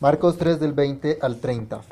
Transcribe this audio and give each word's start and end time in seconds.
Marcos 0.00 0.36
3 0.38 0.58
del 0.58 0.72
20 0.72 1.18
al 1.22 1.38
30. 1.38 1.82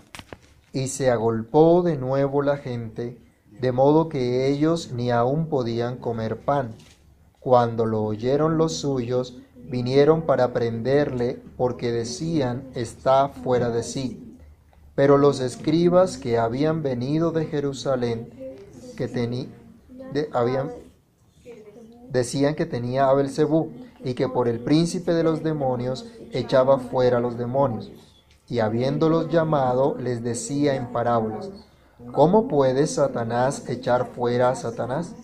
Y 0.73 0.89
se 0.89 1.11
agolpó 1.11 1.83
de 1.83 1.97
nuevo 1.97 2.43
la 2.43 2.57
gente, 2.57 3.17
de 3.61 3.71
modo 3.73 4.09
que 4.09 4.49
ellos 4.49 4.91
ni 4.93 5.13
aún 5.13 5.47
podían 5.47 5.99
comer 5.99 6.39
pan. 6.39 6.75
Cuando 7.39 7.87
lo 7.87 8.03
oyeron 8.03 8.59
los 8.59 8.75
suyos, 8.75 9.39
vinieron 9.55 10.23
para 10.23 10.53
prenderle, 10.53 11.41
porque 11.57 11.93
decían, 11.93 12.65
está 12.75 13.29
fuera 13.29 13.71
de 13.71 13.85
sí. 13.85 14.37
Pero 14.97 15.17
los 15.17 15.39
escribas 15.39 16.19
que 16.19 16.39
habían 16.39 16.83
venido 16.83 17.31
de 17.31 17.47
Jerusalén, 17.47 18.31
que 18.97 19.49
habían, 20.33 20.71
decían 22.11 22.57
que 22.57 22.67
tenía 22.67 23.09
a 23.09 23.15
y 24.05 24.15
que 24.15 24.29
por 24.29 24.49
el 24.49 24.61
príncipe 24.61 25.15
de 25.15 25.23
los 25.23 25.43
demonios 25.43 26.07
echaba 26.33 26.79
fuera 26.79 27.21
los 27.21 27.39
demonios. 27.39 27.91
Y 28.49 28.59
habiéndolos 28.59 29.31
llamado, 29.31 29.97
les 29.99 30.23
decía 30.23 30.75
en 30.75 30.93
parábolas: 30.93 31.51
¿Cómo 32.13 32.49
puede 32.49 32.87
Satanás 32.87 33.69
echar 33.69 34.09
fuera 34.15 34.51
a 34.51 34.55
Satanás? 34.55 35.15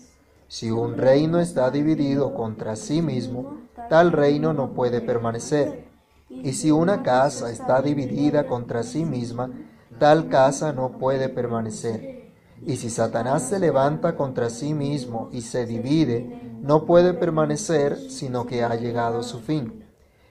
Si 0.46 0.70
un 0.70 0.96
reino 0.96 1.40
está 1.40 1.70
dividido 1.70 2.34
contra 2.34 2.74
sí 2.76 3.02
mismo, 3.02 3.58
tal 3.90 4.12
reino 4.12 4.54
no 4.54 4.72
puede 4.72 5.00
permanecer. 5.00 5.88
Y 6.30 6.52
si 6.54 6.70
una 6.70 7.02
casa 7.02 7.50
está 7.50 7.82
dividida 7.82 8.46
contra 8.46 8.82
sí 8.82 9.04
misma, 9.04 9.50
tal 9.98 10.28
casa 10.28 10.72
no 10.72 10.92
puede 10.98 11.28
permanecer. 11.28 12.17
Y 12.66 12.76
si 12.76 12.90
Satanás 12.90 13.48
se 13.48 13.58
levanta 13.58 14.16
contra 14.16 14.50
sí 14.50 14.74
mismo 14.74 15.28
y 15.32 15.42
se 15.42 15.66
divide, 15.66 16.40
no 16.60 16.84
puede 16.84 17.14
permanecer, 17.14 17.98
sino 18.10 18.46
que 18.46 18.62
ha 18.62 18.74
llegado 18.74 19.22
su 19.22 19.40
fin. 19.40 19.84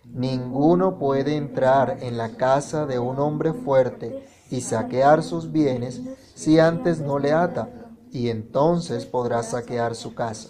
Ninguno 0.05 0.98
puede 0.98 1.35
entrar 1.35 1.98
en 2.02 2.18
la 2.18 2.30
casa 2.35 2.85
de 2.85 2.99
un 2.99 3.20
hombre 3.20 3.54
fuerte 3.54 4.26
y 4.49 4.62
saquear 4.62 5.23
sus 5.23 5.52
bienes 5.52 6.02
si 6.34 6.60
antes 6.60 6.99
no 6.99 7.20
le 7.20 7.34
ata, 7.34 7.70
y 8.12 8.30
entonces 8.30 9.05
podrá 9.05 9.43
saquear 9.43 9.96
su 9.96 10.15
casa. 10.15 10.49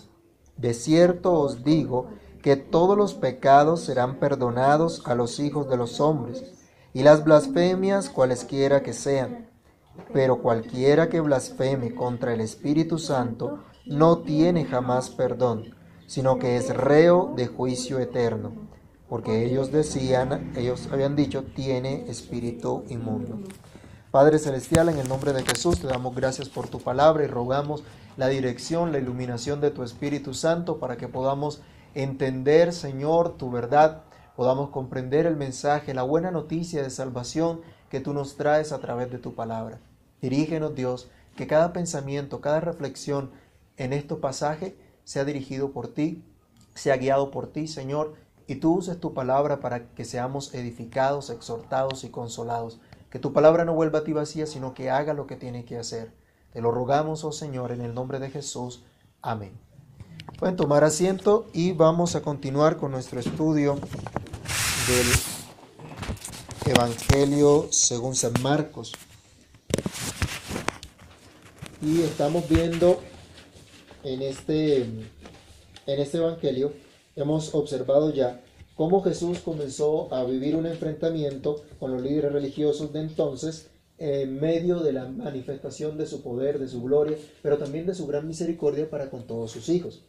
De 0.57 0.73
cierto 0.73 1.33
os 1.33 1.63
digo 1.63 2.07
que 2.41 2.55
todos 2.55 2.97
los 2.97 3.13
pecados 3.13 3.81
serán 3.81 4.19
perdonados 4.19 5.01
a 5.05 5.15
los 5.15 5.39
hijos 5.39 5.69
de 5.69 5.77
los 5.77 5.99
hombres, 5.99 6.43
y 6.93 7.03
las 7.03 7.23
blasfemias 7.23 8.09
cualesquiera 8.09 8.81
que 8.83 8.93
sean. 8.93 9.49
Pero 10.13 10.41
cualquiera 10.41 11.09
que 11.09 11.19
blasfeme 11.19 11.93
contra 11.93 12.33
el 12.33 12.41
Espíritu 12.41 12.99
Santo 12.99 13.59
no 13.85 14.19
tiene 14.19 14.65
jamás 14.65 15.09
perdón, 15.09 15.75
sino 16.07 16.39
que 16.39 16.57
es 16.57 16.75
reo 16.75 17.33
de 17.35 17.47
juicio 17.47 17.99
eterno, 17.99 18.53
porque 19.09 19.45
ellos 19.45 19.71
decían, 19.71 20.53
ellos 20.55 20.89
habían 20.91 21.15
dicho, 21.15 21.43
tiene 21.43 22.09
espíritu 22.09 22.83
inmundo. 22.89 23.39
Padre 24.11 24.39
Celestial, 24.39 24.89
en 24.89 24.99
el 24.99 25.09
nombre 25.09 25.33
de 25.33 25.43
Jesús 25.43 25.79
te 25.79 25.87
damos 25.87 26.15
gracias 26.15 26.49
por 26.49 26.67
tu 26.67 26.79
palabra 26.79 27.23
y 27.23 27.27
rogamos 27.27 27.83
la 28.15 28.27
dirección, 28.29 28.91
la 28.91 28.97
iluminación 28.97 29.61
de 29.61 29.69
tu 29.69 29.83
Espíritu 29.83 30.33
Santo 30.33 30.79
para 30.79 30.97
que 30.97 31.07
podamos 31.07 31.61
entender, 31.93 32.73
Señor, 32.73 33.37
tu 33.37 33.51
verdad, 33.51 34.03
podamos 34.35 34.69
comprender 34.69 35.25
el 35.25 35.35
mensaje, 35.35 35.93
la 35.93 36.03
buena 36.03 36.31
noticia 36.31 36.81
de 36.81 36.89
salvación 36.89 37.61
que 37.89 37.99
tú 37.99 38.13
nos 38.13 38.35
traes 38.35 38.71
a 38.71 38.79
través 38.79 39.11
de 39.11 39.17
tu 39.17 39.35
palabra. 39.35 39.79
Dirígenos, 40.21 40.75
Dios, 40.75 41.09
que 41.35 41.47
cada 41.47 41.73
pensamiento, 41.73 42.41
cada 42.41 42.59
reflexión 42.59 43.31
en 43.77 43.93
este 43.93 44.15
pasaje 44.15 44.75
sea 45.03 45.23
dirigido 45.23 45.71
por 45.71 45.87
ti, 45.87 46.23
sea 46.73 46.97
guiado 46.97 47.31
por 47.31 47.47
ti, 47.47 47.67
Señor, 47.67 48.15
y 48.47 48.55
tú 48.55 48.75
uses 48.77 48.99
tu 48.99 49.13
palabra 49.13 49.59
para 49.59 49.89
que 49.89 50.05
seamos 50.05 50.53
edificados, 50.53 51.29
exhortados 51.29 52.03
y 52.03 52.09
consolados. 52.09 52.79
Que 53.09 53.19
tu 53.19 53.33
palabra 53.33 53.65
no 53.65 53.73
vuelva 53.73 53.99
a 53.99 54.03
ti 54.03 54.13
vacía, 54.13 54.47
sino 54.47 54.73
que 54.73 54.89
haga 54.89 55.13
lo 55.13 55.27
que 55.27 55.35
tiene 55.35 55.65
que 55.65 55.77
hacer. 55.77 56.13
Te 56.51 56.61
lo 56.61 56.71
rogamos, 56.71 57.23
oh 57.23 57.31
Señor, 57.31 57.71
en 57.71 57.81
el 57.81 57.93
nombre 57.93 58.19
de 58.19 58.29
Jesús. 58.29 58.83
Amén. 59.21 59.51
Pueden 60.39 60.55
tomar 60.55 60.83
asiento 60.83 61.47
y 61.53 61.73
vamos 61.73 62.15
a 62.15 62.21
continuar 62.21 62.77
con 62.77 62.91
nuestro 62.91 63.19
estudio 63.19 63.75
del 64.87 65.07
Evangelio 66.73 67.67
según 67.71 68.15
San 68.15 68.33
Marcos. 68.41 68.93
Y 71.81 72.01
estamos 72.01 72.49
viendo 72.49 72.99
en 74.03 74.21
este, 74.21 74.81
en 74.81 75.09
este 75.85 76.17
Evangelio, 76.17 76.73
hemos 77.15 77.53
observado 77.53 78.13
ya 78.13 78.41
cómo 78.75 79.01
Jesús 79.03 79.39
comenzó 79.39 80.13
a 80.13 80.23
vivir 80.23 80.55
un 80.55 80.65
enfrentamiento 80.65 81.63
con 81.79 81.91
los 81.91 82.01
líderes 82.01 82.31
religiosos 82.31 82.93
de 82.93 83.01
entonces 83.01 83.69
en 83.97 84.39
medio 84.39 84.79
de 84.79 84.93
la 84.93 85.05
manifestación 85.05 85.97
de 85.97 86.05
su 86.05 86.21
poder, 86.21 86.59
de 86.59 86.67
su 86.67 86.83
gloria, 86.83 87.17
pero 87.41 87.57
también 87.57 87.85
de 87.87 87.95
su 87.95 88.05
gran 88.05 88.27
misericordia 88.27 88.89
para 88.89 89.09
con 89.09 89.25
todos 89.25 89.51
sus 89.51 89.69
hijos. 89.69 90.03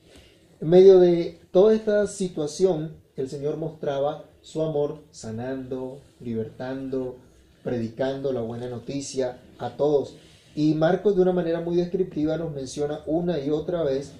En 0.61 0.69
medio 0.69 0.99
de 0.99 1.39
toda 1.51 1.75
esta 1.75 2.07
situación, 2.07 2.97
el 3.17 3.28
Señor 3.28 3.57
mostraba 3.57 4.25
su 4.43 4.62
amor 4.62 5.01
sanando, 5.11 6.01
libertando, 6.21 7.17
predicando 7.63 8.33
la 8.33 8.41
buena 8.41 8.69
noticia 8.69 9.39
a 9.59 9.77
todos. 9.77 10.17
Y 10.55 10.75
Marcos 10.75 11.17
de 11.17 11.23
una 11.23 11.33
manera 11.33 11.61
muy 11.61 11.77
descriptiva 11.77 12.37
nos 12.37 12.53
menciona 12.53 13.01
una 13.07 13.39
y 13.39 13.51
otra 13.51 13.83
vez 13.83 14.13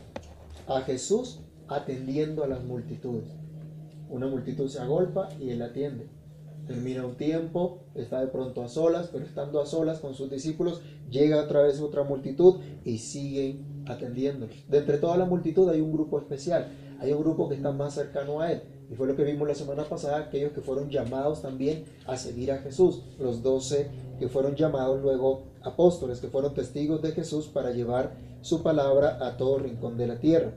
a 0.67 0.83
Jesús 0.83 1.41
atendiendo 1.69 2.45
a 2.45 2.49
las 2.49 2.63
multitudes. 2.63 3.29
Una 4.11 4.27
multitud 4.27 4.69
se 4.69 4.81
agolpa 4.81 5.29
y 5.41 5.51
él 5.51 5.63
atiende. 5.63 6.09
Termina 6.67 7.07
un 7.07 7.17
tiempo, 7.17 7.81
está 7.95 8.21
de 8.21 8.27
pronto 8.27 8.63
a 8.63 8.69
solas, 8.69 9.09
pero 9.11 9.25
estando 9.25 9.61
a 9.61 9.67
solas 9.67 10.01
con 10.01 10.15
sus 10.15 10.31
discípulos, 10.31 10.83
llega 11.11 11.43
otra 11.43 11.63
vez 11.63 11.81
otra 11.81 12.05
multitud 12.05 12.57
y 12.85 12.99
siguen 12.99 13.83
atendiéndolos. 13.87 14.57
De 14.69 14.79
entre 14.79 14.99
toda 14.99 15.17
la 15.17 15.25
multitud 15.25 15.69
hay 15.71 15.81
un 15.81 15.93
grupo 15.93 16.19
especial, 16.19 16.69
hay 17.01 17.13
un 17.13 17.21
grupo 17.21 17.49
que 17.49 17.55
está 17.55 17.73
más 17.73 17.95
cercano 17.95 18.41
a 18.41 18.53
él. 18.53 18.63
Y 18.91 18.95
fue 18.95 19.07
lo 19.07 19.17
que 19.17 19.25
vimos 19.25 19.47
la 19.47 19.55
semana 19.55 19.85
pasada, 19.85 20.19
aquellos 20.19 20.53
que 20.53 20.63
fueron 20.63 20.89
llamados 20.89 21.43
también 21.43 21.85
a 22.07 22.17
seguir 22.17 22.53
a 22.53 22.59
Jesús, 22.59 23.03
los 23.19 23.43
doce 23.43 23.91
que 24.19 24.29
fueron 24.29 24.55
llamados 24.55 25.03
luego 25.03 25.45
apóstoles, 25.63 26.21
que 26.21 26.29
fueron 26.29 26.55
testigos 26.55 27.03
de 27.03 27.13
Jesús 27.13 27.47
para 27.47 27.71
llevar 27.71 28.17
su 28.41 28.63
palabra 28.63 29.19
a 29.21 29.37
todo 29.37 29.59
rincón 29.59 29.97
de 29.97 30.07
la 30.07 30.19
tierra. 30.19 30.53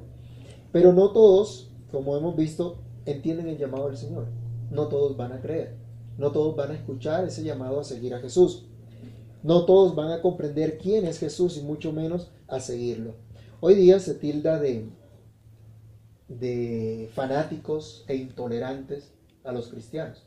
Pero 0.71 0.93
no 0.93 1.11
todos, 1.11 1.69
como 1.91 2.15
hemos 2.15 2.35
visto, 2.35 2.77
entienden 3.05 3.49
el 3.49 3.57
llamado 3.57 3.87
del 3.87 3.97
Señor. 3.97 4.27
No 4.69 4.87
todos 4.87 5.17
van 5.17 5.33
a 5.33 5.41
creer. 5.41 5.75
No 6.17 6.31
todos 6.31 6.55
van 6.55 6.71
a 6.71 6.75
escuchar 6.75 7.25
ese 7.25 7.43
llamado 7.43 7.79
a 7.79 7.83
seguir 7.83 8.13
a 8.13 8.19
Jesús. 8.19 8.65
No 9.43 9.65
todos 9.65 9.95
van 9.95 10.11
a 10.11 10.21
comprender 10.21 10.77
quién 10.77 11.05
es 11.05 11.19
Jesús 11.19 11.57
y 11.57 11.61
mucho 11.61 11.91
menos 11.91 12.31
a 12.47 12.59
seguirlo. 12.59 13.15
Hoy 13.59 13.75
día 13.75 13.99
se 13.99 14.13
tilda 14.13 14.59
de, 14.59 14.87
de 16.39 17.09
fanáticos 17.13 18.05
e 18.07 18.15
intolerantes 18.15 19.11
a 19.43 19.51
los 19.51 19.67
cristianos. 19.67 20.23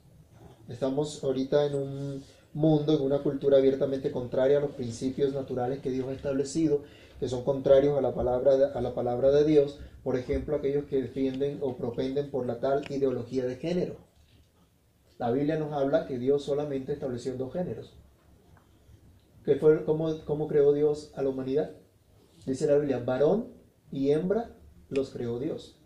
Estamos 0.69 1.23
ahorita 1.23 1.67
en 1.67 1.75
un 1.75 2.25
mundo, 2.53 2.95
en 2.95 3.03
una 3.03 3.23
cultura 3.23 3.59
abiertamente 3.59 4.11
contraria 4.11 4.59
a 4.59 4.61
los 4.61 4.73
principios 4.73 5.35
naturales 5.35 5.81
que 5.81 5.91
Dios 5.91 6.09
ha 6.09 6.13
establecido, 6.13 6.83
que 7.21 7.29
son 7.29 7.45
contrarios 7.45 7.99
a 7.99 8.01
la 8.01 8.15
palabra 8.15 8.57
de, 8.57 8.65
a 8.67 8.81
la 8.81 8.95
palabra 8.95 9.31
de 9.31 9.45
Dios, 9.45 9.79
por 10.03 10.17
ejemplo, 10.17 10.57
aquellos 10.57 10.85
que 10.85 11.03
defienden 11.03 11.59
o 11.61 11.77
propenden 11.77 12.31
por 12.31 12.47
la 12.47 12.61
tal 12.61 12.85
ideología 12.91 13.45
de 13.47 13.57
género. 13.57 13.97
La 15.19 15.31
Biblia 15.31 15.59
nos 15.59 15.73
habla 15.73 16.07
que 16.07 16.19
Dios 16.19 16.45
solamente 16.45 16.93
estableció 16.93 17.37
dos 17.37 17.53
géneros. 17.53 17.95
¿Qué 19.45 19.57
fue, 19.57 19.85
cómo, 19.85 20.25
¿Cómo 20.25 20.49
creó 20.49 20.73
Dios 20.73 21.13
a 21.15 21.23
la 21.23 21.29
humanidad? 21.29 21.71
Dice 22.47 22.67
la 22.67 22.77
Biblia, 22.77 22.99
varón 22.99 23.49
y 23.93 24.11
hembra 24.11 24.51
los 24.89 25.11
creó 25.11 25.39
Dios. 25.39 25.79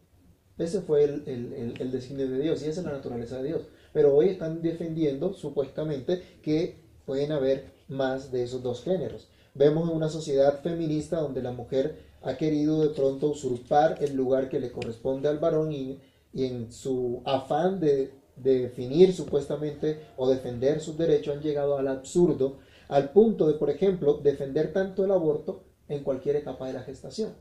Ese 0.59 0.81
fue 0.81 1.05
el, 1.05 1.23
el, 1.27 1.53
el, 1.53 1.75
el 1.81 1.91
designio 1.91 2.29
de 2.29 2.41
Dios 2.41 2.63
y 2.63 2.69
esa 2.69 2.81
es 2.81 2.87
la 2.87 2.93
naturaleza 2.93 3.39
de 3.39 3.49
Dios. 3.49 3.63
Pero 3.93 4.15
hoy 4.15 4.29
están 4.29 4.61
defendiendo 4.61 5.33
supuestamente 5.33 6.23
que 6.43 6.77
pueden 7.07 7.33
haber 7.33 7.73
más 7.89 8.31
de 8.31 8.43
esos 8.43 8.63
dos 8.63 8.83
géneros. 8.83 9.29
Vemos 9.55 9.89
en 9.89 9.97
una 9.97 10.09
sociedad 10.09 10.61
feminista 10.61 11.21
donde 11.21 11.43
la 11.43 11.53
mujer 11.53 11.99
ha 12.23 12.37
querido 12.37 12.83
de 12.83 12.91
pronto 12.95 13.31
usurpar 13.31 14.03
el 14.03 14.15
lugar 14.15 14.49
que 14.49 14.61
le 14.61 14.71
corresponde 14.71 15.29
al 15.29 15.39
varón 15.39 15.73
y, 15.73 16.01
y 16.33 16.45
en 16.45 16.71
su 16.73 17.23
afán 17.25 17.81
de, 17.81 18.13
de 18.37 18.61
definir 18.61 19.15
supuestamente 19.15 20.01
o 20.17 20.29
defender 20.29 20.81
sus 20.81 20.99
derechos 20.99 21.37
han 21.37 21.43
llegado 21.43 21.79
al 21.79 21.89
absurdo, 21.89 22.59
al 22.89 23.11
punto 23.13 23.47
de, 23.47 23.55
por 23.55 23.71
ejemplo, 23.71 24.15
defender 24.15 24.73
tanto 24.73 25.05
el 25.05 25.11
aborto 25.11 25.65
en 25.89 26.03
cualquier 26.03 26.37
etapa 26.37 26.67
de 26.67 26.75
la 26.75 26.83
gestación. 26.83 27.33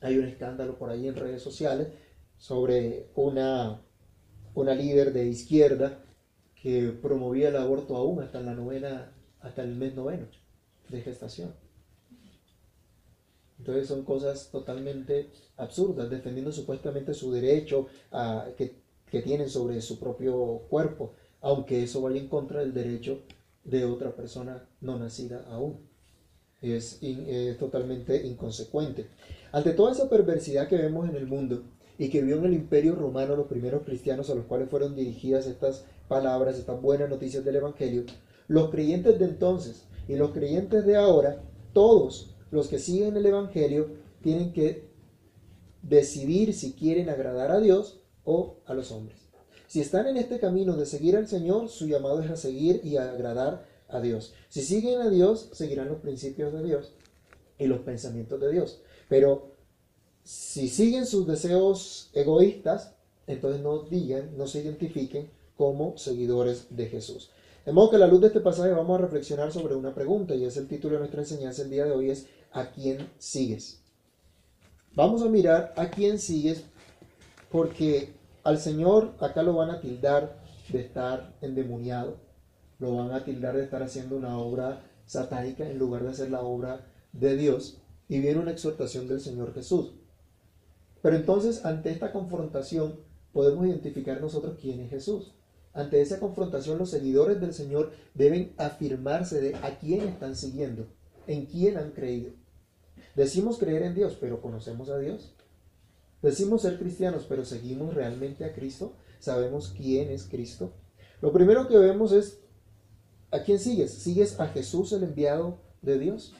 Hay 0.00 0.16
un 0.16 0.26
escándalo 0.26 0.78
por 0.78 0.90
ahí 0.90 1.08
en 1.08 1.16
redes 1.16 1.42
sociales 1.42 1.88
sobre 2.38 3.10
una, 3.14 3.82
una 4.54 4.74
líder 4.74 5.12
de 5.12 5.26
izquierda 5.26 6.04
que 6.54 6.90
promovía 6.90 7.48
el 7.48 7.56
aborto 7.56 7.96
aún 7.96 8.22
hasta 8.22 8.40
la 8.40 8.54
novena, 8.54 9.12
hasta 9.40 9.62
el 9.62 9.74
mes 9.76 9.94
noveno 9.94 10.26
de 10.88 11.00
gestación. 11.02 11.54
Entonces 13.58 13.88
son 13.88 14.04
cosas 14.04 14.50
totalmente 14.50 15.30
absurdas, 15.56 16.08
defendiendo 16.10 16.52
supuestamente 16.52 17.12
su 17.12 17.32
derecho 17.32 17.88
a, 18.12 18.46
que, 18.56 18.76
que 19.10 19.20
tienen 19.20 19.48
sobre 19.48 19.80
su 19.80 19.98
propio 19.98 20.62
cuerpo, 20.68 21.14
aunque 21.40 21.82
eso 21.82 22.00
vaya 22.00 22.20
en 22.20 22.28
contra 22.28 22.60
del 22.60 22.72
derecho 22.72 23.22
de 23.64 23.84
otra 23.84 24.14
persona 24.14 24.68
no 24.80 24.98
nacida 24.98 25.44
aún. 25.48 25.88
Es, 26.62 26.98
es 27.02 27.58
totalmente 27.58 28.26
inconsecuente. 28.26 29.06
Ante 29.52 29.72
toda 29.72 29.92
esa 29.92 30.08
perversidad 30.08 30.68
que 30.68 30.76
vemos 30.76 31.08
en 31.08 31.16
el 31.16 31.26
mundo 31.26 31.62
y 31.98 32.10
que 32.10 32.22
vio 32.22 32.36
en 32.36 32.46
el 32.46 32.54
imperio 32.54 32.94
romano 32.94 33.34
los 33.34 33.48
primeros 33.48 33.82
cristianos 33.82 34.30
a 34.30 34.34
los 34.34 34.46
cuales 34.46 34.70
fueron 34.70 34.94
dirigidas 34.94 35.46
estas 35.46 35.84
palabras, 36.06 36.56
estas 36.56 36.80
buenas 36.80 37.10
noticias 37.10 37.44
del 37.44 37.56
Evangelio, 37.56 38.04
los 38.46 38.70
creyentes 38.70 39.18
de 39.18 39.24
entonces 39.24 39.84
y 40.06 40.16
los 40.16 40.30
creyentes 40.30 40.86
de 40.86 40.96
ahora, 40.96 41.42
todos 41.72 42.36
los 42.50 42.68
que 42.68 42.78
siguen 42.78 43.16
el 43.16 43.26
Evangelio, 43.26 43.90
tienen 44.22 44.52
que 44.52 44.88
decidir 45.82 46.54
si 46.54 46.72
quieren 46.72 47.08
agradar 47.08 47.50
a 47.50 47.60
Dios 47.60 48.00
o 48.24 48.60
a 48.64 48.74
los 48.74 48.92
hombres. 48.92 49.18
Si 49.66 49.80
están 49.80 50.06
en 50.06 50.16
este 50.16 50.38
camino 50.38 50.76
de 50.76 50.86
seguir 50.86 51.16
al 51.16 51.28
Señor, 51.28 51.68
su 51.68 51.86
llamado 51.86 52.22
es 52.22 52.30
a 52.30 52.36
seguir 52.36 52.80
y 52.84 52.96
a 52.96 53.10
agradar 53.10 53.66
a 53.88 54.00
Dios. 54.00 54.34
Si 54.48 54.62
siguen 54.62 55.00
a 55.00 55.10
Dios, 55.10 55.50
seguirán 55.52 55.88
los 55.88 55.98
principios 55.98 56.52
de 56.52 56.62
Dios 56.62 56.94
y 57.58 57.66
los 57.66 57.80
pensamientos 57.80 58.40
de 58.40 58.50
Dios. 58.50 58.82
Pero 59.08 59.57
si 60.28 60.68
siguen 60.68 61.06
sus 61.06 61.26
deseos 61.26 62.10
egoístas, 62.12 62.92
entonces 63.26 63.62
no 63.62 63.84
digan, 63.84 64.36
no 64.36 64.46
se 64.46 64.60
identifiquen 64.60 65.30
como 65.56 65.96
seguidores 65.96 66.66
de 66.68 66.84
Jesús. 66.84 67.30
De 67.64 67.72
modo 67.72 67.88
que 67.88 67.96
a 67.96 68.00
la 68.00 68.08
luz 68.08 68.20
de 68.20 68.26
este 68.26 68.40
pasaje 68.40 68.72
vamos 68.72 68.98
a 68.98 69.00
reflexionar 69.00 69.50
sobre 69.52 69.74
una 69.74 69.94
pregunta 69.94 70.34
y 70.34 70.44
es 70.44 70.58
el 70.58 70.68
título 70.68 70.96
de 70.96 70.98
nuestra 70.98 71.22
enseñanza 71.22 71.62
el 71.62 71.70
día 71.70 71.86
de 71.86 71.92
hoy 71.92 72.10
es 72.10 72.26
¿a 72.52 72.70
quién 72.72 73.08
sigues? 73.16 73.80
Vamos 74.94 75.22
a 75.22 75.30
mirar 75.30 75.72
a 75.78 75.88
quién 75.88 76.18
sigues 76.18 76.62
porque 77.50 78.12
al 78.44 78.58
Señor 78.58 79.14
acá 79.20 79.42
lo 79.42 79.54
van 79.54 79.70
a 79.70 79.80
tildar 79.80 80.42
de 80.68 80.80
estar 80.80 81.38
endemoniado, 81.40 82.18
lo 82.78 82.94
van 82.96 83.12
a 83.12 83.24
tildar 83.24 83.56
de 83.56 83.64
estar 83.64 83.82
haciendo 83.82 84.18
una 84.18 84.36
obra 84.36 84.84
satánica 85.06 85.66
en 85.66 85.78
lugar 85.78 86.02
de 86.02 86.10
hacer 86.10 86.30
la 86.30 86.42
obra 86.42 86.86
de 87.14 87.34
Dios 87.34 87.78
y 88.10 88.20
viene 88.20 88.40
una 88.40 88.50
exhortación 88.50 89.08
del 89.08 89.22
Señor 89.22 89.54
Jesús. 89.54 89.92
Pero 91.02 91.16
entonces 91.16 91.64
ante 91.64 91.90
esta 91.90 92.12
confrontación 92.12 93.00
podemos 93.32 93.66
identificar 93.66 94.20
nosotros 94.20 94.58
quién 94.60 94.80
es 94.80 94.90
Jesús. 94.90 95.34
Ante 95.72 96.00
esa 96.00 96.18
confrontación 96.18 96.78
los 96.78 96.90
seguidores 96.90 97.40
del 97.40 97.54
Señor 97.54 97.92
deben 98.14 98.52
afirmarse 98.56 99.40
de 99.40 99.54
a 99.56 99.78
quién 99.78 100.08
están 100.08 100.34
siguiendo, 100.34 100.88
en 101.26 101.46
quién 101.46 101.76
han 101.76 101.92
creído. 101.92 102.32
Decimos 103.14 103.58
creer 103.58 103.82
en 103.82 103.94
Dios, 103.94 104.16
pero 104.20 104.40
¿conocemos 104.40 104.88
a 104.88 104.98
Dios? 104.98 105.34
Decimos 106.22 106.62
ser 106.62 106.78
cristianos, 106.78 107.26
pero 107.28 107.44
¿seguimos 107.44 107.94
realmente 107.94 108.44
a 108.44 108.52
Cristo? 108.52 108.94
¿Sabemos 109.20 109.72
quién 109.76 110.10
es 110.10 110.24
Cristo? 110.24 110.72
Lo 111.20 111.32
primero 111.32 111.68
que 111.68 111.78
vemos 111.78 112.12
es, 112.12 112.40
¿a 113.30 113.42
quién 113.42 113.58
sigues? 113.58 113.92
¿Sigues 113.92 114.40
a 114.40 114.48
Jesús 114.48 114.92
el 114.92 115.04
enviado 115.04 115.60
de 115.82 115.98
Dios? 115.98 116.34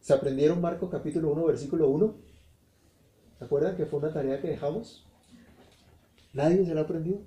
¿Se 0.00 0.12
aprendieron 0.12 0.60
Marcos 0.60 0.90
capítulo 0.90 1.32
1, 1.32 1.44
versículo 1.46 1.88
1? 1.90 2.27
¿Se 3.38 3.44
acuerdan 3.44 3.76
que 3.76 3.86
fue 3.86 4.00
una 4.00 4.12
tarea 4.12 4.40
que 4.40 4.48
dejamos? 4.48 5.06
Nadie 6.32 6.64
se 6.66 6.74
la 6.74 6.82
aprendió. 6.82 7.20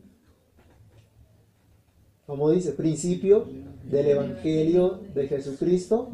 Como 2.26 2.50
dice, 2.52 2.74
principio 2.74 3.48
del 3.84 4.08
Evangelio 4.08 5.02
de 5.14 5.28
Jesucristo, 5.28 6.12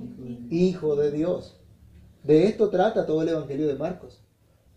Hijo 0.49 0.95
de 0.95 1.11
Dios. 1.11 1.59
De 2.23 2.45
esto 2.45 2.69
trata 2.69 3.05
todo 3.05 3.21
el 3.21 3.29
Evangelio 3.29 3.67
de 3.67 3.75
Marcos. 3.75 4.21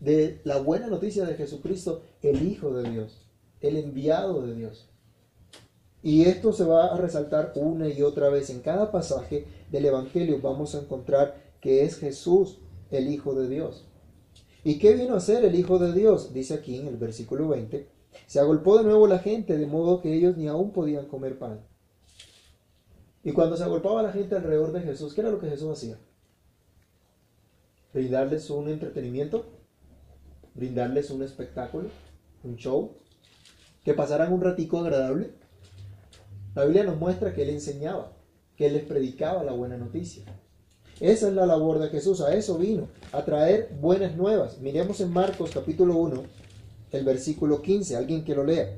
De 0.00 0.40
la 0.44 0.58
buena 0.58 0.86
noticia 0.86 1.24
de 1.24 1.34
Jesucristo, 1.34 2.02
el 2.22 2.46
Hijo 2.46 2.72
de 2.72 2.90
Dios, 2.90 3.26
el 3.60 3.76
enviado 3.76 4.46
de 4.46 4.54
Dios. 4.54 4.88
Y 6.02 6.22
esto 6.22 6.52
se 6.54 6.64
va 6.64 6.86
a 6.86 6.96
resaltar 6.96 7.52
una 7.56 7.88
y 7.88 8.02
otra 8.02 8.30
vez. 8.30 8.48
En 8.48 8.60
cada 8.60 8.90
pasaje 8.90 9.46
del 9.70 9.84
Evangelio 9.84 10.40
vamos 10.40 10.74
a 10.74 10.80
encontrar 10.80 11.36
que 11.60 11.84
es 11.84 11.98
Jesús 11.98 12.58
el 12.90 13.08
Hijo 13.08 13.34
de 13.34 13.48
Dios. 13.48 13.86
¿Y 14.62 14.78
qué 14.78 14.94
vino 14.94 15.14
a 15.14 15.18
hacer 15.18 15.44
el 15.44 15.54
Hijo 15.54 15.78
de 15.78 15.92
Dios? 15.92 16.34
Dice 16.34 16.54
aquí 16.54 16.78
en 16.78 16.88
el 16.88 16.96
versículo 16.96 17.48
20. 17.48 17.88
Se 18.26 18.40
agolpó 18.40 18.76
de 18.76 18.84
nuevo 18.84 19.06
la 19.06 19.18
gente, 19.18 19.56
de 19.56 19.66
modo 19.66 20.00
que 20.00 20.12
ellos 20.12 20.36
ni 20.36 20.48
aún 20.48 20.72
podían 20.72 21.06
comer 21.06 21.38
pan. 21.38 21.60
Y 23.22 23.32
cuando 23.32 23.56
se 23.56 23.64
agolpaba 23.64 24.02
la 24.02 24.12
gente 24.12 24.34
alrededor 24.34 24.72
de 24.72 24.82
Jesús, 24.82 25.14
¿qué 25.14 25.22
era 25.22 25.30
lo 25.30 25.40
que 25.40 25.48
Jesús 25.48 25.70
hacía? 25.70 25.98
Brindarles 27.92 28.48
un 28.50 28.68
entretenimiento, 28.68 29.46
brindarles 30.54 31.10
un 31.10 31.22
espectáculo, 31.22 31.88
un 32.44 32.56
show, 32.56 32.96
que 33.84 33.94
pasaran 33.94 34.32
un 34.32 34.40
ratico 34.40 34.78
agradable. 34.78 35.32
La 36.54 36.64
Biblia 36.64 36.84
nos 36.84 36.98
muestra 36.98 37.32
que 37.32 37.42
Él 37.42 37.50
enseñaba, 37.50 38.12
que 38.56 38.66
Él 38.66 38.74
les 38.74 38.84
predicaba 38.84 39.42
la 39.42 39.52
buena 39.52 39.76
noticia. 39.76 40.24
Esa 41.00 41.28
es 41.28 41.34
la 41.34 41.46
labor 41.46 41.78
de 41.78 41.88
Jesús, 41.88 42.20
a 42.20 42.34
eso 42.34 42.58
vino, 42.58 42.88
a 43.12 43.24
traer 43.24 43.74
buenas 43.80 44.14
nuevas. 44.16 44.60
Miremos 44.60 45.00
en 45.00 45.10
Marcos 45.10 45.50
capítulo 45.50 45.96
1, 45.96 46.22
el 46.92 47.04
versículo 47.06 47.62
15, 47.62 47.96
alguien 47.96 48.22
que 48.22 48.34
lo 48.34 48.44
lea. 48.44 48.76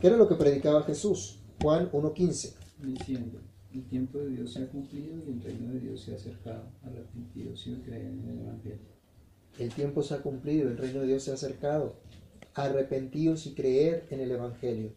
¿Qué 0.00 0.06
era 0.06 0.16
lo 0.16 0.26
que 0.26 0.34
predicaba 0.34 0.82
Jesús? 0.84 1.40
Juan 1.60 1.92
1.15. 1.92 2.54
Diciendo, 2.78 3.38
el 3.74 3.84
tiempo 3.84 4.18
de 4.18 4.30
Dios 4.30 4.54
se 4.54 4.62
ha 4.62 4.66
cumplido 4.66 5.18
y 5.26 5.32
el 5.32 5.42
reino 5.42 5.74
de 5.74 5.80
Dios 5.80 6.00
se 6.00 6.12
ha 6.12 6.16
acercado. 6.16 6.64
Arrepentidos 6.82 7.66
y 7.66 7.74
crean 7.82 8.20
en 8.20 8.28
el 8.30 8.38
Evangelio. 8.40 8.88
El 9.58 9.74
tiempo 9.74 10.02
se 10.02 10.14
ha 10.14 10.22
cumplido, 10.22 10.70
el 10.70 10.78
reino 10.78 11.00
de 11.00 11.06
Dios 11.08 11.22
se 11.22 11.32
ha 11.32 11.34
acercado. 11.34 11.96
Arrepentidos 12.54 13.44
y 13.46 13.52
creer 13.52 14.06
en 14.08 14.20
el 14.20 14.30
Evangelio. 14.30 14.94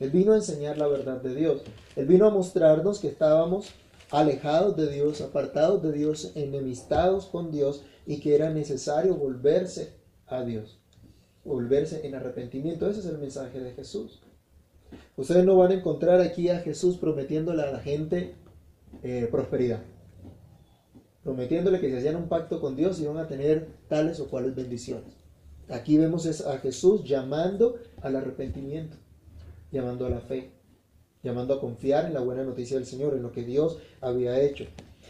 Él 0.00 0.10
vino 0.10 0.32
a 0.32 0.36
enseñar 0.36 0.76
la 0.76 0.88
verdad 0.88 1.22
de 1.22 1.36
Dios. 1.36 1.62
Él 1.94 2.06
vino 2.06 2.26
a 2.26 2.30
mostrarnos 2.30 2.98
que 2.98 3.06
estábamos 3.06 3.72
alejados 4.14 4.76
de 4.76 4.88
Dios, 4.92 5.20
apartados 5.20 5.82
de 5.82 5.92
Dios, 5.92 6.30
enemistados 6.36 7.26
con 7.26 7.50
Dios 7.50 7.84
y 8.06 8.20
que 8.20 8.36
era 8.36 8.50
necesario 8.50 9.16
volverse 9.16 9.94
a 10.28 10.44
Dios, 10.44 10.78
volverse 11.44 12.06
en 12.06 12.14
arrepentimiento. 12.14 12.88
Ese 12.88 13.00
es 13.00 13.06
el 13.06 13.18
mensaje 13.18 13.58
de 13.58 13.72
Jesús. 13.72 14.22
Ustedes 15.16 15.44
no 15.44 15.56
van 15.56 15.72
a 15.72 15.74
encontrar 15.74 16.20
aquí 16.20 16.48
a 16.48 16.60
Jesús 16.60 16.96
prometiéndole 16.96 17.62
a 17.62 17.72
la 17.72 17.80
gente 17.80 18.36
eh, 19.02 19.28
prosperidad, 19.32 19.82
prometiéndole 21.24 21.80
que 21.80 21.90
si 21.90 21.96
hacían 21.96 22.14
un 22.14 22.28
pacto 22.28 22.60
con 22.60 22.76
Dios 22.76 23.00
iban 23.00 23.18
a 23.18 23.26
tener 23.26 23.66
tales 23.88 24.20
o 24.20 24.28
cuales 24.28 24.54
bendiciones. 24.54 25.12
Aquí 25.68 25.98
vemos 25.98 26.40
a 26.42 26.58
Jesús 26.58 27.02
llamando 27.02 27.78
al 28.00 28.14
arrepentimiento, 28.14 28.96
llamando 29.72 30.06
a 30.06 30.10
la 30.10 30.20
fe 30.20 30.52
llamando 31.24 31.54
a 31.54 31.60
confiar 31.60 32.04
en 32.04 32.14
la 32.14 32.20
buena 32.20 32.44
noticia 32.44 32.76
del 32.76 32.86
Señor, 32.86 33.14
en 33.14 33.22
lo 33.22 33.32
que 33.32 33.42
Dios 33.42 33.78
había 34.00 34.40
hecho. 34.40 34.66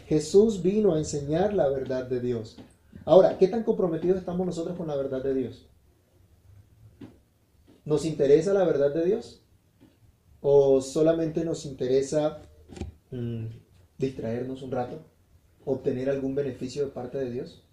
Jesús 0.07 0.63
vino 0.63 0.93
a 0.93 0.97
enseñar 0.97 1.53
la 1.53 1.67
verdad 1.67 2.05
de 2.05 2.21
Dios. 2.21 2.57
Ahora, 3.03 3.37
¿qué 3.37 3.47
tan 3.47 3.63
comprometidos 3.63 4.17
estamos 4.17 4.47
nosotros 4.47 4.77
con 4.77 4.87
la 4.87 4.95
verdad 4.95 5.21
de 5.21 5.33
Dios? 5.33 5.67
¿Nos 7.83 8.05
interesa 8.05 8.53
la 8.53 8.63
verdad 8.63 8.93
de 8.93 9.05
Dios? 9.05 9.41
¿O 10.41 10.81
solamente 10.81 11.43
nos 11.43 11.65
interesa 11.65 12.41
mm, 13.11 13.45
distraernos 13.97 14.61
un 14.63 14.71
rato? 14.71 15.01
¿Obtener 15.65 16.09
algún 16.09 16.33
beneficio 16.33 16.85
de 16.85 16.91
parte 16.91 17.17
de 17.17 17.29
Dios? 17.29 17.63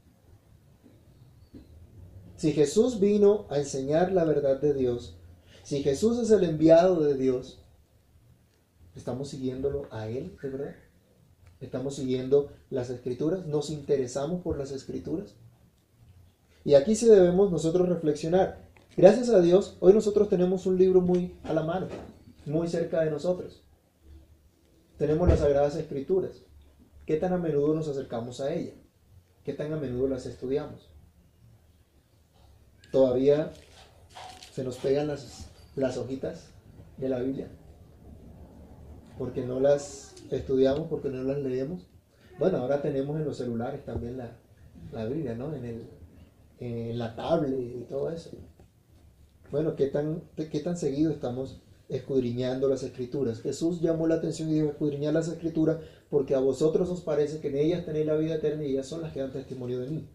Si 2.36 2.52
Jesús 2.52 2.98
vino 2.98 3.46
a 3.50 3.58
enseñar 3.58 4.10
la 4.10 4.24
verdad 4.24 4.60
de 4.60 4.74
Dios, 4.74 5.16
si 5.62 5.82
Jesús 5.82 6.18
es 6.18 6.30
el 6.32 6.42
enviado 6.42 7.00
de 7.00 7.14
Dios, 7.14 7.61
¿Estamos 8.94 9.28
siguiéndolo 9.28 9.86
a 9.90 10.08
Él, 10.08 10.36
de 10.42 10.48
verdad? 10.48 10.74
¿Estamos 11.60 11.96
siguiendo 11.96 12.50
las 12.70 12.90
escrituras? 12.90 13.46
¿Nos 13.46 13.70
interesamos 13.70 14.42
por 14.42 14.58
las 14.58 14.72
escrituras? 14.72 15.34
Y 16.64 16.74
aquí 16.74 16.94
sí 16.94 17.06
debemos 17.06 17.50
nosotros 17.50 17.88
reflexionar. 17.88 18.68
Gracias 18.96 19.30
a 19.30 19.40
Dios, 19.40 19.76
hoy 19.80 19.94
nosotros 19.94 20.28
tenemos 20.28 20.66
un 20.66 20.76
libro 20.76 21.00
muy 21.00 21.34
a 21.44 21.52
la 21.52 21.62
mano, 21.62 21.88
muy 22.44 22.68
cerca 22.68 23.00
de 23.00 23.10
nosotros. 23.10 23.62
Tenemos 24.98 25.28
las 25.28 25.40
Sagradas 25.40 25.76
Escrituras. 25.76 26.42
¿Qué 27.06 27.16
tan 27.16 27.32
a 27.32 27.38
menudo 27.38 27.74
nos 27.74 27.88
acercamos 27.88 28.40
a 28.40 28.52
ella? 28.52 28.74
¿Qué 29.44 29.54
tan 29.54 29.72
a 29.72 29.76
menudo 29.76 30.08
las 30.08 30.26
estudiamos? 30.26 30.90
¿Todavía 32.92 33.52
se 34.52 34.62
nos 34.62 34.76
pegan 34.76 35.08
las, 35.08 35.48
las 35.74 35.96
hojitas 35.96 36.50
de 36.98 37.08
la 37.08 37.20
Biblia? 37.20 37.48
Porque 39.18 39.44
no 39.44 39.60
las 39.60 40.14
estudiamos, 40.30 40.88
porque 40.88 41.08
no 41.08 41.22
las 41.22 41.38
leemos. 41.38 41.86
Bueno, 42.38 42.58
ahora 42.58 42.82
tenemos 42.82 43.16
en 43.16 43.24
los 43.24 43.36
celulares 43.36 43.84
también 43.84 44.16
la, 44.16 44.36
la 44.92 45.04
Biblia, 45.06 45.34
¿no? 45.34 45.54
En, 45.54 45.64
el, 45.64 45.86
en 46.58 46.98
la 46.98 47.14
tablet 47.14 47.58
y 47.58 47.84
todo 47.88 48.10
eso. 48.10 48.30
Bueno, 49.50 49.76
¿qué 49.76 49.88
tan, 49.88 50.22
¿qué 50.36 50.60
tan 50.60 50.76
seguido 50.76 51.10
estamos 51.10 51.60
escudriñando 51.88 52.68
las 52.68 52.82
escrituras? 52.82 53.42
Jesús 53.42 53.80
llamó 53.82 54.06
la 54.06 54.14
atención 54.14 54.48
y 54.48 54.54
dijo, 54.54 54.68
escudriñar 54.68 55.12
las 55.12 55.28
escrituras 55.28 55.78
porque 56.08 56.34
a 56.34 56.40
vosotros 56.40 56.88
os 56.88 57.02
parece 57.02 57.40
que 57.40 57.48
en 57.48 57.56
ellas 57.56 57.84
tenéis 57.84 58.06
la 58.06 58.16
vida 58.16 58.36
eterna 58.36 58.64
y 58.64 58.72
ellas 58.72 58.86
son 58.86 59.02
las 59.02 59.12
que 59.12 59.20
dan 59.20 59.32
testimonio 59.32 59.80
de 59.80 59.90
mí. 59.90 60.08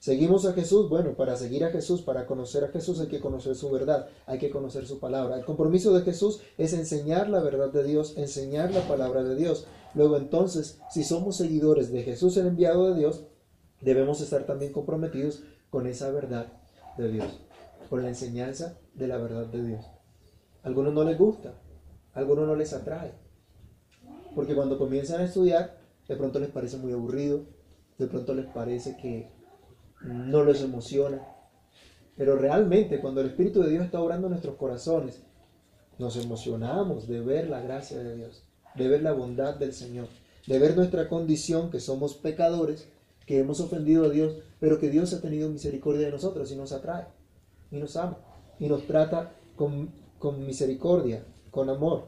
Seguimos 0.00 0.46
a 0.46 0.54
Jesús, 0.54 0.88
bueno, 0.88 1.14
para 1.14 1.36
seguir 1.36 1.62
a 1.62 1.68
Jesús, 1.68 2.00
para 2.00 2.24
conocer 2.26 2.64
a 2.64 2.68
Jesús 2.68 3.00
hay 3.00 3.08
que 3.08 3.20
conocer 3.20 3.54
su 3.54 3.70
verdad, 3.70 4.08
hay 4.24 4.38
que 4.38 4.48
conocer 4.48 4.86
su 4.86 4.98
palabra. 4.98 5.36
El 5.36 5.44
compromiso 5.44 5.92
de 5.92 6.02
Jesús 6.02 6.40
es 6.56 6.72
enseñar 6.72 7.28
la 7.28 7.40
verdad 7.40 7.70
de 7.70 7.84
Dios, 7.84 8.16
enseñar 8.16 8.72
la 8.72 8.80
palabra 8.88 9.22
de 9.22 9.36
Dios. 9.36 9.66
Luego 9.94 10.16
entonces, 10.16 10.80
si 10.90 11.04
somos 11.04 11.36
seguidores 11.36 11.92
de 11.92 12.02
Jesús 12.02 12.38
el 12.38 12.46
enviado 12.46 12.90
de 12.90 12.98
Dios, 12.98 13.24
debemos 13.82 14.22
estar 14.22 14.46
también 14.46 14.72
comprometidos 14.72 15.42
con 15.68 15.86
esa 15.86 16.10
verdad 16.10 16.46
de 16.96 17.12
Dios, 17.12 17.38
con 17.90 18.00
la 18.00 18.08
enseñanza 18.08 18.78
de 18.94 19.06
la 19.06 19.18
verdad 19.18 19.48
de 19.48 19.66
Dios. 19.66 19.84
A 20.62 20.68
algunos 20.68 20.94
no 20.94 21.04
les 21.04 21.18
gusta, 21.18 21.52
a 22.14 22.20
algunos 22.20 22.46
no 22.46 22.56
les 22.56 22.72
atrae, 22.72 23.12
porque 24.34 24.54
cuando 24.54 24.78
comienzan 24.78 25.20
a 25.20 25.24
estudiar, 25.24 25.78
de 26.08 26.16
pronto 26.16 26.38
les 26.38 26.48
parece 26.48 26.78
muy 26.78 26.94
aburrido, 26.94 27.44
de 27.98 28.06
pronto 28.06 28.32
les 28.32 28.46
parece 28.46 28.96
que 28.96 29.39
no 30.02 30.44
les 30.44 30.62
emociona. 30.62 31.20
Pero 32.16 32.36
realmente 32.36 33.00
cuando 33.00 33.20
el 33.20 33.28
Espíritu 33.28 33.62
de 33.62 33.70
Dios 33.70 33.84
está 33.84 34.00
obrando 34.00 34.26
en 34.26 34.32
nuestros 34.32 34.56
corazones, 34.56 35.20
nos 35.98 36.16
emocionamos 36.16 37.08
de 37.08 37.20
ver 37.20 37.48
la 37.48 37.60
gracia 37.60 37.98
de 37.98 38.16
Dios, 38.16 38.42
de 38.74 38.88
ver 38.88 39.02
la 39.02 39.12
bondad 39.12 39.54
del 39.54 39.72
Señor, 39.72 40.08
de 40.46 40.58
ver 40.58 40.76
nuestra 40.76 41.08
condición, 41.08 41.70
que 41.70 41.80
somos 41.80 42.14
pecadores, 42.14 42.88
que 43.26 43.38
hemos 43.38 43.60
ofendido 43.60 44.06
a 44.06 44.10
Dios, 44.10 44.34
pero 44.58 44.78
que 44.78 44.90
Dios 44.90 45.12
ha 45.12 45.20
tenido 45.20 45.48
misericordia 45.48 46.06
de 46.06 46.12
nosotros 46.12 46.50
y 46.50 46.56
nos 46.56 46.72
atrae, 46.72 47.04
y 47.70 47.76
nos 47.76 47.96
ama, 47.96 48.18
y 48.58 48.66
nos 48.66 48.86
trata 48.86 49.32
con, 49.56 49.90
con 50.18 50.46
misericordia, 50.46 51.22
con 51.50 51.70
amor. 51.70 52.04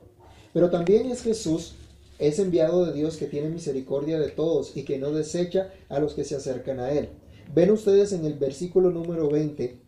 Pero 0.53 0.71
también 0.71 1.11
es 1.11 1.23
Jesús, 1.23 1.75
es 2.19 2.39
enviado 2.39 2.87
de 2.87 2.93
Dios 2.93 3.17
que 3.17 3.27
tiene 3.27 3.49
misericordia 3.49 4.19
de 4.19 4.31
todos 4.31 4.77
y 4.77 4.85
que 4.85 4.99
no 4.99 5.13
desecha 5.13 5.71
a 5.89 5.99
los 5.99 6.15
que 6.15 6.25
se 6.25 6.37
acercan 6.37 6.81
a 6.81 6.91
Él. 6.91 7.09
Ven 7.55 7.71
ustedes 7.71 8.15
en 8.15 8.25
el 8.25 8.35
versículo 8.35 8.91
número 8.91 9.29
20 9.29 9.79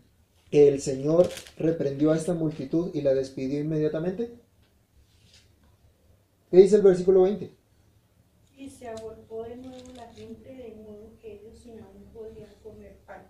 que 0.51 0.69
el 0.69 0.83
Señor 0.83 1.31
reprendió 1.57 2.13
a 2.13 2.17
esta 2.17 2.35
multitud 2.35 2.91
y 2.93 3.01
la 3.01 3.15
despidió 3.15 3.59
inmediatamente. 3.59 4.35
¿Qué 6.51 6.59
dice 6.59 6.77
el 6.77 6.83
versículo 6.83 7.23
20? 7.23 7.51
Y 8.59 8.69
se 8.69 8.89
agolpó 8.89 9.45
de 9.45 9.57
nuevo 9.57 9.83
la 9.97 10.13
gente 10.13 10.55
de 10.55 10.77
modo 10.83 11.11
que 11.23 11.37
ellos 11.37 11.59
sin 11.59 11.81
aún 11.81 12.05
podían 12.13 12.51
comer 12.63 12.99
pan. 13.07 13.23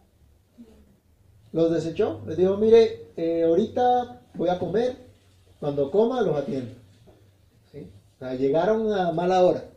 Los 1.53 1.73
desechó, 1.73 2.21
les 2.27 2.37
dijo, 2.37 2.57
mire, 2.57 3.07
eh, 3.17 3.45
ahorita 3.45 4.21
voy 4.35 4.49
a 4.49 4.59
comer, 4.59 4.97
cuando 5.61 5.93
coma 5.93 6.23
los 6.23 6.37
atiendo. 6.37 6.75
¿Sí? 7.71 7.89
O 8.17 8.19
sea, 8.19 8.35
llegaron 8.35 8.93
a 8.93 9.13
mala 9.13 9.45
hora, 9.45 9.71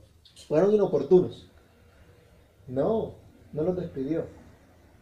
fueron 0.48 0.74
inoportunos. 0.74 1.48
No, 2.68 3.14
no 3.54 3.62
los 3.62 3.78
despidió 3.78 4.37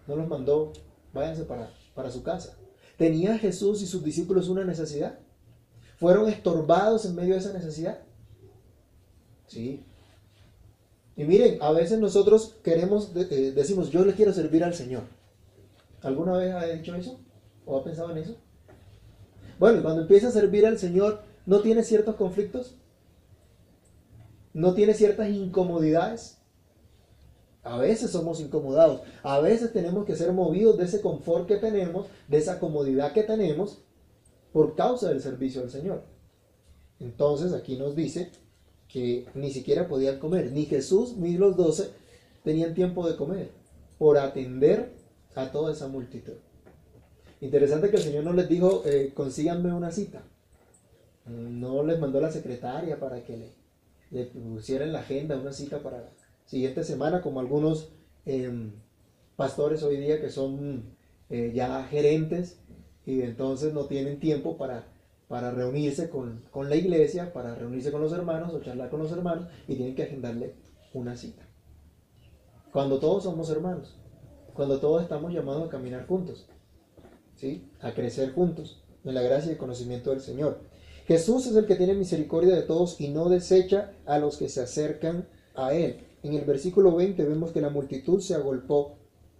no 0.08 0.16
los 0.16 0.28
mandó, 0.28 0.74
váyanse 1.14 1.44
para, 1.44 1.72
para 1.94 2.12
su 2.12 2.24
casa. 2.24 2.58
¿Tenía 2.98 3.38
Jesús 3.38 3.82
y 3.82 3.88
sus 3.88 4.04
discípulos 4.04 4.50
una 4.50 4.64
necesidad? 4.64 5.20
¿Fueron 5.98 6.30
estorbados 6.30 7.06
en 7.06 7.16
medio 7.16 7.34
de 7.34 7.40
esa 7.40 7.54
necesidad? 7.54 8.00
Sí. 9.48 9.86
Y 11.16 11.24
miren, 11.24 11.58
a 11.62 11.72
veces 11.72 12.00
nosotros 12.00 12.56
queremos, 12.64 13.12
eh, 13.16 13.54
decimos, 13.56 13.90
yo 13.90 14.04
le 14.04 14.14
quiero 14.14 14.34
servir 14.34 14.64
al 14.64 14.74
Señor. 14.74 15.04
¿Alguna 16.02 16.38
vez 16.38 16.54
ha 16.54 16.66
dicho 16.66 16.94
eso? 16.96 17.20
¿O 17.66 17.78
ha 17.78 17.84
pensado 17.84 18.12
en 18.12 18.18
eso? 18.18 18.38
Bueno, 19.58 19.82
cuando 19.82 20.02
empieza 20.02 20.28
a 20.28 20.32
servir 20.32 20.66
al 20.66 20.78
Señor, 20.78 21.24
¿no 21.46 21.62
tiene 21.62 21.84
ciertos 21.84 22.16
conflictos? 22.16 22.76
¿No 24.54 24.74
tiene 24.74 24.94
ciertas 24.94 25.30
incomodidades? 25.30 26.38
A 27.66 27.78
veces 27.80 28.12
somos 28.12 28.40
incomodados, 28.42 29.02
a 29.24 29.40
veces 29.40 29.74
tenemos 29.74 30.06
que 30.06 30.16
ser 30.16 30.32
movidos 30.32 30.78
de 30.78 30.86
ese 30.86 31.02
confort 31.02 31.48
que 31.48 31.58
tenemos, 31.58 32.06
de 32.28 32.38
esa 32.38 32.60
comodidad 32.60 33.12
que 33.12 33.24
tenemos, 33.24 33.80
por 34.54 34.76
causa 34.76 35.10
del 35.10 35.20
servicio 35.20 35.64
al 35.64 35.72
Señor. 35.72 36.04
Entonces 37.00 37.54
aquí 37.54 37.76
nos 37.76 37.96
dice 37.96 38.32
que 38.88 39.26
ni 39.34 39.50
siquiera 39.50 39.88
podían 39.88 40.20
comer, 40.20 40.52
ni 40.52 40.66
Jesús 40.66 41.18
ni 41.18 41.38
los 41.38 41.58
doce 41.58 41.90
tenían 42.44 42.76
tiempo 42.76 43.10
de 43.10 43.16
comer, 43.16 43.50
por 43.98 44.20
atender 44.20 44.94
a 45.34 45.52
toda 45.52 45.74
esa 45.74 45.88
multitud. 45.88 46.36
Interesante 47.42 47.90
que 47.90 47.98
el 47.98 48.04
Señor 48.04 48.26
no 48.26 48.34
les 48.34 48.48
dijo, 48.48 48.84
eh, 48.86 49.12
consíganme 49.16 49.74
una 49.74 49.92
cita. 49.92 50.22
No 51.26 51.84
les 51.84 52.00
mandó 52.00 52.22
la 52.22 52.32
secretaria 52.32 53.00
para 53.00 53.24
que 53.24 53.38
le, 53.38 53.50
le 54.12 54.26
pusiera 54.26 54.86
en 54.86 54.94
la 54.94 55.00
agenda 55.00 55.36
una 55.36 55.52
cita 55.52 55.80
para 55.80 56.12
siguiente 56.46 56.84
semana, 56.84 57.22
como 57.22 57.40
algunos 57.40 57.92
em, 58.26 58.72
pastores 59.36 59.84
hoy 59.84 59.98
día 59.98 60.22
que 60.22 60.30
son 60.30 60.96
eh, 61.30 61.52
ya 61.54 61.84
gerentes 61.86 62.60
y 63.06 63.22
entonces 63.22 63.74
no 63.74 63.86
tienen 63.86 64.20
tiempo 64.20 64.58
para, 64.58 64.88
para 65.28 65.52
reunirse 65.52 66.10
con, 66.10 66.44
con, 66.52 66.70
la 66.70 66.76
iglesia, 66.76 67.34
para 67.34 67.56
reunirse 67.56 67.92
con 67.92 68.02
los 68.02 68.14
hermanos 68.14 68.54
o 68.54 68.62
charlar 68.62 68.90
con 68.90 69.00
los 69.00 69.12
hermanos 69.12 69.48
y 69.68 69.76
tienen 69.76 69.96
que 69.96 70.04
agendarle 70.04 70.56
una 70.94 71.16
cita. 71.16 71.44
Cuando 72.72 73.00
todos 73.00 73.24
somos 73.24 73.50
hermanos, 73.50 73.96
cuando 74.54 74.80
todos 74.80 75.04
estamos 75.04 75.34
llamados 75.34 75.68
a 75.68 75.72
caminar 75.72 76.08
juntos, 76.08 76.48
¿sí? 77.36 77.70
a 77.82 77.94
crecer 77.94 78.34
juntos 78.34 78.82
en 79.04 79.14
la 79.14 79.22
gracia 79.22 79.50
y 79.50 79.54
el 79.54 79.58
conocimiento 79.58 80.12
del 80.12 80.22
Señor. 80.22 80.60
Jesús 81.08 81.46
es 81.46 81.56
el 81.56 81.68
que 81.68 81.76
tiene 81.76 81.94
misericordia 81.94 82.56
de 82.56 82.64
todos 82.64 83.00
y 83.00 83.10
no 83.10 83.30
desecha 83.30 83.92
a 84.06 84.18
los 84.18 84.38
que 84.38 84.50
se 84.50 84.62
acercan 84.62 85.28
a 85.54 85.74
Él. 85.74 86.06
En 86.26 86.34
el 86.34 86.44
versículo 86.44 86.96
20 86.96 87.24
vemos 87.24 87.52
que 87.52 87.62
la 87.62 87.70
multitud 87.70 88.20
se 88.20 88.34
agolpó, 88.34 88.96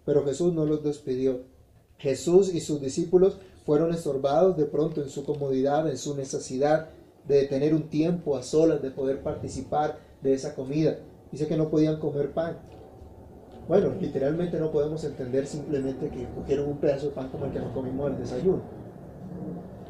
pero 0.06 0.24
Jesús 0.24 0.54
no 0.54 0.68
los 0.68 0.84
despidió. 0.84 1.42
Jesús 1.98 2.54
y 2.54 2.60
sus 2.60 2.80
discípulos 2.80 3.40
fueron 3.66 3.92
estorbados 3.92 4.56
de 4.56 4.66
pronto 4.66 5.02
en 5.02 5.10
su 5.10 5.26
comodidad, 5.26 5.90
en 5.90 5.98
su 5.98 6.16
necesidad 6.16 6.90
de 7.28 7.46
tener 7.46 7.74
un 7.74 7.90
tiempo 7.90 8.38
a 8.38 8.44
solas, 8.44 8.84
de 8.84 8.92
poder 8.92 9.24
participar 9.24 9.98
de 10.22 10.34
esa 10.34 10.54
comida. 10.54 11.00
Dice 11.32 11.48
que 11.48 11.58
no 11.58 11.70
podían 11.70 12.00
comer 12.00 12.34
pan. 12.34 12.60
Bueno, 13.68 13.92
literalmente 14.00 14.60
no 14.60 14.72
podemos 14.72 15.04
entender 15.06 15.48
simplemente 15.48 16.10
que 16.10 16.28
cogieron 16.36 16.70
un 16.70 16.78
pedazo 16.78 17.08
de 17.08 17.14
pan 17.14 17.30
como 17.30 17.46
el 17.46 17.52
que 17.52 17.62
nos 17.62 17.74
comimos 17.74 18.12
al 18.12 18.20
desayuno. 18.20 18.62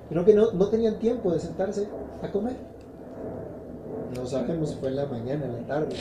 Sino 0.08 0.24
que 0.24 0.34
no, 0.34 0.54
no 0.54 0.70
tenían 0.70 0.98
tiempo 0.98 1.34
de 1.34 1.42
sentarse 1.42 1.90
a 2.22 2.32
comer. 2.32 2.56
No 4.16 4.26
sabemos 4.26 4.70
si 4.70 4.76
fue 4.78 4.88
en 4.88 4.96
la 4.96 5.08
mañana, 5.08 5.44
en 5.44 5.52
la 5.52 5.68
tarde, 5.68 5.98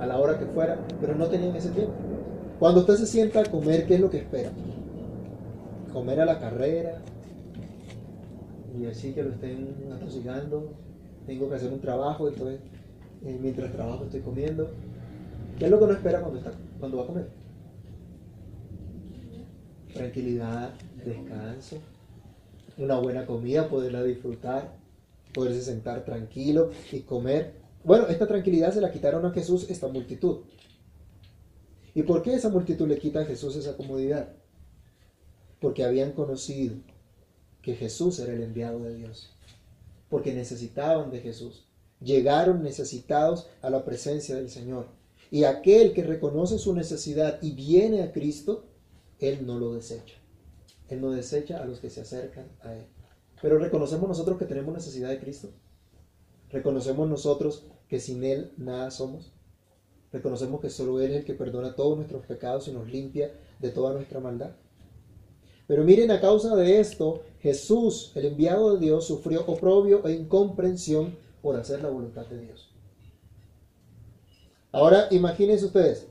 a 0.00 0.06
la 0.06 0.18
hora 0.18 0.38
que 0.38 0.46
fuera, 0.46 0.78
pero 1.00 1.14
no 1.14 1.26
tenían 1.26 1.54
ese 1.54 1.70
tiempo. 1.70 1.92
Cuando 2.58 2.80
usted 2.80 2.94
se 2.94 3.06
sienta 3.06 3.40
a 3.40 3.44
comer, 3.44 3.86
¿qué 3.86 3.94
es 3.94 4.00
lo 4.00 4.10
que 4.10 4.18
espera? 4.18 4.50
Comer 5.92 6.20
a 6.20 6.24
la 6.24 6.38
carrera 6.38 7.02
y 8.78 8.86
así 8.86 9.12
que 9.12 9.22
lo 9.22 9.30
estén 9.30 9.74
atosigando. 9.92 10.72
Tengo 11.26 11.48
que 11.48 11.56
hacer 11.56 11.72
un 11.72 11.80
trabajo, 11.80 12.28
entonces 12.28 12.60
eh, 13.24 13.38
mientras 13.40 13.72
trabajo 13.72 14.04
estoy 14.04 14.20
comiendo. 14.20 14.70
¿Qué 15.58 15.66
es 15.66 15.70
lo 15.70 15.78
que 15.78 15.84
uno 15.84 15.92
espera 15.92 16.20
cuando, 16.20 16.38
está, 16.38 16.52
cuando 16.78 16.96
va 16.96 17.04
a 17.04 17.06
comer? 17.06 17.28
Tranquilidad, 19.92 20.70
descanso, 21.04 21.76
una 22.78 22.98
buena 22.98 23.26
comida, 23.26 23.68
poderla 23.68 24.02
disfrutar, 24.02 24.72
poderse 25.34 25.62
sentar 25.62 26.04
tranquilo 26.04 26.70
y 26.92 27.00
comer 27.00 27.59
bueno, 27.82 28.06
esta 28.08 28.26
tranquilidad 28.26 28.74
se 28.74 28.80
la 28.80 28.92
quitaron 28.92 29.24
a 29.24 29.30
Jesús 29.30 29.66
esta 29.70 29.88
multitud. 29.88 30.40
¿Y 31.94 32.02
por 32.02 32.22
qué 32.22 32.34
esa 32.34 32.50
multitud 32.50 32.86
le 32.86 32.98
quita 32.98 33.20
a 33.20 33.24
Jesús 33.24 33.56
esa 33.56 33.76
comodidad? 33.76 34.28
Porque 35.60 35.84
habían 35.84 36.12
conocido 36.12 36.76
que 37.62 37.74
Jesús 37.74 38.18
era 38.18 38.32
el 38.32 38.42
enviado 38.42 38.80
de 38.80 38.94
Dios. 38.94 39.30
Porque 40.08 40.32
necesitaban 40.32 41.10
de 41.10 41.20
Jesús. 41.20 41.64
Llegaron 42.00 42.62
necesitados 42.62 43.48
a 43.62 43.70
la 43.70 43.84
presencia 43.84 44.36
del 44.36 44.50
Señor. 44.50 44.86
Y 45.30 45.44
aquel 45.44 45.92
que 45.92 46.02
reconoce 46.02 46.58
su 46.58 46.74
necesidad 46.74 47.38
y 47.42 47.52
viene 47.52 48.02
a 48.02 48.12
Cristo, 48.12 48.64
Él 49.18 49.46
no 49.46 49.58
lo 49.58 49.74
desecha. 49.74 50.14
Él 50.88 51.00
no 51.00 51.12
desecha 51.12 51.62
a 51.62 51.66
los 51.66 51.78
que 51.78 51.90
se 51.90 52.00
acercan 52.00 52.46
a 52.62 52.74
Él. 52.74 52.84
Pero 53.40 53.58
reconocemos 53.58 54.08
nosotros 54.08 54.38
que 54.38 54.44
tenemos 54.44 54.74
necesidad 54.74 55.08
de 55.08 55.20
Cristo. 55.20 55.50
Reconocemos 56.52 57.08
nosotros 57.08 57.66
que 57.88 58.00
sin 58.00 58.24
Él 58.24 58.52
nada 58.56 58.90
somos. 58.90 59.32
Reconocemos 60.12 60.60
que 60.60 60.70
solo 60.70 61.00
Él 61.00 61.12
es 61.12 61.18
el 61.18 61.24
que 61.24 61.34
perdona 61.34 61.76
todos 61.76 61.96
nuestros 61.96 62.26
pecados 62.26 62.66
y 62.68 62.72
nos 62.72 62.88
limpia 62.88 63.32
de 63.58 63.70
toda 63.70 63.92
nuestra 63.92 64.20
maldad. 64.20 64.52
Pero 65.66 65.84
miren, 65.84 66.10
a 66.10 66.20
causa 66.20 66.56
de 66.56 66.80
esto, 66.80 67.22
Jesús, 67.38 68.10
el 68.16 68.24
enviado 68.24 68.74
de 68.74 68.80
Dios, 68.80 69.06
sufrió 69.06 69.44
oprobio 69.46 70.04
e 70.04 70.12
incomprensión 70.12 71.16
por 71.40 71.56
hacer 71.56 71.80
la 71.80 71.90
voluntad 71.90 72.26
de 72.26 72.40
Dios. 72.40 72.74
Ahora, 74.72 75.06
imagínense 75.12 75.66
ustedes, 75.66 76.08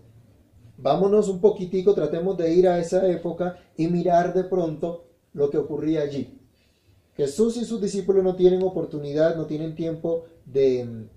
vámonos 0.78 1.28
un 1.28 1.42
poquitico, 1.42 1.94
tratemos 1.94 2.38
de 2.38 2.54
ir 2.54 2.68
a 2.70 2.80
esa 2.80 3.06
época 3.10 3.58
y 3.76 3.88
mirar 3.88 4.34
de 4.34 4.46
pronto 4.46 5.06
lo 5.34 5.50
que 5.50 5.58
ocurría 5.58 6.02
allí. 6.02 6.39
Jesús 7.20 7.58
y 7.58 7.66
sus 7.66 7.82
discípulos 7.82 8.24
no 8.24 8.36
tienen 8.36 8.64
oportunidad, 8.64 9.36
no 9.36 9.46
tienen 9.46 9.76
tiempo 9.76 10.26
de, 10.46 11.08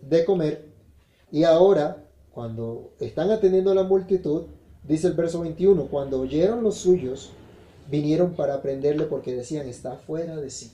de 0.00 0.24
comer. 0.24 0.66
Y 1.30 1.44
ahora, 1.44 2.04
cuando 2.32 2.92
están 2.98 3.30
atendiendo 3.30 3.70
a 3.70 3.74
la 3.74 3.84
multitud, 3.84 4.46
Dice 4.82 5.06
el 5.06 5.14
verso 5.14 5.40
21, 5.40 5.86
cuando 5.86 6.20
oyeron 6.20 6.62
los 6.62 6.76
suyos, 6.76 7.30
vinieron 7.88 8.34
para 8.34 8.54
aprenderle 8.54 9.04
porque 9.04 9.34
decían, 9.34 9.68
está 9.68 9.96
fuera 9.96 10.36
de 10.36 10.50
sí. 10.50 10.72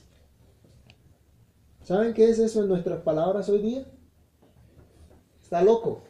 ¿Saben 1.83 2.13
qué 2.13 2.29
es 2.29 2.39
eso 2.39 2.61
en 2.61 2.69
nuestras 2.69 3.01
palabras 3.01 3.49
hoy 3.49 3.59
día? 3.59 3.85
Está 5.43 5.61
loco, 5.61 6.01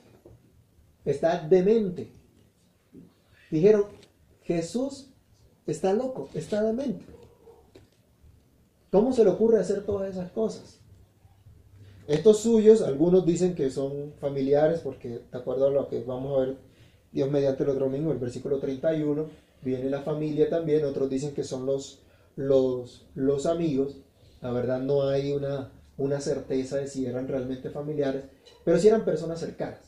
está 1.03 1.45
demente. 1.47 2.11
Dijeron, 3.51 3.85
Jesús 4.43 5.09
está 5.67 5.93
loco, 5.93 6.29
está 6.33 6.63
demente. 6.63 7.05
¿Cómo 8.91 9.13
se 9.13 9.23
le 9.23 9.29
ocurre 9.29 9.59
hacer 9.59 9.85
todas 9.85 10.09
esas 10.09 10.31
cosas? 10.31 10.79
Estos 12.07 12.39
suyos, 12.39 12.81
algunos 12.81 13.23
dicen 13.23 13.53
que 13.53 13.69
son 13.69 14.13
familiares, 14.19 14.79
porque 14.79 15.09
de 15.31 15.37
acuerdo 15.37 15.67
a 15.67 15.71
lo 15.71 15.87
que 15.87 16.01
vamos 16.01 16.35
a 16.35 16.41
ver 16.41 16.57
Dios 17.11 17.29
mediante 17.29 17.63
el 17.63 17.69
otro 17.69 17.85
el 17.85 18.17
versículo 18.17 18.59
31, 18.59 19.27
viene 19.61 19.89
la 19.91 20.01
familia 20.01 20.49
también, 20.49 20.85
otros 20.85 21.09
dicen 21.09 21.33
que 21.33 21.43
son 21.43 21.67
los, 21.67 22.01
los, 22.35 23.05
los 23.13 23.45
amigos, 23.45 23.97
la 24.41 24.51
verdad 24.51 24.79
no 24.79 25.07
hay 25.07 25.33
una, 25.33 25.71
una 25.97 26.19
certeza 26.19 26.77
de 26.77 26.87
si 26.87 27.05
eran 27.05 27.27
realmente 27.27 27.69
familiares, 27.69 28.25
pero 28.63 28.79
si 28.79 28.87
eran 28.87 29.05
personas 29.05 29.39
cercanas. 29.39 29.81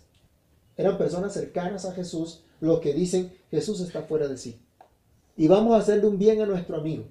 Eran 0.78 0.98
personas 0.98 1.34
cercanas 1.34 1.86
a 1.86 1.94
Jesús, 1.94 2.44
lo 2.60 2.80
que 2.82 2.94
dicen, 2.94 3.34
Jesús 3.50 3.82
está 3.82 4.04
fuera 4.04 4.28
de 4.28 4.38
sí. 4.38 4.62
Y 5.38 5.48
vamos 5.48 5.74
a 5.74 5.78
hacerle 5.78 6.08
un 6.08 6.20
bien 6.20 6.42
a 6.42 6.46
nuestro 6.46 6.78
amigo. 6.78 7.06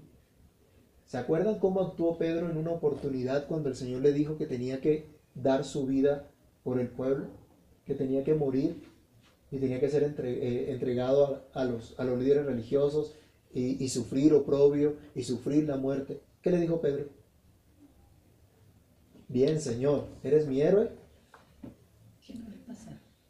¿Se 1.11 1.19
acuerdan 1.19 1.59
cómo 1.59 1.81
actuó 1.81 2.19
Pedro 2.19 2.49
en 2.51 2.57
una 2.57 2.71
oportunidad 2.71 3.49
cuando 3.49 3.69
el 3.69 3.75
Señor 3.75 4.01
le 4.01 4.13
dijo 4.13 4.39
que 4.39 4.47
tenía 4.47 4.81
que 4.81 5.07
dar 5.35 5.65
su 5.65 5.85
vida 5.85 6.31
por 6.63 6.79
el 6.79 6.87
pueblo? 6.87 7.27
Que 7.85 7.97
tenía 7.97 8.23
que 8.23 8.35
morir 8.35 8.85
y 9.51 9.59
tenía 9.59 9.81
que 9.81 9.89
ser 9.89 10.05
eh, 10.05 10.67
entregado 10.71 11.43
a, 11.53 11.65
los, 11.65 11.99
a, 11.99 12.05
los, 12.05 12.17
líderes 12.17 12.47
religiosos 12.47 13.17
y, 13.53 13.83
y 13.85 13.89
sufrir 13.89 14.33
oprobio 14.35 14.99
y 15.17 15.25
sufrir 15.25 15.65
la 15.65 15.77
muerte. 15.77 16.21
¿Qué 16.43 16.53
le 16.53 16.61
dijo 16.61 16.81
Pedro? 16.81 17.07
Bien, 19.27 19.61
Señor, 19.61 20.05
¿eres 20.23 20.47
mi 20.47 20.61
héroe? 20.61 20.91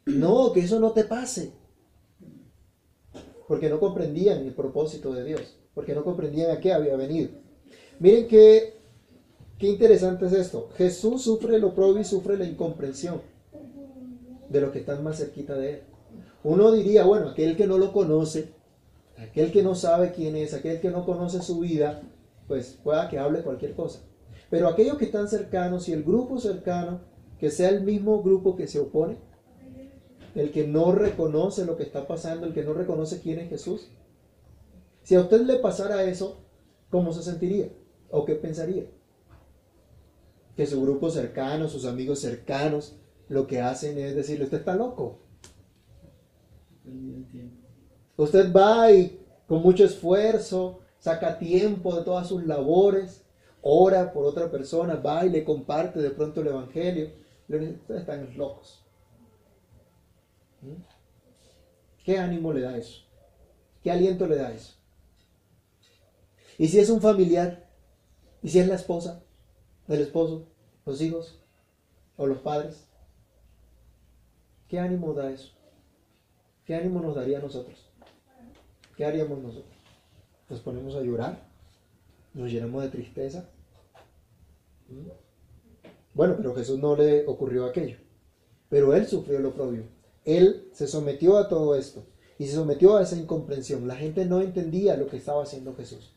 No, 0.05 0.53
que 0.53 0.59
eso 0.59 0.79
no 0.79 0.91
te 0.91 1.03
pase. 1.03 1.51
Porque 3.47 3.69
no 3.69 3.79
comprendían 3.79 4.45
el 4.45 4.53
propósito 4.53 5.11
de 5.15 5.23
Dios. 5.23 5.57
Porque 5.73 5.95
no 5.95 6.03
comprendían 6.03 6.51
a 6.51 6.59
qué 6.59 6.73
había 6.73 6.95
venido. 6.95 7.40
Miren 8.01 8.27
qué, 8.27 8.79
qué 9.59 9.67
interesante 9.67 10.25
es 10.25 10.33
esto. 10.33 10.69
Jesús 10.75 11.21
sufre 11.21 11.57
el 11.57 11.63
oprobio 11.63 12.01
y 12.01 12.03
sufre 12.03 12.35
la 12.35 12.45
incomprensión 12.45 13.21
de 14.49 14.59
los 14.59 14.71
que 14.71 14.79
están 14.79 15.03
más 15.03 15.19
cerquita 15.19 15.53
de 15.53 15.73
él. 15.73 15.81
Uno 16.43 16.71
diría, 16.71 17.05
bueno, 17.05 17.29
aquel 17.29 17.55
que 17.55 17.67
no 17.67 17.77
lo 17.77 17.93
conoce, 17.93 18.49
aquel 19.19 19.51
que 19.51 19.61
no 19.61 19.75
sabe 19.75 20.13
quién 20.13 20.35
es, 20.35 20.55
aquel 20.55 20.81
que 20.81 20.89
no 20.89 21.05
conoce 21.05 21.43
su 21.43 21.59
vida, 21.59 22.01
pues 22.47 22.79
pueda 22.83 23.07
que 23.07 23.19
hable 23.19 23.43
cualquier 23.43 23.75
cosa. 23.75 23.99
Pero 24.49 24.67
aquellos 24.67 24.97
que 24.97 25.05
están 25.05 25.27
cercanos 25.27 25.87
y 25.87 25.93
el 25.93 26.03
grupo 26.03 26.39
cercano, 26.39 27.01
que 27.39 27.51
sea 27.51 27.69
el 27.69 27.83
mismo 27.83 28.23
grupo 28.23 28.55
que 28.55 28.65
se 28.65 28.79
opone, 28.79 29.17
el 30.33 30.51
que 30.51 30.65
no 30.65 30.91
reconoce 30.91 31.65
lo 31.65 31.77
que 31.77 31.83
está 31.83 32.07
pasando, 32.07 32.47
el 32.47 32.53
que 32.55 32.63
no 32.63 32.73
reconoce 32.73 33.21
quién 33.21 33.37
es 33.37 33.49
Jesús. 33.49 33.91
Si 35.03 35.13
a 35.13 35.21
usted 35.21 35.41
le 35.41 35.57
pasara 35.57 36.03
eso, 36.05 36.39
¿cómo 36.89 37.13
se 37.13 37.21
sentiría? 37.21 37.69
¿O 38.11 38.25
qué 38.25 38.35
pensaría? 38.35 38.85
Que 40.55 40.67
su 40.67 40.81
grupo 40.81 41.09
cercano, 41.09 41.69
sus 41.69 41.85
amigos 41.85 42.19
cercanos, 42.19 42.97
lo 43.29 43.47
que 43.47 43.61
hacen 43.61 43.97
es 43.97 44.15
decirle, 44.15 44.45
usted 44.45 44.59
está 44.59 44.75
loco. 44.75 45.19
Usted 48.17 48.53
va 48.53 48.91
y 48.91 49.19
con 49.47 49.61
mucho 49.61 49.85
esfuerzo 49.85 50.81
saca 50.99 51.39
tiempo 51.39 51.95
de 51.95 52.03
todas 52.03 52.27
sus 52.27 52.45
labores, 52.45 53.23
ora 53.61 54.11
por 54.11 54.25
otra 54.25 54.51
persona, 54.51 54.95
va 54.95 55.25
y 55.25 55.29
le 55.29 55.43
comparte 55.43 55.99
de 55.99 56.11
pronto 56.11 56.41
el 56.41 56.47
Evangelio. 56.47 57.11
Ustedes 57.47 58.01
están 58.01 58.37
locos. 58.37 58.83
¿Mm? 60.61 60.81
¿Qué 62.03 62.17
ánimo 62.17 62.53
le 62.53 62.61
da 62.61 62.77
eso? 62.77 63.01
¿Qué 63.81 63.91
aliento 63.91 64.27
le 64.27 64.35
da 64.35 64.51
eso? 64.51 64.75
Y 66.57 66.67
si 66.67 66.79
es 66.79 66.89
un 66.89 67.01
familiar, 67.01 67.70
¿Y 68.43 68.49
si 68.49 68.59
es 68.59 68.67
la 68.67 68.75
esposa, 68.75 69.23
el 69.87 70.01
esposo, 70.01 70.47
los 70.85 71.01
hijos 71.01 71.39
o 72.17 72.25
los 72.27 72.39
padres? 72.39 72.87
¿Qué 74.67 74.79
ánimo 74.79 75.13
da 75.13 75.31
eso? 75.31 75.51
¿Qué 76.65 76.75
ánimo 76.75 77.01
nos 77.01 77.15
daría 77.15 77.39
a 77.39 77.41
nosotros? 77.41 77.89
¿Qué 78.95 79.05
haríamos 79.05 79.39
nosotros? 79.39 79.75
¿Nos 80.49 80.59
ponemos 80.61 80.95
a 80.95 81.01
llorar? 81.01 81.47
¿Nos 82.33 82.51
llenamos 82.51 82.83
de 82.83 82.89
tristeza? 82.89 83.49
¿Mm? 84.89 85.09
Bueno, 86.13 86.35
pero 86.37 86.55
Jesús 86.55 86.79
no 86.79 86.95
le 86.95 87.25
ocurrió 87.25 87.65
aquello. 87.65 87.97
Pero 88.69 88.93
él 88.93 89.07
sufrió 89.07 89.39
lo 89.39 89.53
propio. 89.53 89.83
Él 90.23 90.69
se 90.73 90.87
sometió 90.87 91.37
a 91.37 91.47
todo 91.47 91.75
esto 91.75 92.05
y 92.37 92.47
se 92.47 92.53
sometió 92.53 92.97
a 92.97 93.03
esa 93.03 93.17
incomprensión. 93.17 93.87
La 93.87 93.95
gente 93.95 94.25
no 94.25 94.41
entendía 94.41 94.97
lo 94.97 95.07
que 95.07 95.17
estaba 95.17 95.43
haciendo 95.43 95.75
Jesús. 95.75 96.15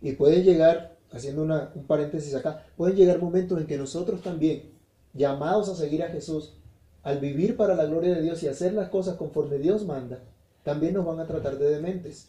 Y 0.00 0.12
puede 0.12 0.42
llegar, 0.42 0.96
haciendo 1.10 1.42
un 1.42 1.86
paréntesis 1.86 2.34
acá, 2.34 2.64
pueden 2.76 2.96
llegar 2.96 3.20
momentos 3.20 3.60
en 3.60 3.66
que 3.66 3.78
nosotros 3.78 4.22
también, 4.22 4.70
llamados 5.14 5.68
a 5.68 5.74
seguir 5.74 6.02
a 6.02 6.08
Jesús, 6.08 6.54
al 7.02 7.20
vivir 7.20 7.56
para 7.56 7.74
la 7.74 7.86
gloria 7.86 8.14
de 8.14 8.22
Dios 8.22 8.42
y 8.42 8.48
hacer 8.48 8.74
las 8.74 8.88
cosas 8.88 9.16
conforme 9.16 9.58
Dios 9.58 9.86
manda, 9.86 10.20
también 10.64 10.94
nos 10.94 11.06
van 11.06 11.20
a 11.20 11.26
tratar 11.26 11.58
de 11.58 11.70
dementes, 11.70 12.28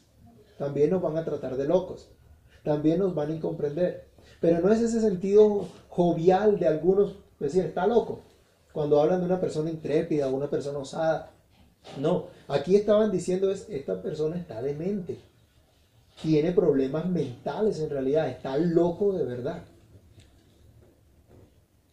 también 0.58 0.92
nos 0.92 1.02
van 1.02 1.18
a 1.18 1.26
tratar 1.26 1.58
de 1.58 1.68
locos, 1.68 2.10
también 2.64 3.00
nos 3.00 3.16
van 3.16 3.32
a 3.32 3.36
incomprender. 3.36 4.08
Pero 4.40 4.62
no 4.62 4.72
es 4.72 4.80
ese 4.82 5.02
sentido 5.02 5.68
jovial 5.90 6.60
de 6.60 6.68
algunos, 6.68 7.16
decir, 7.40 7.66
está 7.66 7.88
loco, 7.88 8.22
cuando 8.72 9.02
hablan 9.02 9.22
de 9.22 9.26
una 9.26 9.42
persona 9.42 9.72
intrépida 9.72 10.28
o 10.28 10.36
una 10.36 10.50
persona 10.50 10.78
osada. 10.78 11.32
No, 12.00 12.28
aquí 12.48 12.76
estaban 12.76 13.12
diciendo 13.12 13.50
es, 13.50 13.68
esta 13.70 14.02
persona 14.02 14.38
está 14.38 14.62
demente 14.62 15.18
tiene 16.22 16.52
problemas 16.52 17.08
mentales 17.08 17.80
en 17.80 17.90
realidad, 17.90 18.30
está 18.30 18.58
loco 18.58 19.14
de 19.14 19.24
verdad. 19.24 19.64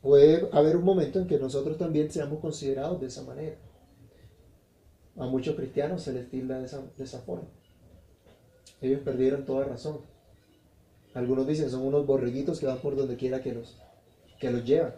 Puede 0.00 0.48
haber 0.52 0.76
un 0.76 0.84
momento 0.84 1.18
en 1.18 1.26
que 1.26 1.38
nosotros 1.38 1.78
también 1.78 2.10
seamos 2.10 2.40
considerados 2.40 3.00
de 3.00 3.06
esa 3.06 3.22
manera. 3.22 3.56
A 5.16 5.26
muchos 5.26 5.54
cristianos 5.56 6.02
se 6.02 6.12
les 6.12 6.28
tilda 6.28 6.58
de 6.58 6.66
esa, 6.66 7.20
forma. 7.20 7.48
Ellos 8.80 9.00
perdieron 9.02 9.44
toda 9.44 9.64
razón. 9.64 10.00
Algunos 11.14 11.46
dicen 11.46 11.70
son 11.70 11.82
unos 11.82 12.06
borreguitos 12.06 12.58
que 12.58 12.66
van 12.66 12.78
por 12.78 12.96
donde 12.96 13.16
quiera 13.16 13.42
que 13.42 13.54
los, 13.54 13.78
que 14.40 14.50
los 14.50 14.64
llevan. 14.64 14.94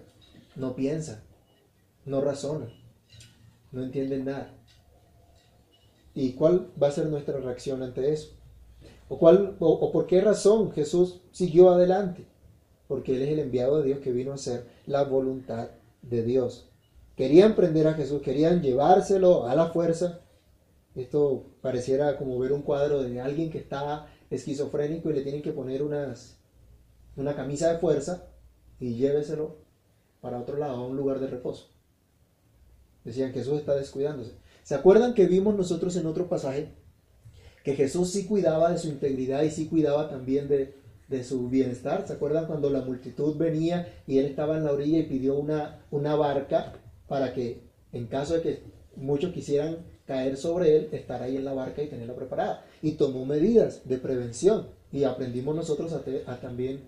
No 0.54 0.74
piensan, 0.74 1.22
no 2.04 2.20
razonan, 2.20 2.72
no 3.72 3.82
entienden 3.82 4.24
nada. 4.24 4.54
¿Y 6.14 6.32
cuál 6.32 6.72
va 6.82 6.88
a 6.88 6.92
ser 6.92 7.06
nuestra 7.06 7.38
reacción 7.38 7.82
ante 7.82 8.10
eso? 8.10 8.36
¿O, 9.08 9.18
cuál, 9.18 9.56
o, 9.60 9.92
por 9.92 10.06
qué 10.06 10.20
razón 10.20 10.72
Jesús 10.72 11.20
siguió 11.30 11.70
adelante? 11.70 12.26
Porque 12.88 13.16
Él 13.16 13.22
es 13.22 13.30
el 13.30 13.38
enviado 13.38 13.78
de 13.78 13.84
Dios 13.84 14.00
que 14.00 14.12
vino 14.12 14.32
a 14.32 14.36
hacer 14.36 14.66
la 14.86 15.04
voluntad 15.04 15.70
de 16.02 16.22
Dios. 16.22 16.68
Querían 17.16 17.54
prender 17.54 17.86
a 17.86 17.94
Jesús, 17.94 18.22
querían 18.22 18.62
llevárselo 18.62 19.46
a 19.46 19.54
la 19.54 19.68
fuerza. 19.68 20.20
Esto 20.94 21.44
pareciera 21.62 22.18
como 22.18 22.38
ver 22.38 22.52
un 22.52 22.62
cuadro 22.62 23.02
de 23.02 23.20
alguien 23.20 23.50
que 23.50 23.58
está 23.58 24.06
esquizofrénico 24.30 25.10
y 25.10 25.14
le 25.14 25.22
tienen 25.22 25.42
que 25.42 25.52
poner 25.52 25.82
unas, 25.82 26.38
una 27.16 27.34
camisa 27.34 27.72
de 27.72 27.78
fuerza 27.78 28.28
y 28.80 28.94
lléveselo 28.94 29.56
para 30.20 30.40
otro 30.40 30.56
lado, 30.56 30.76
a 30.76 30.86
un 30.86 30.96
lugar 30.96 31.20
de 31.20 31.28
reposo. 31.28 31.68
Decían 33.04 33.32
Jesús 33.32 33.60
está 33.60 33.76
descuidándose. 33.76 34.32
¿Se 34.64 34.74
acuerdan 34.74 35.14
que 35.14 35.26
vimos 35.26 35.54
nosotros 35.54 35.94
en 35.96 36.06
otro 36.06 36.28
pasaje 36.28 36.74
que 37.66 37.74
Jesús 37.74 38.10
sí 38.10 38.26
cuidaba 38.26 38.70
de 38.70 38.78
su 38.78 38.86
integridad 38.86 39.42
y 39.42 39.50
sí 39.50 39.66
cuidaba 39.66 40.08
también 40.08 40.46
de, 40.46 41.24
su 41.24 41.48
bienestar. 41.48 42.06
¿Se 42.06 42.12
acuerdan 42.12 42.46
cuando 42.46 42.70
la 42.70 42.82
multitud 42.82 43.36
venía 43.36 43.92
y 44.06 44.18
él 44.18 44.26
estaba 44.26 44.56
en 44.56 44.62
la 44.62 44.72
orilla 44.72 45.00
y 45.00 45.08
pidió 45.08 45.34
una, 45.34 45.84
una 45.90 46.14
barca 46.14 46.74
para 47.08 47.34
que 47.34 47.64
en 47.90 48.06
caso 48.06 48.34
de 48.34 48.42
que 48.42 48.62
muchos 48.94 49.32
quisieran 49.32 49.78
caer 50.06 50.36
sobre 50.36 50.76
él, 50.76 50.88
estar 50.92 51.20
ahí 51.20 51.34
en 51.34 51.44
la 51.44 51.54
barca 51.54 51.82
y 51.82 51.88
tenerla 51.88 52.14
preparada? 52.14 52.64
Y 52.82 52.92
tomó 52.92 53.26
medidas 53.26 53.88
de 53.88 53.98
prevención 53.98 54.68
y 54.92 55.02
aprendimos 55.02 55.56
nosotros 55.56 55.92
a, 55.92 56.04
a 56.30 56.38
también 56.38 56.82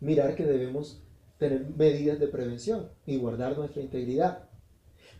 mirar 0.00 0.34
que 0.34 0.46
debemos 0.46 1.02
tener 1.36 1.66
medidas 1.76 2.20
de 2.20 2.28
prevención 2.28 2.88
y 3.04 3.18
guardar 3.18 3.58
nuestra 3.58 3.82
integridad. 3.82 4.48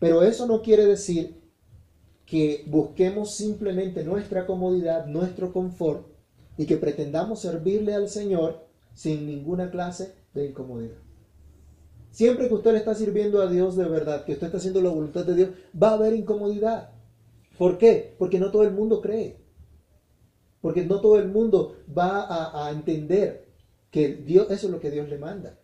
Pero 0.00 0.22
eso 0.22 0.46
no 0.46 0.62
quiere 0.62 0.86
decir 0.86 1.41
que 2.26 2.64
busquemos 2.66 3.34
simplemente 3.34 4.04
nuestra 4.04 4.46
comodidad, 4.46 5.06
nuestro 5.06 5.52
confort 5.52 6.06
y 6.56 6.66
que 6.66 6.76
pretendamos 6.76 7.40
servirle 7.40 7.94
al 7.94 8.08
Señor 8.08 8.66
sin 8.94 9.26
ninguna 9.26 9.70
clase 9.70 10.14
de 10.34 10.46
incomodidad. 10.46 10.98
Siempre 12.10 12.48
que 12.48 12.54
usted 12.54 12.72
le 12.72 12.78
está 12.78 12.94
sirviendo 12.94 13.40
a 13.40 13.50
Dios 13.50 13.74
de 13.76 13.84
verdad, 13.84 14.24
que 14.24 14.32
usted 14.32 14.46
está 14.46 14.58
haciendo 14.58 14.82
la 14.82 14.90
voluntad 14.90 15.24
de 15.24 15.34
Dios, 15.34 15.50
va 15.80 15.90
a 15.90 15.94
haber 15.94 16.14
incomodidad. 16.14 16.90
¿Por 17.56 17.78
qué? 17.78 18.14
Porque 18.18 18.38
no 18.38 18.50
todo 18.50 18.64
el 18.64 18.72
mundo 18.72 19.00
cree. 19.00 19.38
Porque 20.60 20.84
no 20.84 21.00
todo 21.00 21.18
el 21.18 21.28
mundo 21.28 21.76
va 21.96 22.22
a, 22.22 22.66
a 22.66 22.70
entender 22.70 23.48
que 23.90 24.08
Dios, 24.08 24.50
eso 24.50 24.66
es 24.66 24.72
lo 24.72 24.80
que 24.80 24.90
Dios 24.90 25.08
le 25.08 25.18
manda. 25.18 25.58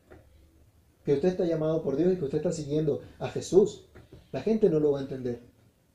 Que 1.04 1.14
usted 1.14 1.28
está 1.28 1.44
llamado 1.44 1.82
por 1.82 1.96
Dios 1.96 2.12
y 2.12 2.16
que 2.16 2.24
usted 2.24 2.38
está 2.38 2.52
siguiendo 2.52 3.02
a 3.18 3.28
Jesús. 3.28 3.86
La 4.32 4.40
gente 4.40 4.70
no 4.70 4.80
lo 4.80 4.92
va 4.92 5.00
a 5.00 5.02
entender. 5.02 5.47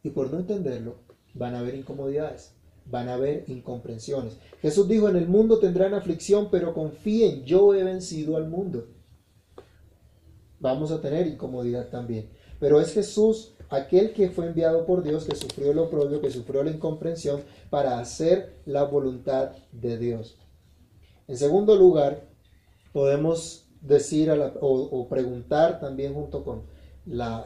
Y 0.04 0.12
por 0.12 0.32
no 0.32 0.39
entenderlo, 0.39 0.98
van 1.34 1.56
a 1.56 1.60
haber 1.60 1.76
incomodidades, 1.76 2.54
van 2.86 3.10
a 3.10 3.13
haber 3.13 3.46
incomprensiones. 3.48 4.38
Jesús 4.62 4.88
dijo, 4.88 5.10
en 5.10 5.16
el 5.16 5.28
mundo 5.28 5.60
tendrán 5.60 5.94
aflicción, 5.94 6.50
pero 6.52 6.74
confíen, 6.74 7.44
yo 7.46 7.74
he 7.74 7.84
vencido 7.84 8.38
al 8.38 8.50
mundo. 8.50 8.88
Vamos 10.60 10.92
a 10.92 11.02
tener 11.02 11.28
incomodidad 11.28 11.89
también. 11.89 12.30
Pero 12.60 12.80
es 12.80 12.94
Jesús 12.94 13.54
aquel 13.70 14.13
que 14.13 14.30
fue 14.30 14.46
enviado 14.46 14.86
por 14.86 15.04
Dios, 15.04 15.26
que 15.26 15.36
sufrió 15.36 15.74
lo 15.74 15.89
propio, 15.89 16.22
que 16.22 16.30
sufrió 16.30 16.63
la 16.63 16.72
incomprensión, 16.72 17.42
para 17.70 18.00
hacer 18.00 18.62
la 18.66 18.84
voluntad 18.84 19.52
de 19.72 19.98
Dios. 19.98 20.38
En 21.28 21.38
segundo 21.38 21.76
lugar, 21.76 22.28
podemos 22.92 23.68
decir 23.82 24.32
o, 24.62 25.08
preguntar 25.10 25.80
también 25.80 26.13
junto 26.13 26.44
con 26.44 26.63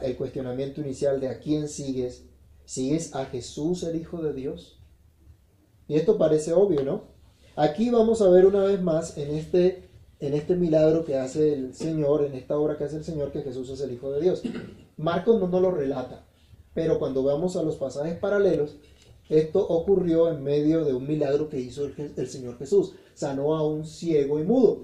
el 0.02 0.16
cuestionamiento 0.16 0.80
inicial 0.80 1.20
de 1.20 1.28
a 1.28 1.40
quién 1.40 1.68
sigues. 1.68 2.27
¿Sigues 2.68 3.14
a 3.14 3.24
Jesús, 3.24 3.82
el 3.82 3.96
Hijo 3.96 4.20
de 4.20 4.34
Dios? 4.34 4.78
Y 5.88 5.94
esto 5.94 6.18
parece 6.18 6.52
obvio, 6.52 6.84
¿no? 6.84 7.04
Aquí 7.56 7.88
vamos 7.88 8.20
a 8.20 8.28
ver 8.28 8.44
una 8.44 8.62
vez 8.62 8.82
más 8.82 9.16
en 9.16 9.34
este, 9.34 9.88
en 10.20 10.34
este 10.34 10.54
milagro 10.54 11.06
que 11.06 11.16
hace 11.16 11.54
el 11.54 11.74
Señor, 11.74 12.26
en 12.26 12.34
esta 12.34 12.58
obra 12.58 12.76
que 12.76 12.84
hace 12.84 12.98
el 12.98 13.04
Señor, 13.04 13.32
que 13.32 13.40
Jesús 13.40 13.70
es 13.70 13.80
el 13.80 13.92
Hijo 13.92 14.12
de 14.12 14.20
Dios. 14.20 14.42
Marcos 14.98 15.40
no 15.40 15.48
nos 15.48 15.62
lo 15.62 15.70
relata, 15.70 16.26
pero 16.74 16.98
cuando 16.98 17.22
vamos 17.22 17.56
a 17.56 17.62
los 17.62 17.76
pasajes 17.76 18.18
paralelos, 18.18 18.76
esto 19.30 19.66
ocurrió 19.66 20.30
en 20.30 20.44
medio 20.44 20.84
de 20.84 20.92
un 20.92 21.06
milagro 21.06 21.48
que 21.48 21.58
hizo 21.58 21.86
el, 21.86 22.12
el 22.18 22.28
Señor 22.28 22.58
Jesús. 22.58 22.92
Sanó 23.14 23.56
a 23.56 23.66
un 23.66 23.86
ciego 23.86 24.40
y 24.40 24.44
mudo. 24.44 24.82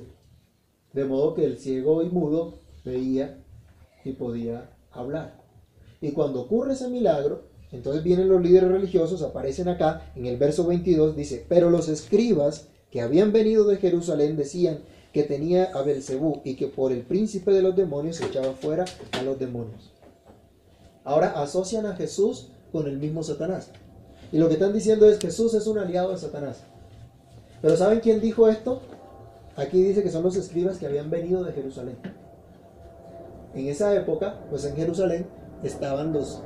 De 0.95 1.05
modo 1.05 1.35
que 1.35 1.45
el 1.45 1.59
ciego 1.59 2.03
y 2.03 2.09
mudo 2.09 2.55
veía 2.83 3.45
y 4.07 4.13
podía 4.13 4.75
hablar. 4.91 5.45
Y 6.01 6.13
cuando 6.13 6.41
ocurre 6.41 6.73
ese 6.73 6.89
milagro, 6.89 7.53
entonces 7.75 8.05
vienen 8.05 8.29
los 8.29 8.41
líderes 8.41 8.71
religiosos, 8.71 9.23
aparecen 9.23 9.69
acá, 9.69 10.13
en 10.15 10.27
el 10.27 10.37
verso 10.37 10.65
22 10.65 11.17
dice, 11.17 11.45
pero 11.49 11.71
los 11.71 11.89
escribas 11.89 12.69
que 12.91 13.01
habían 13.01 13.33
venido 13.33 13.65
de 13.65 13.79
Jerusalén 13.79 14.37
decían 14.37 14.79
que 15.13 15.25
tenía 15.25 15.65
a 15.75 15.83
Belcebú 15.83 16.41
y 16.45 16.55
que 16.55 16.69
por 16.69 16.93
el 16.93 17.03
príncipe 17.03 17.51
de 17.51 17.63
los 17.63 17.75
demonios 17.75 18.21
echaba 18.21 18.53
fuera 18.53 18.85
a 19.11 19.23
los 19.23 19.39
demonios. 19.41 19.93
Ahora 21.03 21.43
asocian 21.43 21.87
a 21.87 21.97
Jesús 21.97 22.49
con 22.71 22.87
el 22.87 22.99
mismo 22.99 23.25
Satanás. 23.25 23.71
Y 24.31 24.39
lo 24.39 24.47
que 24.47 24.55
están 24.55 24.73
diciendo 24.73 25.09
es 25.09 25.19
Jesús 25.19 25.53
es 25.55 25.67
un 25.67 25.79
aliado 25.79 26.13
de 26.13 26.19
Satanás. 26.19 26.63
Pero 27.61 27.77
¿saben 27.77 27.99
quién 28.01 28.21
dijo 28.21 28.49
esto? 28.49 28.83
Aquí 29.57 29.83
dice 29.83 30.05
que 30.05 30.11
son 30.11 30.23
los 30.23 30.37
escribas 30.37 30.79
que 30.79 30.87
habían 30.87 31.11
venido 31.11 31.43
de 31.43 31.53
Jerusalén. 31.53 31.97
En 33.55 33.67
esa 33.67 33.95
época, 33.95 34.41
pues 34.49 34.65
en 34.65 34.77
Jerusalén 34.77 35.27
estaban 35.65 36.13
los 36.13 36.41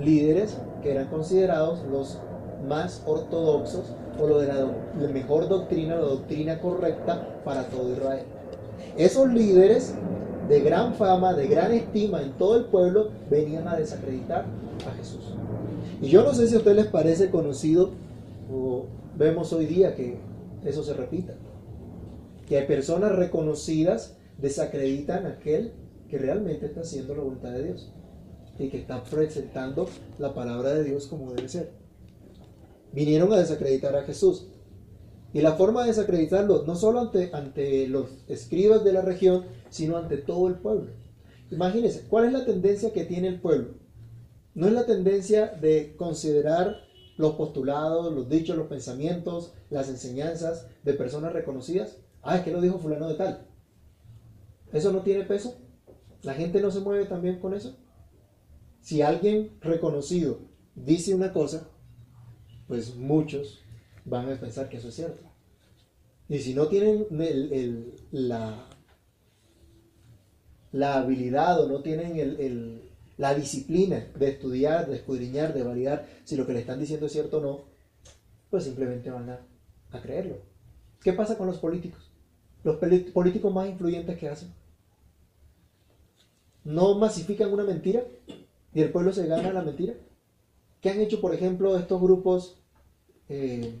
líderes 0.00 0.56
que 0.82 0.92
eran 0.92 1.06
considerados 1.08 1.82
los 1.90 2.18
más 2.66 3.02
ortodoxos 3.06 3.94
o 4.20 4.26
lo 4.26 4.40
de 4.40 4.48
la, 4.48 5.08
mejor 5.12 5.48
doctrina, 5.48 5.96
la 5.96 6.02
doctrina 6.02 6.60
correcta 6.60 7.40
para 7.44 7.64
todo 7.68 7.92
Israel. 7.92 8.24
Esos 8.96 9.32
líderes 9.32 9.94
de 10.48 10.60
gran 10.60 10.94
fama, 10.94 11.34
de 11.34 11.46
gran 11.46 11.72
estima 11.72 12.22
en 12.22 12.32
todo 12.32 12.56
el 12.56 12.64
pueblo, 12.64 13.10
venían 13.30 13.68
a 13.68 13.76
desacreditar 13.76 14.44
a 14.86 14.96
Jesús. 14.96 15.34
Y 16.00 16.08
yo 16.08 16.22
no 16.22 16.32
sé 16.32 16.48
si 16.48 16.54
a 16.54 16.58
ustedes 16.58 16.76
les 16.76 16.86
parece 16.86 17.30
conocido 17.30 17.90
o 18.52 18.86
vemos 19.16 19.52
hoy 19.52 19.66
día 19.66 19.94
que 19.94 20.16
eso 20.64 20.82
se 20.82 20.94
repita. 20.94 21.34
Que 22.46 22.58
hay 22.58 22.66
personas 22.66 23.12
reconocidas 23.12 24.16
desacreditan 24.38 25.26
a 25.26 25.30
aquel 25.30 25.72
que 26.08 26.18
realmente 26.18 26.66
está 26.66 26.80
haciendo 26.80 27.14
la 27.14 27.22
voluntad 27.22 27.50
de 27.50 27.64
Dios 27.64 27.92
y 28.58 28.68
que 28.68 28.78
está 28.78 29.02
presentando 29.04 29.88
la 30.18 30.34
palabra 30.34 30.74
de 30.74 30.84
Dios 30.84 31.06
como 31.06 31.32
debe 31.32 31.48
ser. 31.48 31.72
Vinieron 32.92 33.32
a 33.32 33.38
desacreditar 33.38 33.94
a 33.96 34.02
Jesús. 34.02 34.48
Y 35.32 35.42
la 35.42 35.52
forma 35.52 35.82
de 35.82 35.88
desacreditarlo 35.88 36.64
no 36.64 36.74
solo 36.74 37.00
ante, 37.00 37.30
ante 37.34 37.86
los 37.86 38.08
escribas 38.28 38.82
de 38.82 38.92
la 38.92 39.02
región, 39.02 39.44
sino 39.68 39.96
ante 39.96 40.16
todo 40.16 40.48
el 40.48 40.54
pueblo. 40.54 40.90
Imagínense, 41.50 42.06
¿cuál 42.08 42.26
es 42.26 42.32
la 42.32 42.44
tendencia 42.44 42.92
que 42.92 43.04
tiene 43.04 43.28
el 43.28 43.40
pueblo? 43.40 43.74
No 44.54 44.66
es 44.66 44.72
la 44.72 44.86
tendencia 44.86 45.46
de 45.46 45.94
considerar 45.96 46.76
los 47.16 47.34
postulados, 47.34 48.12
los 48.12 48.28
dichos, 48.28 48.56
los 48.56 48.68
pensamientos, 48.68 49.52
las 49.70 49.88
enseñanzas 49.88 50.66
de 50.82 50.94
personas 50.94 51.32
reconocidas. 51.32 51.98
Ah, 52.22 52.36
es 52.36 52.42
que 52.42 52.52
lo 52.52 52.60
dijo 52.60 52.78
fulano 52.78 53.08
de 53.08 53.14
tal. 53.14 53.46
¿Eso 54.72 54.92
no 54.92 55.02
tiene 55.02 55.24
peso? 55.24 55.58
¿La 56.22 56.34
gente 56.34 56.60
no 56.60 56.70
se 56.70 56.80
mueve 56.80 57.04
también 57.04 57.38
con 57.38 57.54
eso? 57.54 57.76
Si 58.80 59.02
alguien 59.02 59.58
reconocido 59.60 60.40
dice 60.74 61.14
una 61.14 61.32
cosa, 61.32 61.68
pues 62.66 62.94
muchos 62.94 63.60
van 64.04 64.30
a 64.30 64.40
pensar 64.40 64.68
que 64.68 64.76
eso 64.76 64.88
es 64.88 64.94
cierto. 64.94 65.22
Y 66.28 66.38
si 66.38 66.54
no 66.54 66.68
tienen 66.68 67.06
la, 68.12 68.68
habilidad 70.72 71.60
o 71.60 71.68
no 71.68 71.80
tienen 71.80 72.82
la 73.16 73.34
disciplina 73.34 74.06
de 74.14 74.28
estudiar, 74.28 74.88
de 74.88 74.96
escudriñar, 74.96 75.54
de 75.54 75.62
validar 75.62 76.06
si 76.24 76.36
lo 76.36 76.46
que 76.46 76.52
le 76.52 76.60
están 76.60 76.78
diciendo 76.78 77.06
es 77.06 77.12
cierto 77.12 77.38
o 77.38 77.40
no, 77.40 77.64
pues 78.50 78.64
simplemente 78.64 79.10
van 79.10 79.30
a, 79.30 79.40
a 79.90 80.00
creerlo. 80.00 80.36
¿Qué 81.00 81.12
pasa 81.14 81.38
con 81.38 81.46
los 81.46 81.58
políticos? 81.58 82.10
Los 82.62 82.76
políticos 82.76 83.52
más 83.52 83.68
influyentes 83.68 84.18
que 84.18 84.28
hacen. 84.28 84.52
¿No 86.64 86.98
masifican 86.98 87.52
una 87.52 87.64
mentira 87.64 88.02
y 88.74 88.82
el 88.82 88.90
pueblo 88.90 89.12
se 89.12 89.26
gana 89.26 89.52
la 89.52 89.62
mentira? 89.62 89.94
¿Qué 90.80 90.90
han 90.90 91.00
hecho, 91.00 91.20
por 91.20 91.34
ejemplo, 91.34 91.76
estos 91.76 92.00
grupos 92.00 92.56
eh, 93.28 93.80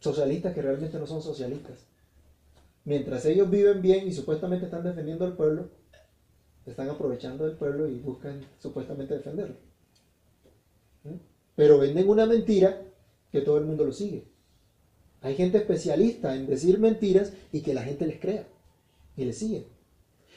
socialistas 0.00 0.54
que 0.54 0.62
realmente 0.62 0.98
no 0.98 1.06
son 1.06 1.22
socialistas? 1.22 1.86
Mientras 2.84 3.24
ellos 3.26 3.50
viven 3.50 3.82
bien 3.82 4.06
y 4.06 4.12
supuestamente 4.12 4.66
están 4.66 4.84
defendiendo 4.84 5.24
al 5.24 5.36
pueblo, 5.36 5.70
están 6.66 6.88
aprovechando 6.88 7.44
del 7.44 7.56
pueblo 7.56 7.88
y 7.88 7.98
buscan 7.98 8.44
supuestamente 8.58 9.14
defenderlo. 9.14 9.56
¿Mm? 11.04 11.16
Pero 11.54 11.78
venden 11.78 12.08
una 12.08 12.26
mentira 12.26 12.82
que 13.30 13.40
todo 13.40 13.58
el 13.58 13.64
mundo 13.64 13.84
lo 13.84 13.92
sigue. 13.92 14.24
Hay 15.20 15.34
gente 15.34 15.58
especialista 15.58 16.34
en 16.34 16.46
decir 16.46 16.78
mentiras 16.78 17.32
y 17.52 17.62
que 17.62 17.74
la 17.74 17.82
gente 17.82 18.06
les 18.06 18.20
crea 18.20 18.46
y 19.16 19.24
les 19.24 19.38
sigue. 19.38 19.66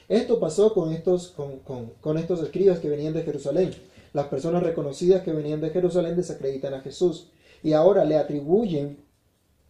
Esto 0.10 0.40
pasó 0.40 0.74
con 0.74 0.92
estos, 0.92 1.30
con, 1.30 1.60
con- 2.02 2.18
estos 2.18 2.42
escribas 2.42 2.80
que 2.80 2.90
venían 2.90 3.14
de 3.14 3.24
Jerusalén. 3.24 3.74
Las 4.12 4.26
personas 4.26 4.64
reconocidas 4.64 5.22
que 5.22 5.32
venían 5.32 5.62
de 5.62 5.70
Jerusalén 5.70 6.16
desacreditan 6.16 6.74
a 6.74 6.82
Jesús 6.82 7.30
y 7.62 7.74
ahora 7.74 8.04
le 8.06 8.18
atribuyen 8.18 9.06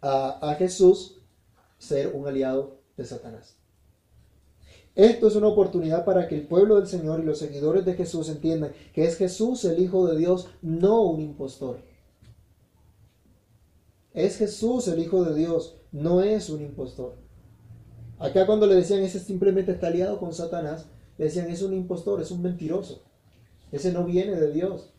a, 0.02 0.52
a 0.52 0.56
Jesús 0.56 1.17
ser 1.78 2.13
un 2.15 2.25
aliado 2.25 2.78
de 2.95 3.06
Satanás. 3.06 3.56
Esto 4.95 5.28
es 5.28 5.36
una 5.36 5.47
oportunidad 5.47 6.06
para 6.06 6.28
que 6.28 6.36
el 6.36 6.47
pueblo 6.47 6.78
del 6.78 6.88
Señor 6.88 7.19
y 7.19 7.23
los 7.23 7.38
seguidores 7.39 7.86
de 7.86 7.93
Jesús 7.93 8.30
entiendan 8.30 8.71
que 8.93 9.04
es 9.06 9.17
Jesús 9.17 9.63
el 9.65 9.80
Hijo 9.80 10.08
de 10.08 10.17
Dios, 10.17 10.47
no 10.62 11.02
un 11.02 11.19
impostor. 11.21 11.80
Es 14.13 14.38
Jesús 14.38 14.88
el 14.88 14.99
Hijo 14.99 15.23
de 15.23 15.36
Dios, 15.36 15.75
no 15.91 16.21
es 16.21 16.49
un 16.49 16.62
impostor. 16.62 17.15
Acá 18.19 18.45
cuando 18.45 18.67
le 18.67 18.75
decían 18.75 19.01
ese 19.01 19.19
simplemente 19.19 19.71
está 19.71 19.88
aliado 19.88 20.19
con 20.19 20.34
Satanás, 20.34 20.88
le 21.17 21.25
decían 21.25 21.49
es 21.49 21.62
un 21.62 21.73
impostor, 21.73 22.21
es 22.21 22.32
un 22.32 22.41
mentiroso. 22.41 23.01
Ese 23.71 23.93
no 23.93 24.03
viene 24.03 24.36
de 24.36 24.51
Dios. 24.51 24.91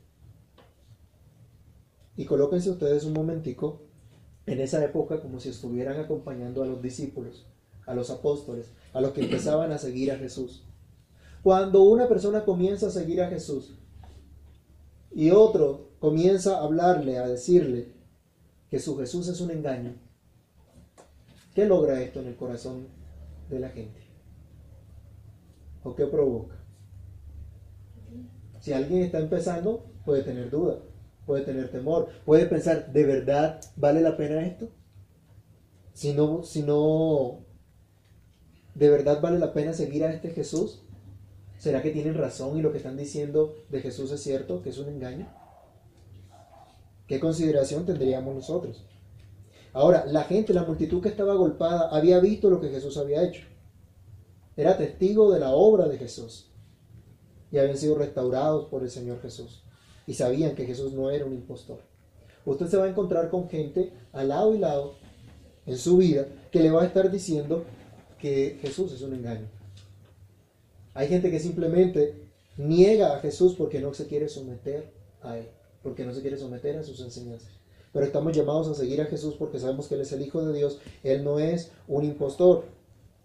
Y 2.17 2.25
colóquense 2.25 2.71
ustedes 2.71 3.05
un 3.05 3.13
momentico 3.13 3.83
en 4.47 4.61
esa 4.61 4.83
época 4.83 5.21
como 5.21 5.39
si 5.39 5.51
estuvieran 5.51 6.01
acompañando 6.01 6.63
a 6.63 6.67
los 6.67 6.81
discípulos, 6.81 7.47
a 7.87 7.95
los 7.95 8.11
apóstoles, 8.11 8.73
a 8.95 9.03
los 9.03 9.13
que 9.13 9.21
empezaban 9.23 9.71
a 9.71 9.79
seguir 9.79 10.13
a 10.13 10.17
Jesús. 10.17 10.65
Cuando 11.43 11.83
una 11.83 12.09
persona 12.09 12.45
comienza 12.45 12.87
a 12.87 12.91
seguir 12.91 13.21
a 13.23 13.29
Jesús 13.29 13.75
y 15.11 15.31
otro 15.31 15.91
comienza 15.99 16.57
a 16.57 16.65
hablarle, 16.65 17.19
a 17.19 17.29
decirle 17.29 17.93
que 18.71 18.79
su 18.79 18.97
Jesús 18.97 19.29
es 19.29 19.41
un 19.43 19.51
engaño, 19.51 19.95
¿qué 21.55 21.67
logra 21.67 22.01
esto 22.03 22.21
en 22.21 22.29
el 22.29 22.37
corazón 22.37 23.00
de 23.51 23.61
la 23.61 23.69
gente? 23.71 24.01
¿O 25.83 25.95
qué 25.95 26.07
provoca? 26.07 26.57
Si 28.61 28.73
alguien 28.73 29.03
está 29.03 29.19
empezando, 29.19 29.87
puede 30.05 30.23
tener 30.23 30.51
duda, 30.51 30.81
puede 31.27 31.45
tener 31.45 31.71
temor, 31.71 32.09
puede 32.25 32.47
pensar, 32.47 32.93
¿de 32.93 33.05
verdad 33.05 33.61
vale 33.77 34.01
la 34.01 34.17
pena 34.17 34.47
esto? 34.47 34.69
Si 35.95 36.13
no, 36.13 36.43
si 36.43 36.63
no, 36.63 37.45
¿de 38.75 38.91
verdad 38.91 39.21
vale 39.21 39.39
la 39.39 39.53
pena 39.53 39.73
seguir 39.73 40.05
a 40.05 40.13
este 40.13 40.31
Jesús? 40.31 40.83
¿Será 41.59 41.83
que 41.83 41.91
tienen 41.91 42.15
razón 42.15 42.57
y 42.57 42.63
lo 42.63 42.71
que 42.73 42.79
están 42.79 42.97
diciendo 42.97 43.55
de 43.69 43.81
Jesús 43.81 44.11
es 44.13 44.23
cierto, 44.23 44.63
que 44.63 44.71
es 44.71 44.79
un 44.79 44.89
engaño? 44.89 45.29
¿Qué 47.07 47.19
consideración 47.21 47.85
tendríamos 47.85 48.35
nosotros? 48.35 48.87
Ahora, 49.73 50.05
la 50.07 50.25
gente, 50.25 50.53
la 50.53 50.65
multitud 50.65 51.01
que 51.01 51.09
estaba 51.09 51.33
agolpada, 51.33 51.89
había 51.91 52.19
visto 52.19 52.51
lo 52.51 52.61
que 52.61 52.71
Jesús 52.71 52.97
había 52.97 53.23
hecho. 53.23 53.43
Era 54.57 54.77
testigo 54.77 55.33
de 55.33 55.41
la 55.41 55.51
obra 55.51 55.89
de 55.89 55.99
Jesús. 55.99 56.51
Y 57.53 57.59
habían 57.59 57.77
sido 57.77 57.97
restaurados 57.97 58.67
por 58.67 58.83
el 58.83 58.91
Señor 58.91 59.21
Jesús. 59.23 59.63
Y 60.07 60.15
sabían 60.15 60.55
que 60.55 60.67
Jesús 60.67 60.93
no 60.93 61.11
era 61.11 61.25
un 61.25 61.35
impostor. 61.35 61.81
Usted 62.45 62.67
se 62.67 62.77
va 62.77 62.85
a 62.85 62.89
encontrar 62.89 63.31
con 63.31 63.49
gente 63.49 63.93
al 64.13 64.29
lado 64.29 64.55
y 64.55 64.59
lado 64.59 64.95
en 65.67 65.79
su 65.79 65.99
vida 65.99 66.27
que 66.51 66.61
le 66.61 66.71
va 66.71 66.83
a 66.83 66.87
estar 66.87 67.11
diciendo 67.11 67.65
que 68.19 68.59
Jesús 68.61 68.93
es 68.93 69.03
un 69.03 69.15
engaño. 69.15 69.49
Hay 70.95 71.09
gente 71.09 71.31
que 71.31 71.39
simplemente 71.39 72.29
niega 72.57 73.15
a 73.15 73.21
Jesús 73.21 73.55
porque 73.57 73.81
no 73.81 73.95
se 73.95 74.07
quiere 74.07 74.29
someter 74.29 74.93
a 75.23 75.39
Él, 75.39 75.49
porque 75.83 76.05
no 76.05 76.13
se 76.13 76.21
quiere 76.21 76.37
someter 76.37 76.77
a 76.77 76.83
sus 76.83 77.01
enseñanzas. 77.01 77.60
Pero 77.93 78.05
estamos 78.05 78.37
llamados 78.37 78.69
a 78.69 78.75
seguir 78.75 79.01
a 79.01 79.07
Jesús 79.07 79.35
porque 79.39 79.59
sabemos 79.59 79.89
que 79.89 79.97
Él 79.97 80.03
es 80.03 80.13
el 80.13 80.23
Hijo 80.23 80.45
de 80.45 80.57
Dios, 80.57 80.79
Él 81.03 81.25
no 81.25 81.39
es 81.39 81.73
un 81.89 82.05
impostor. 82.05 82.65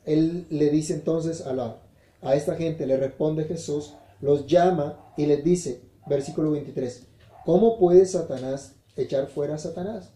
Él 0.05 0.47
le 0.49 0.69
dice 0.69 0.93
entonces 0.93 1.45
a, 1.45 1.53
la, 1.53 1.81
a 2.21 2.35
esta 2.35 2.55
gente, 2.55 2.85
le 2.85 2.97
responde 2.97 3.45
Jesús, 3.45 3.93
los 4.21 4.47
llama 4.47 5.13
y 5.17 5.25
les 5.25 5.43
dice, 5.43 5.81
versículo 6.07 6.51
23, 6.51 7.07
¿cómo 7.45 7.77
puede 7.77 8.05
Satanás 8.05 8.75
echar 8.95 9.27
fuera 9.27 9.55
a 9.55 9.59
Satanás? 9.59 10.11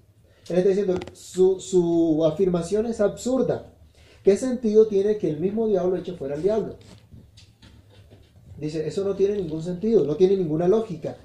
Él 0.49 0.57
está 0.57 0.69
diciendo, 0.69 0.95
su, 1.13 1.59
su 1.59 2.25
afirmación 2.25 2.87
es 2.87 3.01
absurda. 3.01 3.73
¿Qué 4.23 4.35
sentido 4.35 4.87
tiene 4.87 5.17
que 5.17 5.29
el 5.29 5.39
mismo 5.39 5.67
diablo 5.67 5.95
eche 5.95 6.13
fuera 6.13 6.35
al 6.35 6.41
diablo? 6.41 6.75
Dice, 8.57 8.85
eso 8.85 9.03
no 9.05 9.15
tiene 9.15 9.37
ningún 9.37 9.63
sentido, 9.63 10.03
no 10.03 10.15
tiene 10.15 10.35
ninguna 10.35 10.67
lógica. 10.67 11.15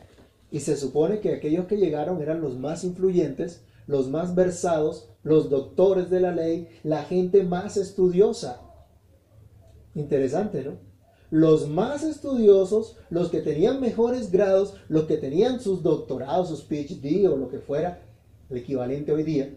Y 0.54 0.60
se 0.60 0.76
supone 0.76 1.18
que 1.18 1.34
aquellos 1.34 1.66
que 1.66 1.78
llegaron 1.78 2.22
eran 2.22 2.40
los 2.40 2.56
más 2.56 2.84
influyentes, 2.84 3.62
los 3.88 4.08
más 4.08 4.36
versados, 4.36 5.08
los 5.24 5.50
doctores 5.50 6.10
de 6.10 6.20
la 6.20 6.30
ley, 6.30 6.68
la 6.84 7.02
gente 7.02 7.42
más 7.42 7.76
estudiosa. 7.76 8.60
Interesante, 9.96 10.62
¿no? 10.62 10.74
Los 11.28 11.68
más 11.68 12.04
estudiosos, 12.04 12.96
los 13.10 13.30
que 13.32 13.40
tenían 13.40 13.80
mejores 13.80 14.30
grados, 14.30 14.74
los 14.86 15.06
que 15.06 15.16
tenían 15.16 15.58
sus 15.58 15.82
doctorados, 15.82 16.50
sus 16.50 16.62
PhD 16.62 17.26
o 17.26 17.36
lo 17.36 17.48
que 17.48 17.58
fuera, 17.58 18.04
el 18.48 18.58
equivalente 18.58 19.10
hoy 19.10 19.24
día, 19.24 19.52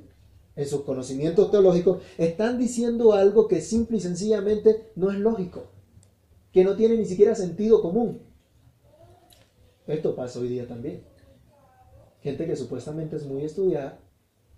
en 0.56 0.68
sus 0.68 0.82
conocimientos 0.82 1.52
teológicos, 1.52 2.02
están 2.18 2.58
diciendo 2.58 3.14
algo 3.14 3.48
que 3.48 3.62
simple 3.62 3.98
y 3.98 4.02
sencillamente 4.02 4.90
no 4.96 5.12
es 5.12 5.20
lógico, 5.20 5.66
que 6.52 6.64
no 6.64 6.76
tiene 6.76 6.98
ni 6.98 7.06
siquiera 7.06 7.36
sentido 7.36 7.84
común. 7.84 8.27
Esto 9.88 10.16
pasa 10.16 10.40
hoy 10.40 10.50
día 10.50 10.68
también. 10.68 11.02
Gente 12.22 12.46
que 12.46 12.56
supuestamente 12.56 13.16
es 13.16 13.26
muy 13.26 13.44
estudiada, 13.44 14.00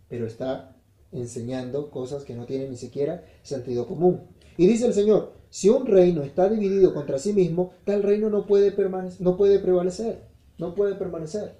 pero 0.07 0.25
está 0.25 0.75
enseñando 1.11 1.91
cosas 1.91 2.23
que 2.23 2.35
no 2.35 2.45
tienen 2.45 2.71
ni 2.71 2.77
siquiera 2.77 3.23
sentido 3.43 3.87
común. 3.87 4.21
Y 4.57 4.67
dice 4.67 4.87
el 4.87 4.93
Señor, 4.93 5.33
si 5.49 5.69
un 5.69 5.85
reino 5.85 6.23
está 6.23 6.49
dividido 6.49 6.93
contra 6.93 7.19
sí 7.19 7.33
mismo, 7.33 7.73
tal 7.83 8.03
reino 8.03 8.29
no 8.29 8.45
puede, 8.45 8.75
no 9.19 9.37
puede 9.37 9.59
prevalecer, 9.59 10.23
no 10.57 10.75
puede 10.75 10.95
permanecer. 10.95 11.55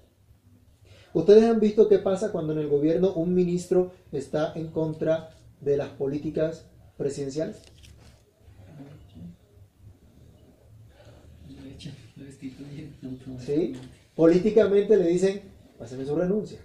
Ustedes 1.13 1.43
han 1.43 1.59
visto 1.59 1.87
qué 1.87 1.99
pasa 1.99 2.31
cuando 2.31 2.53
en 2.53 2.59
el 2.59 2.67
gobierno 2.67 3.13
un 3.13 3.33
ministro 3.33 3.93
está 4.11 4.53
en 4.53 4.67
contra 4.67 5.31
de 5.59 5.77
las 5.77 5.89
políticas 5.89 6.69
presidenciales. 6.97 7.61
¿Sí? 13.45 13.75
Políticamente 14.15 14.97
le 14.97 15.07
dicen, 15.07 15.41
páseme 15.77 16.05
su 16.05 16.15
renuncia. 16.15 16.59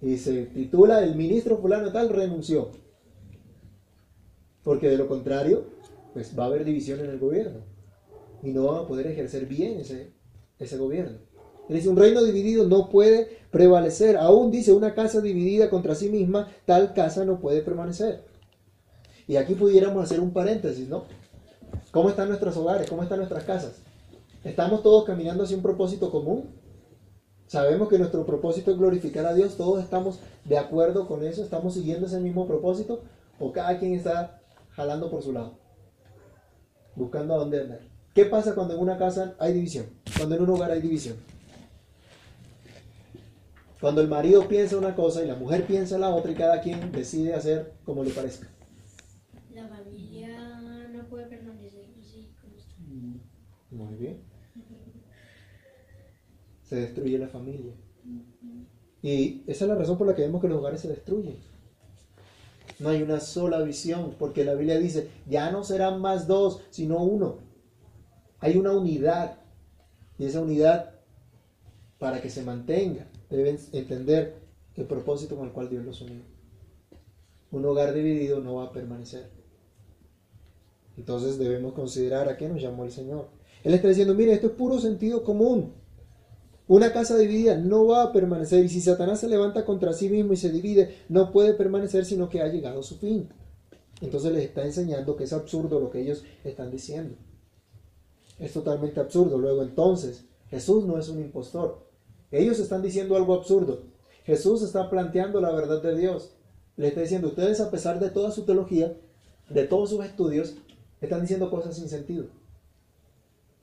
Y 0.00 0.16
se 0.16 0.44
titula 0.46 1.02
el 1.04 1.16
ministro 1.16 1.58
fulano 1.58 1.92
tal 1.92 2.08
renunció. 2.08 2.70
Porque 4.62 4.88
de 4.88 4.96
lo 4.96 5.08
contrario, 5.08 5.66
pues 6.12 6.38
va 6.38 6.44
a 6.44 6.46
haber 6.46 6.64
división 6.64 7.00
en 7.00 7.10
el 7.10 7.18
gobierno. 7.18 7.60
Y 8.42 8.50
no 8.50 8.64
van 8.66 8.84
a 8.84 8.86
poder 8.86 9.06
ejercer 9.08 9.46
bien 9.46 9.80
ese, 9.80 10.12
ese 10.58 10.76
gobierno. 10.76 11.18
dice, 11.68 11.88
un 11.88 11.96
reino 11.96 12.22
dividido 12.22 12.66
no 12.66 12.88
puede 12.88 13.38
prevalecer. 13.50 14.16
Aún 14.16 14.50
dice, 14.50 14.72
una 14.72 14.94
casa 14.94 15.20
dividida 15.20 15.68
contra 15.68 15.94
sí 15.94 16.08
misma, 16.08 16.48
tal 16.64 16.94
casa 16.94 17.24
no 17.24 17.40
puede 17.40 17.62
permanecer. 17.62 18.24
Y 19.26 19.36
aquí 19.36 19.54
pudiéramos 19.54 20.02
hacer 20.02 20.20
un 20.20 20.32
paréntesis, 20.32 20.88
¿no? 20.88 21.04
¿Cómo 21.90 22.08
están 22.08 22.28
nuestros 22.28 22.56
hogares? 22.56 22.88
¿Cómo 22.88 23.02
están 23.02 23.18
nuestras 23.18 23.44
casas? 23.44 23.87
¿Estamos 24.44 24.82
todos 24.82 25.04
caminando 25.04 25.44
hacia 25.44 25.56
un 25.56 25.62
propósito 25.62 26.10
común? 26.10 26.54
Sabemos 27.46 27.88
que 27.88 27.98
nuestro 27.98 28.24
propósito 28.26 28.70
es 28.70 28.78
glorificar 28.78 29.26
a 29.26 29.34
Dios, 29.34 29.56
todos 29.56 29.82
estamos 29.82 30.20
de 30.44 30.58
acuerdo 30.58 31.08
con 31.08 31.24
eso, 31.24 31.42
estamos 31.42 31.74
siguiendo 31.74 32.06
ese 32.06 32.20
mismo 32.20 32.46
propósito, 32.46 33.02
o 33.40 33.52
cada 33.52 33.78
quien 33.78 33.94
está 33.94 34.42
jalando 34.70 35.10
por 35.10 35.22
su 35.22 35.32
lado, 35.32 35.58
buscando 36.94 37.34
a 37.34 37.38
dónde 37.38 37.62
andar. 37.62 37.80
¿Qué 38.14 38.26
pasa 38.26 38.54
cuando 38.54 38.74
en 38.74 38.80
una 38.80 38.98
casa 38.98 39.34
hay 39.38 39.54
división? 39.54 39.86
Cuando 40.16 40.34
en 40.34 40.42
un 40.42 40.50
hogar 40.50 40.70
hay 40.70 40.82
división. 40.82 41.16
Cuando 43.80 44.00
el 44.00 44.08
marido 44.08 44.46
piensa 44.46 44.76
una 44.76 44.94
cosa 44.94 45.24
y 45.24 45.26
la 45.28 45.36
mujer 45.36 45.66
piensa 45.66 45.98
la 45.98 46.14
otra 46.14 46.32
y 46.32 46.34
cada 46.34 46.60
quien 46.60 46.92
decide 46.92 47.34
hacer 47.34 47.74
como 47.84 48.04
le 48.04 48.10
parezca. 48.10 48.48
La 49.54 49.68
familia 49.68 50.88
no 50.92 51.08
puede 51.08 51.26
permanecer 51.26 51.86
así 51.98 52.30
como 52.42 52.56
está. 52.56 52.74
Muy 53.70 53.94
bien. 53.94 54.27
Se 56.68 56.76
destruye 56.76 57.18
la 57.18 57.28
familia. 57.28 57.72
Y 59.02 59.42
esa 59.46 59.64
es 59.64 59.68
la 59.68 59.74
razón 59.74 59.96
por 59.96 60.06
la 60.06 60.14
que 60.14 60.22
vemos 60.22 60.40
que 60.40 60.48
los 60.48 60.58
hogares 60.58 60.80
se 60.80 60.88
destruyen. 60.88 61.36
No 62.78 62.90
hay 62.90 63.02
una 63.02 63.20
sola 63.20 63.62
visión, 63.62 64.14
porque 64.18 64.44
la 64.44 64.54
Biblia 64.54 64.78
dice, 64.78 65.08
ya 65.26 65.50
no 65.50 65.64
serán 65.64 66.00
más 66.00 66.26
dos, 66.26 66.62
sino 66.70 67.02
uno. 67.02 67.38
Hay 68.40 68.56
una 68.56 68.72
unidad. 68.72 69.38
Y 70.18 70.26
esa 70.26 70.42
unidad, 70.42 70.94
para 71.98 72.20
que 72.20 72.28
se 72.28 72.42
mantenga, 72.42 73.06
deben 73.30 73.58
entender 73.72 74.36
el 74.76 74.84
propósito 74.84 75.36
con 75.36 75.46
el 75.46 75.52
cual 75.52 75.70
Dios 75.70 75.84
los 75.84 76.00
unió. 76.02 76.22
Un 77.50 77.64
hogar 77.64 77.94
dividido 77.94 78.40
no 78.40 78.56
va 78.56 78.64
a 78.64 78.72
permanecer. 78.72 79.30
Entonces 80.98 81.38
debemos 81.38 81.72
considerar 81.72 82.28
a 82.28 82.36
qué 82.36 82.48
nos 82.48 82.60
llamó 82.60 82.84
el 82.84 82.92
Señor. 82.92 83.28
Él 83.64 83.72
está 83.74 83.88
diciendo, 83.88 84.14
mire, 84.14 84.32
esto 84.32 84.48
es 84.48 84.52
puro 84.52 84.78
sentido 84.78 85.24
común. 85.24 85.77
Una 86.68 86.92
casa 86.92 87.16
dividida 87.16 87.56
no 87.56 87.86
va 87.86 88.02
a 88.02 88.12
permanecer 88.12 88.62
y 88.62 88.68
si 88.68 88.82
Satanás 88.82 89.20
se 89.20 89.28
levanta 89.28 89.64
contra 89.64 89.94
sí 89.94 90.10
mismo 90.10 90.34
y 90.34 90.36
se 90.36 90.52
divide, 90.52 90.96
no 91.08 91.32
puede 91.32 91.54
permanecer 91.54 92.04
sino 92.04 92.28
que 92.28 92.42
ha 92.42 92.48
llegado 92.48 92.80
a 92.80 92.82
su 92.82 92.98
fin. 92.98 93.30
Entonces 94.02 94.32
les 94.32 94.44
está 94.44 94.64
enseñando 94.64 95.16
que 95.16 95.24
es 95.24 95.32
absurdo 95.32 95.80
lo 95.80 95.90
que 95.90 96.02
ellos 96.02 96.24
están 96.44 96.70
diciendo. 96.70 97.16
Es 98.38 98.52
totalmente 98.52 99.00
absurdo. 99.00 99.38
Luego 99.38 99.62
entonces, 99.62 100.26
Jesús 100.50 100.84
no 100.84 100.98
es 100.98 101.08
un 101.08 101.20
impostor. 101.20 101.88
Ellos 102.30 102.58
están 102.58 102.82
diciendo 102.82 103.16
algo 103.16 103.34
absurdo. 103.34 103.84
Jesús 104.24 104.62
está 104.62 104.90
planteando 104.90 105.40
la 105.40 105.50
verdad 105.52 105.82
de 105.82 105.96
Dios. 105.96 106.34
Le 106.76 106.88
está 106.88 107.00
diciendo, 107.00 107.28
ustedes 107.28 107.60
a 107.60 107.70
pesar 107.70 107.98
de 107.98 108.10
toda 108.10 108.30
su 108.30 108.44
teología, 108.44 108.94
de 109.48 109.64
todos 109.64 109.88
sus 109.88 110.04
estudios, 110.04 110.56
están 111.00 111.22
diciendo 111.22 111.50
cosas 111.50 111.76
sin 111.76 111.88
sentido. 111.88 112.26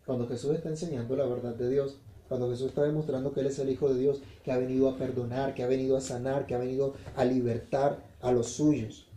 Cuando 0.07 0.27
Jesús 0.27 0.55
está 0.55 0.69
enseñando 0.69 1.15
la 1.15 1.25
verdad 1.25 1.53
de 1.53 1.69
Dios, 1.69 1.99
cuando 2.27 2.49
Jesús 2.49 2.67
está 2.67 2.83
demostrando 2.83 3.33
que 3.33 3.41
Él 3.41 3.47
es 3.47 3.59
el 3.59 3.69
Hijo 3.69 3.93
de 3.93 3.99
Dios, 3.99 4.21
que 4.43 4.51
ha 4.51 4.57
venido 4.57 4.89
a 4.89 4.97
perdonar, 4.97 5.53
que 5.53 5.63
ha 5.63 5.67
venido 5.67 5.97
a 5.97 6.01
sanar, 6.01 6.45
que 6.45 6.55
ha 6.55 6.59
venido 6.59 6.93
a 7.15 7.25
libertar 7.25 8.03
a 8.21 8.31
los 8.31 8.47
suyos. 8.47 9.07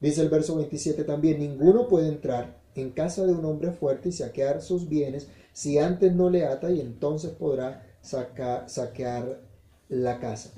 Dice 0.00 0.22
el 0.22 0.28
verso 0.28 0.56
27 0.56 1.04
también, 1.04 1.38
ninguno 1.38 1.88
puede 1.88 2.08
entrar 2.08 2.60
en 2.74 2.90
casa 2.90 3.24
de 3.24 3.32
un 3.32 3.44
hombre 3.44 3.72
fuerte 3.72 4.08
y 4.08 4.12
saquear 4.12 4.62
sus 4.62 4.88
bienes 4.88 5.28
si 5.52 5.78
antes 5.78 6.14
no 6.14 6.30
le 6.30 6.46
ata 6.46 6.70
y 6.70 6.80
entonces 6.80 7.30
podrá 7.30 7.86
sacar, 8.00 8.68
saquear 8.68 9.40
la 9.88 10.18
casa. 10.18 10.50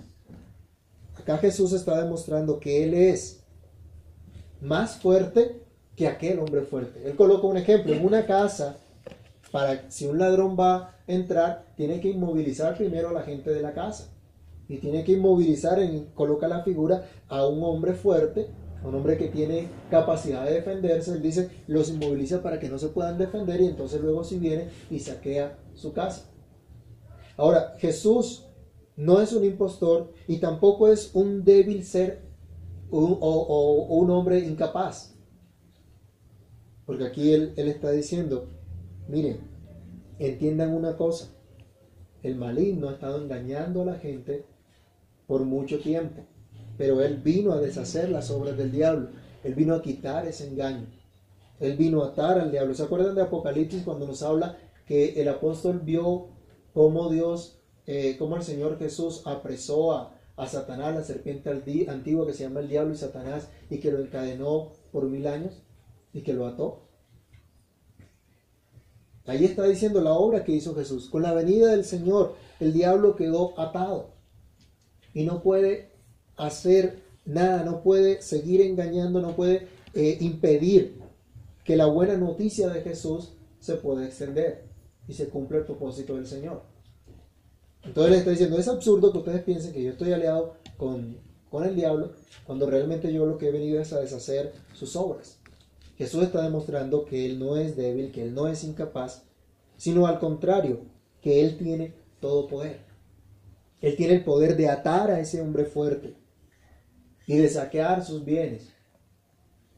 Acá 1.18 1.38
Jesús 1.38 1.72
está 1.72 2.00
demostrando 2.00 2.60
que 2.60 2.84
Él 2.84 2.94
es 2.94 3.44
más 4.60 4.96
fuerte 4.96 5.60
que 5.96 6.08
aquel 6.08 6.38
hombre 6.38 6.62
fuerte. 6.62 7.02
Él 7.04 7.16
coloca 7.16 7.46
un 7.46 7.56
ejemplo, 7.56 7.92
en 7.92 8.04
una 8.04 8.26
casa, 8.26 8.78
para 9.54 9.88
si 9.88 10.08
un 10.08 10.18
ladrón 10.18 10.56
va 10.58 10.76
a 10.76 10.94
entrar, 11.06 11.66
tiene 11.76 12.00
que 12.00 12.10
inmovilizar 12.10 12.76
primero 12.76 13.10
a 13.10 13.12
la 13.12 13.22
gente 13.22 13.54
de 13.54 13.62
la 13.62 13.72
casa. 13.72 14.12
Y 14.68 14.78
tiene 14.78 15.04
que 15.04 15.12
inmovilizar, 15.12 15.78
en, 15.78 16.06
coloca 16.06 16.48
la 16.48 16.64
figura 16.64 17.08
a 17.28 17.46
un 17.46 17.62
hombre 17.62 17.94
fuerte, 17.94 18.48
un 18.82 18.96
hombre 18.96 19.16
que 19.16 19.28
tiene 19.28 19.68
capacidad 19.92 20.44
de 20.44 20.54
defenderse. 20.54 21.12
Él 21.12 21.22
dice, 21.22 21.50
los 21.68 21.88
inmoviliza 21.88 22.42
para 22.42 22.58
que 22.58 22.68
no 22.68 22.80
se 22.80 22.88
puedan 22.88 23.16
defender 23.16 23.60
y 23.60 23.66
entonces 23.66 24.00
luego 24.00 24.24
si 24.24 24.40
viene 24.40 24.70
y 24.90 24.98
saquea 24.98 25.56
su 25.74 25.92
casa. 25.92 26.32
Ahora, 27.36 27.76
Jesús 27.78 28.48
no 28.96 29.20
es 29.20 29.32
un 29.34 29.44
impostor 29.44 30.12
y 30.26 30.38
tampoco 30.38 30.88
es 30.88 31.14
un 31.14 31.44
débil 31.44 31.84
ser 31.84 32.22
un, 32.90 33.18
o, 33.20 33.30
o, 33.30 33.94
un 33.98 34.10
hombre 34.10 34.40
incapaz. 34.40 35.14
Porque 36.86 37.04
aquí 37.04 37.32
él, 37.32 37.52
él 37.56 37.68
está 37.68 37.92
diciendo, 37.92 38.48
miren, 39.08 39.38
entiendan 40.18 40.74
una 40.74 40.96
cosa, 40.96 41.30
el 42.22 42.36
maligno 42.36 42.88
ha 42.88 42.92
estado 42.92 43.22
engañando 43.22 43.82
a 43.82 43.86
la 43.86 43.94
gente 43.96 44.44
por 45.26 45.44
mucho 45.44 45.80
tiempo, 45.80 46.22
pero 46.78 47.02
Él 47.02 47.18
vino 47.18 47.52
a 47.52 47.60
deshacer 47.60 48.08
las 48.08 48.30
obras 48.30 48.56
del 48.56 48.72
diablo, 48.72 49.08
Él 49.42 49.54
vino 49.54 49.74
a 49.74 49.82
quitar 49.82 50.26
ese 50.26 50.48
engaño, 50.48 50.86
Él 51.60 51.76
vino 51.76 52.02
a 52.02 52.08
atar 52.08 52.38
al 52.38 52.50
diablo. 52.50 52.74
¿Se 52.74 52.82
acuerdan 52.82 53.14
de 53.14 53.22
Apocalipsis 53.22 53.82
cuando 53.82 54.06
nos 54.06 54.22
habla 54.22 54.56
que 54.86 55.20
el 55.20 55.28
apóstol 55.28 55.80
vio 55.80 56.28
cómo 56.72 57.10
Dios, 57.10 57.60
eh, 57.86 58.16
cómo 58.18 58.36
el 58.36 58.42
Señor 58.42 58.78
Jesús 58.78 59.22
apresó 59.26 59.92
a, 59.92 60.14
a 60.36 60.46
Satanás, 60.46 60.94
la 60.94 61.04
serpiente 61.04 61.50
antigua 61.88 62.26
que 62.26 62.32
se 62.32 62.44
llama 62.44 62.60
el 62.60 62.68
diablo 62.68 62.94
y 62.94 62.96
Satanás, 62.96 63.50
y 63.70 63.78
que 63.78 63.92
lo 63.92 64.00
encadenó 64.00 64.72
por 64.92 65.04
mil 65.08 65.26
años 65.26 65.62
y 66.12 66.22
que 66.22 66.32
lo 66.32 66.46
ató? 66.46 66.83
Ahí 69.26 69.44
está 69.44 69.64
diciendo 69.64 70.00
la 70.00 70.12
obra 70.12 70.44
que 70.44 70.52
hizo 70.52 70.74
Jesús. 70.74 71.08
Con 71.08 71.22
la 71.22 71.32
venida 71.32 71.70
del 71.70 71.84
Señor, 71.84 72.34
el 72.60 72.72
diablo 72.72 73.16
quedó 73.16 73.58
atado 73.58 74.10
y 75.14 75.24
no 75.24 75.42
puede 75.42 75.92
hacer 76.36 77.02
nada, 77.24 77.64
no 77.64 77.82
puede 77.82 78.20
seguir 78.20 78.60
engañando, 78.60 79.20
no 79.20 79.34
puede 79.34 79.68
eh, 79.94 80.18
impedir 80.20 81.00
que 81.64 81.76
la 81.76 81.86
buena 81.86 82.16
noticia 82.16 82.68
de 82.68 82.82
Jesús 82.82 83.32
se 83.60 83.76
pueda 83.76 84.04
extender 84.04 84.64
y 85.08 85.14
se 85.14 85.28
cumpla 85.28 85.58
el 85.58 85.64
propósito 85.64 86.16
del 86.16 86.26
Señor. 86.26 86.62
Entonces 87.82 88.12
le 88.12 88.18
está 88.18 88.30
diciendo, 88.30 88.58
es 88.58 88.68
absurdo 88.68 89.12
que 89.12 89.18
ustedes 89.18 89.42
piensen 89.42 89.72
que 89.72 89.82
yo 89.82 89.90
estoy 89.90 90.12
aliado 90.12 90.54
con, 90.76 91.18
con 91.50 91.64
el 91.64 91.74
diablo 91.74 92.12
cuando 92.46 92.68
realmente 92.68 93.12
yo 93.12 93.24
lo 93.24 93.38
que 93.38 93.48
he 93.48 93.52
venido 93.52 93.80
es 93.80 93.92
a 93.92 94.00
deshacer 94.00 94.52
sus 94.74 94.96
obras. 94.96 95.38
Jesús 95.96 96.24
está 96.24 96.42
demostrando 96.42 97.04
que 97.04 97.26
Él 97.26 97.38
no 97.38 97.56
es 97.56 97.76
débil, 97.76 98.10
que 98.10 98.22
Él 98.22 98.34
no 98.34 98.48
es 98.48 98.64
incapaz, 98.64 99.24
sino 99.76 100.06
al 100.06 100.18
contrario, 100.18 100.80
que 101.20 101.40
Él 101.44 101.56
tiene 101.56 101.94
todo 102.20 102.48
poder. 102.48 102.80
Él 103.80 103.96
tiene 103.96 104.14
el 104.14 104.24
poder 104.24 104.56
de 104.56 104.68
atar 104.68 105.10
a 105.10 105.20
ese 105.20 105.40
hombre 105.40 105.64
fuerte 105.64 106.16
y 107.26 107.36
de 107.36 107.48
saquear 107.48 108.04
sus 108.04 108.24
bienes. 108.24 108.72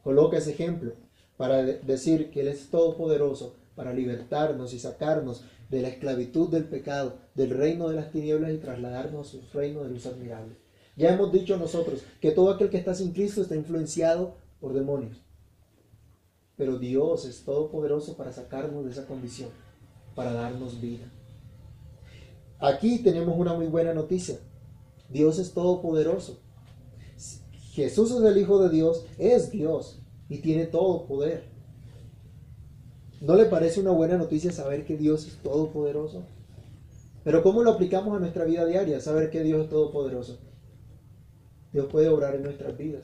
Coloca 0.03 0.39
ese 0.39 0.53
ejemplo 0.53 0.95
para 1.37 1.63
decir 1.63 2.31
que 2.31 2.41
Él 2.41 2.49
es 2.49 2.71
todopoderoso 2.71 3.57
para 3.75 3.93
libertarnos 3.93 4.73
y 4.73 4.79
sacarnos 4.79 5.45
de 5.69 5.83
la 5.83 5.89
esclavitud 5.89 6.49
del 6.49 6.65
pecado, 6.65 7.19
del 7.35 7.51
reino 7.51 7.89
de 7.89 7.97
las 7.97 8.11
tinieblas 8.11 8.53
y 8.53 8.59
trasladarnos 8.59 9.29
a 9.29 9.31
su 9.31 9.43
reino 9.53 9.83
de 9.83 9.91
luz 9.91 10.07
admirable. 10.07 10.57
Ya 10.97 11.13
hemos 11.13 11.31
dicho 11.31 11.59
nosotros 11.59 12.03
que 12.21 12.31
todo 12.31 12.51
aquel 12.51 12.71
que 12.71 12.79
está 12.79 12.95
sin 12.95 13.13
Cristo 13.13 13.43
está 13.43 13.55
influenciado 13.55 14.37
por 14.61 14.73
demonios. 14.73 15.26
Pero 16.57 16.79
Dios 16.79 17.27
es 17.27 17.45
todopoderoso 17.45 18.16
para 18.16 18.33
sacarnos 18.33 18.85
de 18.85 18.90
esa 18.90 19.07
condición, 19.07 19.51
para 20.14 20.33
darnos 20.33 20.81
vida. 20.81 21.05
Aquí 22.59 23.01
tenemos 23.01 23.38
una 23.38 23.53
muy 23.55 23.66
buena 23.66 23.92
noticia. 23.92 24.38
Dios 25.11 25.38
es 25.38 25.53
todopoderoso. 25.53 26.40
Jesús 27.73 28.11
es 28.11 28.23
el 28.23 28.38
Hijo 28.38 28.62
de 28.62 28.71
Dios, 28.71 29.05
es 29.19 29.51
Dios 29.51 30.01
y 30.31 30.38
tiene 30.38 30.64
todo 30.64 31.07
poder. 31.07 31.45
¿No 33.21 33.35
le 33.35 33.45
parece 33.45 33.81
una 33.81 33.90
buena 33.90 34.16
noticia 34.16 34.53
saber 34.53 34.85
que 34.87 34.97
Dios 34.97 35.27
es 35.27 35.37
todopoderoso? 35.42 36.25
Pero 37.25 37.42
¿cómo 37.42 37.62
lo 37.62 37.73
aplicamos 37.73 38.16
a 38.16 38.21
nuestra 38.21 38.45
vida 38.45 38.64
diaria? 38.64 39.01
Saber 39.01 39.31
que 39.31 39.42
Dios 39.42 39.64
es 39.64 39.69
todopoderoso. 39.69 40.38
Dios 41.73 41.87
puede 41.87 42.09
obrar 42.09 42.35
en 42.35 42.45
nuestras 42.45 42.77
vidas. 42.79 43.03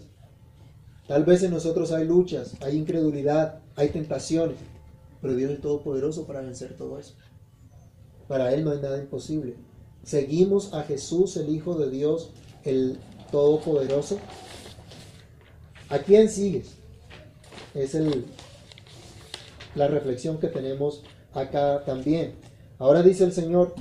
Tal 1.13 1.25
vez 1.25 1.43
en 1.43 1.51
nosotros 1.51 1.93
hay 1.93 2.07
luchas, 2.07 2.55
hay 2.63 2.79
incredulidad, 2.79 3.61
hay 3.77 3.91
tentaciones, 3.91 4.57
pero 5.21 5.35
Dios 5.35 5.51
es 5.51 5.61
todopoderoso 5.61 6.27
para 6.27 6.41
vencer 6.41 6.75
todo 6.75 6.99
eso. 6.99 7.13
Para 8.29 8.55
Él 8.55 8.65
no 8.65 8.71
hay 8.71 8.81
nada 8.81 8.97
imposible. 8.97 9.57
Seguimos 10.05 10.73
a 10.73 10.85
Jesús, 10.85 11.37
el 11.37 11.51
Hijo 11.51 11.75
de 11.75 11.91
Dios, 11.91 12.31
el 12.65 12.99
Todopoderoso. 13.31 14.21
¿A 15.91 15.99
quién 15.99 16.31
sigues? 16.31 16.77
Es 17.75 17.95
el, 17.95 18.25
la 19.75 19.89
reflexión 19.89 20.39
que 20.39 20.49
tenemos 20.49 21.03
acá 21.35 21.85
también. 21.85 22.37
Ahora 22.79 23.03
dice 23.03 23.25
el 23.25 23.33
Señor 23.33 23.75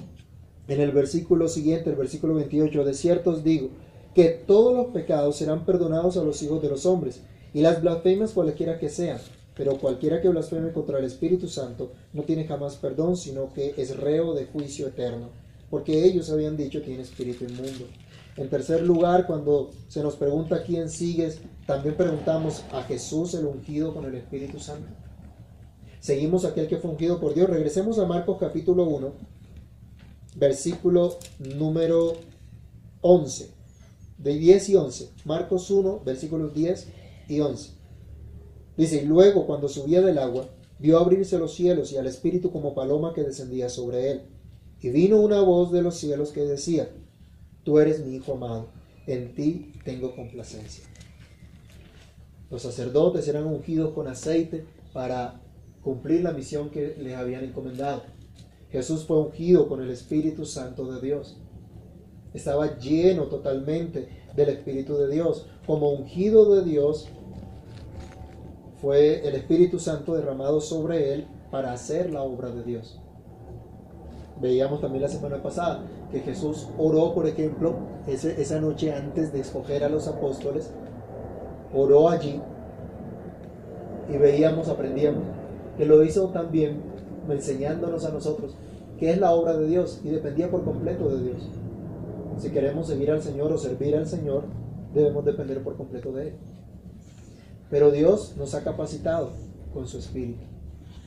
en 0.68 0.82
el 0.82 0.92
versículo 0.92 1.48
siguiente, 1.48 1.92
el 1.92 1.96
versículo 1.96 2.34
28, 2.34 2.84
de 2.84 2.94
cierto 2.94 3.30
os 3.30 3.42
digo, 3.42 3.70
que 4.14 4.30
todos 4.30 4.76
los 4.76 4.88
pecados 4.88 5.38
serán 5.38 5.66
perdonados 5.66 6.18
a 6.18 6.24
los 6.24 6.42
hijos 6.44 6.62
de 6.62 6.70
los 6.70 6.86
hombres, 6.86 7.22
y 7.54 7.62
las 7.62 7.82
blasfemias 7.82 8.32
cualquiera 8.32 8.80
que 8.80 8.90
sean, 8.90 9.20
pero 9.56 9.78
cualquiera 9.78 10.22
que 10.22 10.30
blasfeme 10.30 10.72
contra 10.72 11.00
el 11.00 11.06
Espíritu 11.06 11.48
Santo 11.48 11.92
no 12.14 12.24
tiene 12.24 12.46
jamás 12.46 12.76
perdón, 12.76 13.18
sino 13.18 13.54
que 13.54 13.74
es 13.78 13.98
reo 13.98 14.34
de 14.34 14.46
juicio 14.46 14.88
eterno, 14.88 15.30
porque 15.70 16.06
ellos 16.06 16.30
habían 16.30 16.58
dicho 16.58 16.82
tiene 16.82 17.04
espíritu 17.04 17.46
inmundo. 17.46 17.86
En 18.38 18.50
tercer 18.50 18.82
lugar, 18.82 19.28
cuando 19.28 19.72
se 19.90 20.02
nos 20.02 20.16
pregunta 20.16 20.64
quién 20.64 20.90
sigues, 20.90 21.40
también 21.66 21.96
preguntamos 21.96 22.64
a 22.72 22.84
Jesús 22.84 23.34
el 23.34 23.46
ungido 23.46 23.94
con 23.94 24.06
el 24.06 24.16
Espíritu 24.16 24.58
Santo. 24.58 24.88
Seguimos 26.00 26.46
aquel 26.46 26.68
que 26.68 26.78
fue 26.78 26.92
ungido 26.92 27.20
por 27.20 27.34
Dios. 27.34 27.50
Regresemos 27.50 28.00
a 28.00 28.06
Marcos 28.06 28.38
capítulo 28.40 28.86
1, 28.86 29.12
versículo 30.38 31.18
número 31.40 32.14
11 33.02 33.61
de 34.24 34.36
10 34.36 34.70
y 34.70 34.76
11. 34.76 35.10
Marcos 35.26 35.70
1, 35.70 36.02
versículos 36.06 36.54
10 36.54 36.88
y 37.28 37.40
11. 37.40 37.72
Dice, 38.78 39.04
y 39.04 39.06
luego 39.06 39.46
cuando 39.46 39.68
subía 39.68 40.02
del 40.02 40.18
agua, 40.18 40.50
vio 40.80 41.00
abrirse 41.00 41.38
los 41.38 41.54
cielos 41.54 41.92
y 41.92 41.98
al 41.98 42.08
Espíritu 42.08 42.52
como 42.52 42.74
paloma 42.74 43.14
que 43.14 43.24
descendía 43.24 43.70
sobre 43.70 44.12
él. 44.12 44.22
Y 44.80 44.90
vino 44.90 45.20
una 45.20 45.42
voz 45.42 45.72
de 45.72 45.82
los 45.82 45.96
cielos 45.96 46.32
que 46.32 46.42
decía, 46.42 46.90
tú 47.64 47.80
eres 47.80 48.06
mi 48.06 48.16
Hijo 48.16 48.34
amado, 48.34 48.70
en 49.06 49.36
ti 49.36 49.74
tengo 49.84 50.16
complacencia. 50.16 50.86
Los 52.50 52.64
sacerdotes 52.64 53.28
eran 53.28 53.46
ungidos 53.46 53.94
con 53.94 54.08
aceite 54.08 54.66
para 54.94 55.42
cumplir 55.82 56.22
la 56.22 56.32
misión 56.32 56.70
que 56.70 56.96
les 57.00 57.16
habían 57.16 57.44
encomendado. 57.44 58.04
Jesús 58.72 59.06
fue 59.06 59.20
ungido 59.20 59.68
con 59.68 59.82
el 59.82 59.90
Espíritu 59.90 60.46
Santo 60.46 60.92
de 60.92 61.02
Dios 61.02 61.38
estaba 62.34 62.78
lleno 62.78 63.24
totalmente 63.26 64.08
del 64.36 64.50
Espíritu 64.50 64.96
de 64.98 65.10
Dios. 65.10 65.48
Como 65.66 65.92
ungido 65.92 66.56
de 66.56 66.64
Dios, 66.64 67.10
fue 68.82 69.28
el 69.28 69.36
Espíritu 69.36 69.80
Santo 69.80 70.16
derramado 70.16 70.60
sobre 70.60 71.14
él 71.14 71.28
para 71.52 71.72
hacer 71.72 72.12
la 72.12 72.24
obra 72.24 72.50
de 72.50 72.64
Dios. 72.64 73.00
Veíamos 74.42 74.82
también 74.82 75.04
la 75.04 75.08
semana 75.08 75.44
pasada 75.44 75.84
que 76.12 76.22
Jesús 76.22 76.68
oró, 76.80 77.14
por 77.14 77.28
ejemplo, 77.28 77.76
esa 78.08 78.60
noche 78.60 78.92
antes 78.92 79.32
de 79.32 79.42
escoger 79.42 79.84
a 79.84 79.90
los 79.90 80.08
apóstoles, 80.08 80.72
oró 81.76 82.10
allí 82.10 82.42
y 84.12 84.18
veíamos, 84.18 84.68
aprendíamos, 84.68 85.24
que 85.78 85.86
lo 85.86 86.04
hizo 86.04 86.30
también 86.30 86.82
enseñándonos 87.30 88.04
a 88.04 88.10
nosotros 88.10 88.56
qué 88.98 89.12
es 89.12 89.20
la 89.20 89.32
obra 89.32 89.56
de 89.58 89.68
Dios 89.68 90.02
y 90.04 90.10
dependía 90.10 90.50
por 90.50 90.64
completo 90.64 91.08
de 91.16 91.24
Dios. 91.24 91.50
Si 92.42 92.50
queremos 92.50 92.88
seguir 92.88 93.12
al 93.12 93.22
Señor 93.22 93.54
o 93.54 93.58
servir 93.60 93.96
al 93.96 94.08
Señor, 94.08 94.46
debemos 94.96 95.24
depender 95.24 95.62
por 95.62 95.78
completo 95.78 96.12
de 96.12 96.30
Él. 96.30 96.34
Pero 97.70 97.92
Dios 97.92 98.34
nos 98.36 98.56
ha 98.56 98.64
capacitado 98.64 99.30
con 99.72 99.88
su 99.88 100.00
Espíritu. 100.00 100.42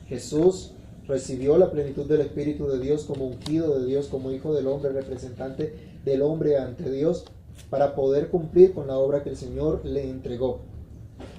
Jesús 0.07 0.75
recibió 1.09 1.57
la 1.57 1.71
plenitud 1.71 2.05
del 2.05 2.21
Espíritu 2.21 2.67
de 2.67 2.79
Dios 2.79 3.03
como 3.03 3.27
ungido 3.27 3.77
de 3.77 3.85
Dios, 3.85 4.07
como 4.07 4.31
hijo 4.31 4.53
del 4.53 4.67
hombre, 4.67 4.93
representante 4.93 5.73
del 6.05 6.21
hombre 6.21 6.57
ante 6.57 6.89
Dios, 6.89 7.25
para 7.69 7.95
poder 7.95 8.29
cumplir 8.29 8.73
con 8.73 8.87
la 8.87 8.97
obra 8.97 9.21
que 9.21 9.31
el 9.31 9.37
Señor 9.37 9.81
le 9.83 10.09
entregó. 10.09 10.61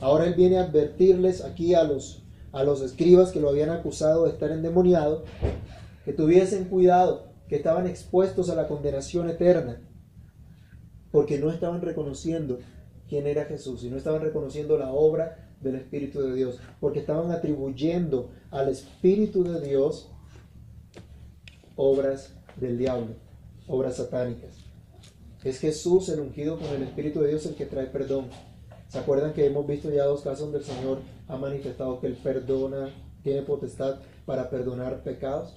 Ahora 0.00 0.26
Él 0.26 0.34
viene 0.34 0.58
a 0.58 0.64
advertirles 0.64 1.42
aquí 1.42 1.72
a 1.72 1.84
los, 1.84 2.22
a 2.52 2.64
los 2.64 2.82
escribas 2.82 3.32
que 3.32 3.40
lo 3.40 3.48
habían 3.48 3.70
acusado 3.70 4.24
de 4.24 4.32
estar 4.32 4.50
endemoniado, 4.50 5.24
que 6.04 6.12
tuviesen 6.12 6.66
cuidado, 6.66 7.28
que 7.48 7.56
estaban 7.56 7.86
expuestos 7.86 8.50
a 8.50 8.54
la 8.56 8.68
condenación 8.68 9.30
eterna, 9.30 9.80
porque 11.16 11.38
no 11.38 11.50
estaban 11.50 11.80
reconociendo 11.80 12.58
quién 13.08 13.26
era 13.26 13.46
Jesús 13.46 13.82
y 13.82 13.88
no 13.88 13.96
estaban 13.96 14.20
reconociendo 14.20 14.76
la 14.76 14.92
obra 14.92 15.48
del 15.62 15.76
Espíritu 15.76 16.20
de 16.20 16.34
Dios, 16.34 16.58
porque 16.78 16.98
estaban 16.98 17.30
atribuyendo 17.30 18.28
al 18.50 18.68
Espíritu 18.68 19.42
de 19.42 19.66
Dios 19.66 20.10
obras 21.74 22.34
del 22.56 22.76
diablo, 22.76 23.14
obras 23.66 23.96
satánicas. 23.96 24.58
Es 25.42 25.58
Jesús 25.58 26.10
el 26.10 26.20
ungido 26.20 26.58
con 26.58 26.68
el 26.68 26.82
Espíritu 26.82 27.22
de 27.22 27.28
Dios 27.28 27.46
el 27.46 27.54
que 27.54 27.64
trae 27.64 27.86
perdón. 27.86 28.26
¿Se 28.88 28.98
acuerdan 28.98 29.32
que 29.32 29.46
hemos 29.46 29.66
visto 29.66 29.88
ya 29.90 30.04
dos 30.04 30.20
casos 30.20 30.40
donde 30.40 30.58
el 30.58 30.64
Señor 30.64 30.98
ha 31.28 31.38
manifestado 31.38 31.98
que 31.98 32.08
Él 32.08 32.18
perdona, 32.22 32.90
tiene 33.22 33.40
potestad 33.40 34.00
para 34.26 34.50
perdonar 34.50 35.02
pecados? 35.02 35.54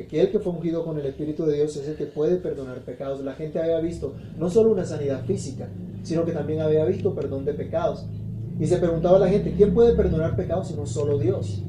Aquel 0.00 0.30
que 0.30 0.38
fue 0.38 0.52
ungido 0.52 0.84
con 0.84 0.98
el 0.98 1.06
Espíritu 1.06 1.44
de 1.44 1.56
Dios 1.56 1.76
es 1.76 1.88
el 1.88 1.96
que 1.96 2.06
puede 2.06 2.36
perdonar 2.36 2.80
pecados. 2.84 3.20
La 3.20 3.34
gente 3.34 3.58
había 3.58 3.80
visto 3.80 4.14
no 4.36 4.48
solo 4.48 4.70
una 4.70 4.84
sanidad 4.84 5.24
física, 5.24 5.68
sino 6.02 6.24
que 6.24 6.32
también 6.32 6.60
había 6.60 6.84
visto 6.84 7.14
perdón 7.14 7.44
de 7.44 7.54
pecados. 7.54 8.06
Y 8.60 8.66
se 8.66 8.78
preguntaba 8.78 9.16
a 9.16 9.20
la 9.20 9.28
gente, 9.28 9.54
¿quién 9.56 9.74
puede 9.74 9.94
perdonar 9.94 10.36
pecados 10.36 10.68
sino 10.68 10.86
solo 10.86 11.18
Dios? 11.18 11.62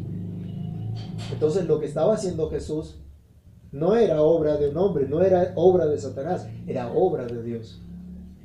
Entonces 1.32 1.66
lo 1.66 1.80
que 1.80 1.86
estaba 1.86 2.14
haciendo 2.14 2.50
Jesús 2.50 3.00
No 3.72 3.96
era 3.96 4.24
obra 4.24 4.58
de 4.58 4.70
un 4.70 4.78
hombre, 4.78 5.08
no 5.08 5.22
era 5.22 5.54
obra 5.56 5.86
de 5.86 6.00
Satanás, 6.00 6.48
era 6.66 6.92
obra 6.92 7.28
de 7.28 7.44
Dios. 7.44 7.80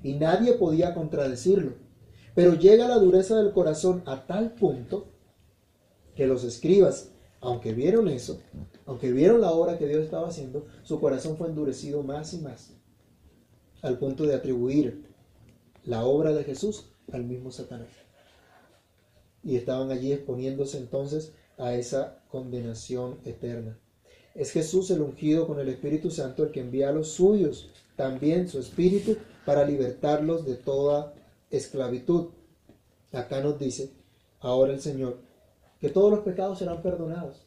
Y 0.03 0.15
nadie 0.15 0.53
podía 0.53 0.93
contradecirlo. 0.93 1.73
Pero 2.35 2.55
llega 2.55 2.89
la 2.89 2.99
dureza 2.99 3.37
del 3.37 3.53
corazón 3.53 4.03
a 4.05 4.27
tal 4.27 4.53
punto 4.53 5.07
que 6.15 6.27
los 6.27 6.45
escribas, 6.45 7.13
aunque 7.41 7.73
vieron 7.73 8.09
eso, 8.09 8.39
aunque 8.87 9.13
vieron 9.13 9.41
la 9.41 9.53
obra 9.53 9.79
que 9.79 9.89
Dios 9.89 10.05
estaba 10.05 10.29
haciendo, 10.29 10.67
su 10.83 11.01
corazón 11.01 11.37
fue 11.37 11.49
endurecido 11.49 12.03
más 12.03 12.35
y 12.35 12.39
más, 12.39 12.71
al 13.83 13.99
punto 13.99 14.25
de 14.25 14.35
atribuir 14.35 15.07
la 15.85 16.05
obra 16.05 16.33
de 16.33 16.45
Jesús 16.45 16.87
al 17.13 17.25
mismo 17.25 17.51
Satanás. 17.51 17.89
Y 19.43 19.57
estaban 19.57 19.91
allí 19.91 20.13
exponiéndose 20.13 20.79
entonces 20.79 21.33
a 21.59 21.75
esa 21.75 22.23
condenación 22.31 23.19
eterna. 23.25 23.79
Es 24.35 24.51
Jesús 24.51 24.91
el 24.91 25.03
ungido 25.03 25.47
con 25.47 25.61
el 25.61 25.69
Espíritu 25.69 26.11
Santo 26.11 26.43
el 26.43 26.51
que 26.51 26.61
envía 26.61 26.89
a 26.89 26.93
los 26.93 27.09
suyos, 27.09 27.71
también 27.97 28.49
su 28.49 28.59
Espíritu, 28.59 29.17
para 29.45 29.65
libertarlos 29.65 30.45
de 30.45 30.57
toda 30.57 31.15
esclavitud. 31.51 32.31
Acá 33.13 33.41
nos 33.41 33.59
dice, 33.59 33.93
ahora 34.41 34.73
el 34.73 34.81
Señor, 34.81 35.19
que 35.81 35.91
todos 35.91 36.11
los 36.11 36.21
pecados 36.21 36.59
serán 36.59 36.83
perdonados. 36.83 37.44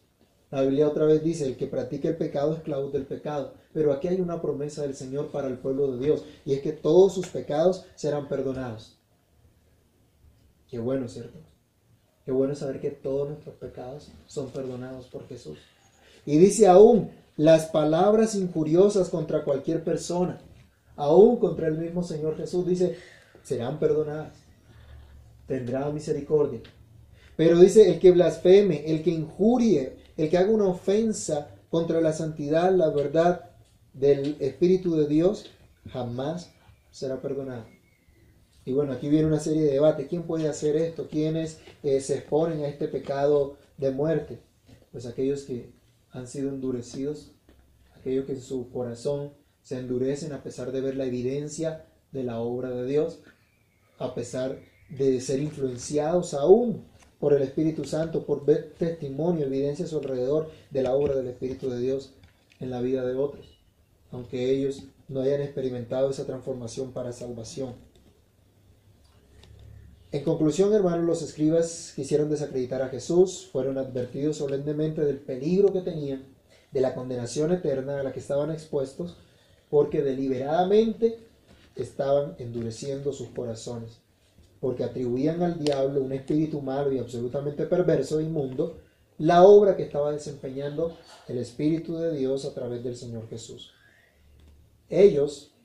La 0.49 0.61
Biblia 0.61 0.87
otra 0.87 1.05
vez 1.05 1.23
dice, 1.23 1.45
el 1.45 1.57
que 1.57 1.67
practique 1.67 2.07
el 2.07 2.15
pecado 2.15 2.53
es 2.53 2.59
esclavo 2.59 2.89
del 2.89 3.05
pecado. 3.05 3.53
Pero 3.73 3.91
aquí 3.91 4.07
hay 4.07 4.21
una 4.21 4.41
promesa 4.41 4.83
del 4.83 4.95
Señor 4.95 5.27
para 5.27 5.47
el 5.47 5.57
pueblo 5.57 5.91
de 5.91 6.05
Dios, 6.05 6.23
y 6.45 6.53
es 6.53 6.61
que 6.61 6.71
todos 6.71 7.13
sus 7.13 7.27
pecados 7.27 7.85
serán 7.95 8.29
perdonados. 8.29 8.97
Qué 10.69 10.79
bueno, 10.79 11.07
¿cierto? 11.07 11.39
Qué 12.25 12.31
bueno 12.31 12.55
saber 12.55 12.79
que 12.79 12.91
todos 12.91 13.29
nuestros 13.29 13.55
pecados 13.55 14.11
son 14.25 14.49
perdonados 14.49 15.07
por 15.07 15.27
Jesús. 15.27 15.59
Y 16.25 16.37
dice 16.37 16.67
aún, 16.67 17.11
las 17.37 17.67
palabras 17.67 18.35
injuriosas 18.35 19.09
contra 19.09 19.43
cualquier 19.43 19.83
persona, 19.83 20.39
aún 20.95 21.37
contra 21.37 21.67
el 21.67 21.77
mismo 21.77 22.03
Señor 22.03 22.35
Jesús, 22.35 22.65
dice, 22.65 22.97
serán 23.43 23.79
perdonadas. 23.79 24.33
Tendrá 25.45 25.89
misericordia. 25.89 26.61
Pero 27.37 27.59
dice, 27.59 27.89
el 27.89 27.99
que 27.99 28.11
blasfeme, 28.11 28.83
el 28.91 29.03
que 29.03 29.11
injurie, 29.11 29.95
el 30.18 30.30
que 30.30 30.38
haga 30.38 30.51
una 30.51 30.68
ofensa 30.68 31.49
contra 31.70 32.01
la 32.01 32.13
santidad, 32.13 32.74
la 32.74 32.89
verdad 32.89 33.51
del 33.93 34.36
Espíritu 34.39 34.95
de 34.95 35.07
Dios, 35.07 35.51
jamás 35.89 36.51
será 36.91 37.22
perdonado. 37.22 37.65
Y 38.65 38.74
bueno, 38.74 38.91
aquí 38.91 39.07
viene 39.07 39.28
una 39.28 39.39
serie 39.39 39.61
de 39.61 39.72
debates. 39.72 40.07
¿Quién 40.09 40.24
puede 40.24 40.49
hacer 40.49 40.76
esto? 40.76 41.07
¿Quiénes 41.07 41.59
eh, 41.84 42.01
se 42.01 42.15
exponen 42.15 42.61
a 42.61 42.68
este 42.68 42.88
pecado 42.88 43.57
de 43.78 43.91
muerte? 43.91 44.39
Pues 44.91 45.05
aquellos 45.05 45.43
que 45.43 45.72
han 46.11 46.28
sido 46.28 46.49
endurecidos, 46.49 47.32
aquellos 47.95 48.26
que 48.26 48.34
en 48.34 48.41
su 48.41 48.70
corazón 48.70 49.32
se 49.61 49.78
endurecen 49.80 50.34
a 50.34 50.43
pesar 50.43 50.72
de 50.72 50.82
ver 50.82 50.95
la 50.95 51.05
evidencia 51.05 51.86
de 52.11 52.24
la 52.24 52.39
obra 52.39 52.72
de 52.72 52.86
Dios, 52.86 53.20
a 53.99 54.13
pesar 54.13 54.59
de 54.89 55.22
ser 55.22 55.39
influenciados 55.39 56.34
aún 56.34 56.86
por 57.20 57.34
el 57.34 57.41
Espíritu 57.41 57.84
Santo, 57.86 58.26
por 58.26 58.45
ver 58.45 58.74
testimonio, 58.78 59.45
evidencia 59.45 59.86
a 59.86 59.88
su 59.88 59.97
alrededor 59.97 60.49
de 60.70 60.84
la 60.84 60.95
obra 60.95 61.15
del 61.15 61.28
Espíritu 61.28 61.70
de 61.70 61.80
Dios 61.80 62.13
en 62.59 62.70
la 62.70 62.82
vida 62.82 63.05
de 63.05 63.15
otros, 63.15 63.59
aunque 64.11 64.51
ellos 64.51 64.84
no 65.07 65.22
hayan 65.22 65.41
experimentado 65.41 66.09
esa 66.09 66.26
transformación 66.26 66.91
para 66.91 67.13
salvación. 67.13 67.76
En 70.11 70.24
conclusión, 70.24 70.74
hermanos, 70.74 71.05
los 71.05 71.22
escribas 71.22 71.91
quisieron 71.95 72.30
desacreditar 72.30 72.82
a 72.82 72.89
Jesús, 72.89 73.49
fueron 73.51 73.78
advertidos 73.78 74.38
solemnemente 74.38 75.03
del 75.03 75.20
peligro 75.20 75.74
que 75.74 75.82
tenían, 75.82 76.24
de 76.72 76.82
la 76.82 76.95
condenación 76.95 77.51
eterna 77.51 77.99
a 77.99 78.03
la 78.03 78.13
que 78.13 78.20
estaban 78.20 78.51
expuestos, 78.51 79.18
porque 79.70 80.01
deliberadamente 80.01 81.20
estaban 81.76 82.36
endureciendo 82.39 83.11
sus 83.11 83.30
corazones, 83.30 83.99
porque 84.59 84.83
atribuían 84.83 85.41
al 85.43 85.59
diablo 85.59 86.01
un 86.01 86.13
espíritu 86.13 86.61
malo 86.61 86.91
y 86.91 86.99
absolutamente 86.99 87.65
perverso 87.65 88.19
e 88.19 88.23
inmundo, 88.23 88.77
la 89.17 89.43
obra 89.43 89.75
que 89.75 89.83
estaba 89.83 90.11
desempeñando 90.11 90.95
el 91.27 91.39
Espíritu 91.39 91.97
de 91.97 92.15
Dios 92.15 92.45
a 92.45 92.53
través 92.53 92.83
del 92.83 92.95
Señor 92.95 93.27
Jesús. 93.29 93.71
Ellos, 94.89 95.55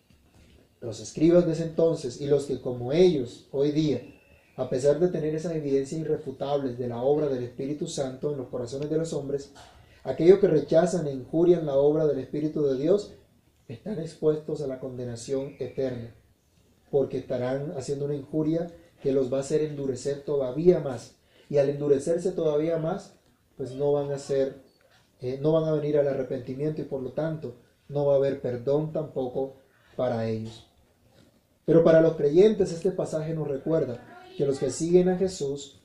los 0.80 1.00
escribas 1.00 1.46
de 1.46 1.52
ese 1.52 1.64
entonces 1.64 2.20
y 2.20 2.26
los 2.26 2.46
que 2.46 2.60
como 2.60 2.92
ellos 2.92 3.46
hoy 3.50 3.72
día 3.72 4.00
a 4.56 4.68
pesar 4.68 4.98
de 5.00 5.08
tener 5.08 5.34
esas 5.34 5.54
evidencias 5.54 6.00
irrefutables 6.00 6.78
de 6.78 6.88
la 6.88 7.02
obra 7.02 7.28
del 7.28 7.42
Espíritu 7.42 7.86
Santo 7.86 8.32
en 8.32 8.38
los 8.38 8.48
corazones 8.48 8.90
de 8.90 8.98
los 8.98 9.12
hombres, 9.12 9.52
aquellos 10.04 10.40
que 10.40 10.48
rechazan 10.48 11.06
e 11.06 11.12
injurian 11.12 11.66
la 11.66 11.76
obra 11.76 12.06
del 12.06 12.18
Espíritu 12.18 12.62
de 12.62 12.76
Dios 12.76 13.14
están 13.68 13.98
expuestos 13.98 14.60
a 14.60 14.66
la 14.66 14.78
condenación 14.78 15.56
eterna, 15.58 16.14
porque 16.90 17.18
estarán 17.18 17.72
haciendo 17.78 18.04
una 18.04 18.14
injuria 18.14 18.66
que 19.02 19.12
los 19.12 19.32
va 19.32 19.38
a 19.38 19.40
hacer 19.40 19.62
endurecer 19.62 20.22
todavía 20.22 20.80
más. 20.80 21.16
Y 21.50 21.58
al 21.58 21.68
endurecerse 21.68 22.32
todavía 22.32 22.78
más, 22.78 23.14
pues 23.56 23.72
no 23.72 23.92
van 23.92 24.10
a 24.12 24.18
ser, 24.18 24.62
eh, 25.20 25.38
no 25.42 25.52
van 25.52 25.64
a 25.64 25.72
venir 25.72 25.98
al 25.98 26.08
arrepentimiento 26.08 26.80
y 26.80 26.84
por 26.84 27.02
lo 27.02 27.12
tanto 27.12 27.56
no 27.88 28.06
va 28.06 28.14
a 28.14 28.16
haber 28.16 28.40
perdón 28.40 28.92
tampoco 28.92 29.56
para 29.96 30.28
ellos. 30.28 30.66
Pero 31.64 31.84
para 31.84 32.00
los 32.00 32.16
creyentes 32.16 32.72
este 32.72 32.90
pasaje 32.90 33.34
nos 33.34 33.48
recuerda 33.48 34.02
que 34.36 34.46
los 34.46 34.58
que 34.58 34.70
siguen 34.70 35.08
a 35.08 35.18
Jesús, 35.18 35.80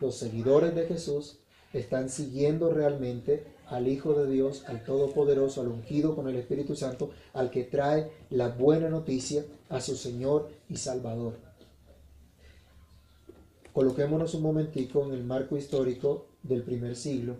los 0.00 0.16
seguidores 0.16 0.74
de 0.74 0.86
Jesús, 0.86 1.38
están 1.72 2.08
siguiendo 2.08 2.72
realmente 2.72 3.44
al 3.66 3.88
Hijo 3.88 4.14
de 4.14 4.30
Dios, 4.30 4.64
al 4.66 4.84
Todopoderoso, 4.84 5.60
al 5.60 5.68
ungido 5.68 6.14
con 6.14 6.28
el 6.28 6.36
Espíritu 6.36 6.76
Santo, 6.76 7.10
al 7.32 7.50
que 7.50 7.64
trae 7.64 8.10
la 8.30 8.48
buena 8.48 8.88
noticia 8.88 9.44
a 9.68 9.80
su 9.80 9.96
Señor 9.96 10.50
y 10.68 10.76
Salvador. 10.76 11.45
Coloquémonos 13.76 14.32
un 14.32 14.40
momentico 14.40 15.04
en 15.04 15.12
el 15.12 15.22
marco 15.22 15.54
histórico 15.54 16.28
del 16.42 16.62
primer 16.62 16.96
siglo, 16.96 17.36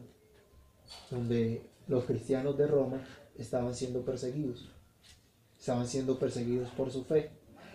donde 1.11 1.71
los 1.89 2.05
cristianos 2.05 2.59
de 2.59 2.67
Roma 2.67 3.03
estaban 3.39 3.75
siendo 3.75 4.05
perseguidos. 4.05 4.69
Estaban 5.59 5.87
siendo 5.87 6.19
perseguidos 6.19 6.69
por 6.73 6.91
su 6.91 7.05
fe. 7.05 7.31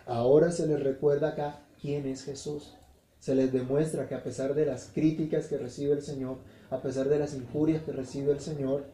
Ahora 0.05 0.51
se 0.51 0.67
les 0.67 0.79
recuerda 0.79 1.29
acá 1.29 1.65
quién 1.81 2.05
es 2.05 2.23
Jesús. 2.23 2.75
Se 3.17 3.33
les 3.33 3.51
demuestra 3.51 4.07
que 4.07 4.13
a 4.13 4.23
pesar 4.23 4.53
de 4.53 4.67
las 4.67 4.91
críticas 4.93 5.47
que 5.47 5.57
recibe 5.57 5.93
el 5.93 6.03
Señor, 6.03 6.37
a 6.69 6.83
pesar 6.83 7.09
de 7.09 7.17
las 7.17 7.33
injurias 7.33 7.81
que 7.81 7.93
recibe 7.93 8.31
el 8.31 8.41
Señor, 8.41 8.85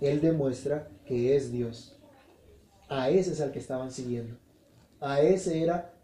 Él 0.00 0.20
demuestra 0.20 0.88
que 1.04 1.36
es 1.36 1.52
Dios. 1.52 1.96
A 2.88 3.10
ese 3.10 3.34
es 3.34 3.40
al 3.40 3.52
que 3.52 3.60
estaban 3.60 3.92
siguiendo. 3.92 4.36
A 4.98 5.20
ese 5.20 5.62
era 5.62 5.95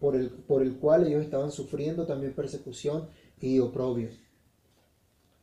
por 0.00 0.16
el, 0.16 0.30
por 0.30 0.62
el 0.62 0.76
cual 0.76 1.06
ellos 1.06 1.24
estaban 1.24 1.50
sufriendo 1.50 2.06
también 2.06 2.34
persecución 2.34 3.08
y 3.40 3.58
oprobio. 3.58 4.10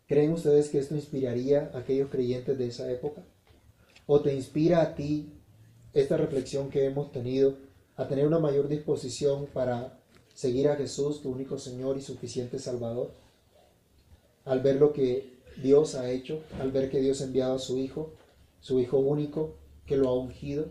¿Creen 0.07 0.33
ustedes 0.33 0.69
que 0.69 0.79
esto 0.79 0.95
inspiraría 0.95 1.71
a 1.73 1.79
aquellos 1.79 2.09
creyentes 2.09 2.57
de 2.57 2.67
esa 2.67 2.91
época? 2.91 3.23
¿O 4.05 4.21
te 4.21 4.33
inspira 4.35 4.81
a 4.81 4.95
ti 4.95 5.31
esta 5.93 6.17
reflexión 6.17 6.69
que 6.69 6.85
hemos 6.85 7.11
tenido 7.11 7.57
a 7.95 8.07
tener 8.07 8.27
una 8.27 8.39
mayor 8.39 8.67
disposición 8.67 9.47
para 9.53 9.99
seguir 10.33 10.67
a 10.67 10.75
Jesús, 10.75 11.21
tu 11.21 11.29
único 11.29 11.57
Señor 11.57 11.97
y 11.97 12.01
suficiente 12.01 12.59
Salvador, 12.59 13.11
al 14.45 14.61
ver 14.61 14.77
lo 14.77 14.91
que 14.91 15.33
Dios 15.61 15.95
ha 15.95 16.09
hecho, 16.09 16.41
al 16.59 16.71
ver 16.71 16.89
que 16.89 16.99
Dios 16.99 17.21
ha 17.21 17.25
enviado 17.25 17.55
a 17.55 17.59
su 17.59 17.77
Hijo, 17.77 18.13
su 18.59 18.79
Hijo 18.79 18.97
único, 18.97 19.55
que 19.85 19.97
lo 19.97 20.09
ha 20.09 20.19
ungido. 20.19 20.65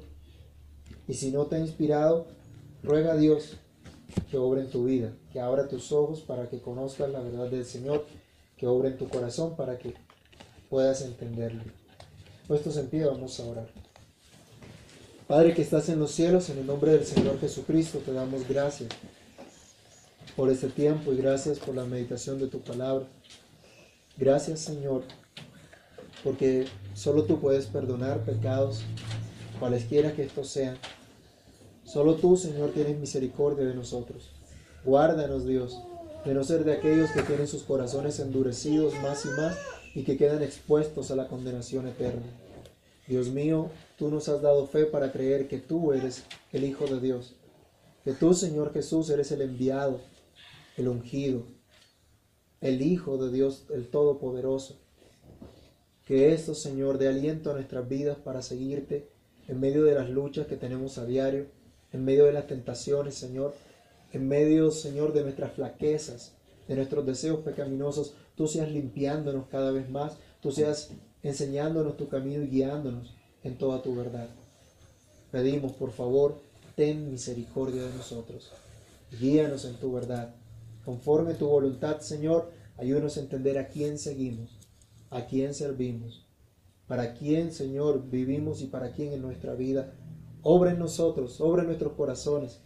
Y 1.06 1.14
si 1.14 1.30
no 1.30 1.46
te 1.46 1.56
ha 1.56 1.60
inspirado, 1.60 2.26
ruega 2.82 3.12
a 3.12 3.16
Dios 3.16 3.58
que 4.30 4.38
obre 4.38 4.62
en 4.62 4.70
tu 4.70 4.84
vida, 4.84 5.12
que 5.32 5.40
abra 5.40 5.68
tus 5.68 5.92
ojos 5.92 6.20
para 6.20 6.48
que 6.48 6.60
conozcas 6.60 7.10
la 7.10 7.20
verdad 7.20 7.48
del 7.48 7.64
Señor, 7.64 8.06
que 8.56 8.66
obre 8.66 8.90
en 8.90 8.98
tu 8.98 9.08
corazón 9.08 9.56
para 9.56 9.78
que 9.78 9.94
puedas 10.70 11.02
entenderlo. 11.02 11.62
Puestos 12.48 12.76
en 12.76 12.88
pie, 12.88 13.04
vamos 13.04 13.38
a 13.40 13.44
orar. 13.44 13.68
Padre 15.26 15.54
que 15.54 15.62
estás 15.62 15.88
en 15.88 15.98
los 15.98 16.10
cielos, 16.10 16.50
en 16.50 16.58
el 16.58 16.66
nombre 16.66 16.92
del 16.92 17.04
Señor 17.04 17.40
Jesucristo, 17.40 17.98
te 17.98 18.12
damos 18.12 18.46
gracias 18.48 18.90
por 20.36 20.50
este 20.50 20.68
tiempo 20.68 21.12
y 21.12 21.16
gracias 21.16 21.58
por 21.58 21.74
la 21.74 21.84
meditación 21.84 22.38
de 22.38 22.48
tu 22.48 22.60
palabra. 22.60 23.06
Gracias 24.16 24.60
Señor, 24.60 25.04
porque 26.22 26.66
solo 26.94 27.24
tú 27.24 27.40
puedes 27.40 27.66
perdonar 27.66 28.24
pecados, 28.24 28.82
cualesquiera 29.58 30.14
que 30.14 30.24
estos 30.24 30.48
sean. 30.48 30.76
Solo 31.84 32.14
tú, 32.14 32.36
Señor, 32.36 32.70
tienes 32.70 32.98
misericordia 32.98 33.66
de 33.66 33.74
nosotros. 33.74 34.30
Guárdanos, 34.84 35.46
Dios, 35.46 35.78
de 36.24 36.34
no 36.34 36.44
ser 36.44 36.64
de 36.64 36.72
aquellos 36.72 37.10
que 37.10 37.22
tienen 37.22 37.48
sus 37.48 37.62
corazones 37.62 38.18
endurecidos 38.20 38.94
más 39.02 39.24
y 39.24 39.28
más 39.30 39.56
y 39.94 40.04
que 40.04 40.16
quedan 40.16 40.42
expuestos 40.42 41.10
a 41.10 41.16
la 41.16 41.28
condenación 41.28 41.86
eterna. 41.86 42.22
Dios 43.06 43.28
mío, 43.28 43.70
tú 43.98 44.08
nos 44.08 44.28
has 44.28 44.40
dado 44.42 44.66
fe 44.66 44.86
para 44.86 45.12
creer 45.12 45.48
que 45.48 45.58
tú 45.58 45.92
eres 45.92 46.24
el 46.52 46.64
Hijo 46.64 46.86
de 46.86 47.00
Dios, 47.00 47.34
que 48.04 48.12
tú, 48.12 48.32
Señor 48.32 48.72
Jesús, 48.72 49.10
eres 49.10 49.32
el 49.32 49.42
enviado, 49.42 50.00
el 50.76 50.88
ungido, 50.88 51.44
el 52.60 52.80
Hijo 52.80 53.18
de 53.18 53.32
Dios, 53.32 53.66
el 53.74 53.88
Todopoderoso. 53.88 54.78
Que 56.04 56.32
esto, 56.32 56.54
Señor, 56.54 56.98
dé 56.98 57.08
aliento 57.08 57.50
a 57.50 57.54
nuestras 57.54 57.88
vidas 57.88 58.16
para 58.18 58.42
seguirte 58.42 59.08
en 59.48 59.60
medio 59.60 59.84
de 59.84 59.94
las 59.94 60.08
luchas 60.08 60.46
que 60.46 60.56
tenemos 60.56 60.98
a 60.98 61.04
diario, 61.04 61.46
en 61.92 62.04
medio 62.04 62.24
de 62.24 62.32
las 62.32 62.46
tentaciones, 62.46 63.14
Señor, 63.14 63.54
en 64.12 64.28
medio, 64.28 64.70
Señor, 64.70 65.12
de 65.12 65.22
nuestras 65.22 65.52
flaquezas, 65.52 66.32
de 66.68 66.76
nuestros 66.76 67.06
deseos 67.06 67.40
pecaminosos. 67.40 68.14
Tú 68.34 68.46
seas 68.46 68.70
limpiándonos 68.70 69.46
cada 69.48 69.70
vez 69.70 69.88
más, 69.90 70.16
tú 70.40 70.52
seas 70.52 70.90
enseñándonos 71.22 71.96
tu 71.96 72.08
camino 72.08 72.42
y 72.42 72.48
guiándonos 72.48 73.14
en 73.42 73.56
toda 73.58 73.82
tu 73.82 73.94
verdad. 73.94 74.28
Pedimos, 75.30 75.72
por 75.72 75.92
favor, 75.92 76.40
ten 76.76 77.10
misericordia 77.10 77.82
de 77.82 77.94
nosotros. 77.94 78.50
Guíanos 79.18 79.64
en 79.64 79.74
tu 79.74 79.92
verdad. 79.92 80.34
Conforme 80.84 81.34
tu 81.34 81.46
voluntad, 81.46 82.00
Señor, 82.00 82.50
ayúdanos 82.76 83.16
a 83.16 83.20
entender 83.20 83.58
a 83.58 83.68
quién 83.68 83.98
seguimos, 83.98 84.58
a 85.10 85.26
quién 85.26 85.54
servimos, 85.54 86.26
para 86.86 87.14
quién, 87.14 87.52
Señor, 87.52 88.10
vivimos 88.10 88.60
y 88.62 88.66
para 88.66 88.92
quién 88.92 89.12
en 89.12 89.22
nuestra 89.22 89.54
vida. 89.54 89.94
Obra 90.42 90.72
en 90.72 90.78
nosotros, 90.78 91.40
obra 91.40 91.62
en 91.62 91.68
nuestros 91.68 91.92
corazones, 91.92 92.60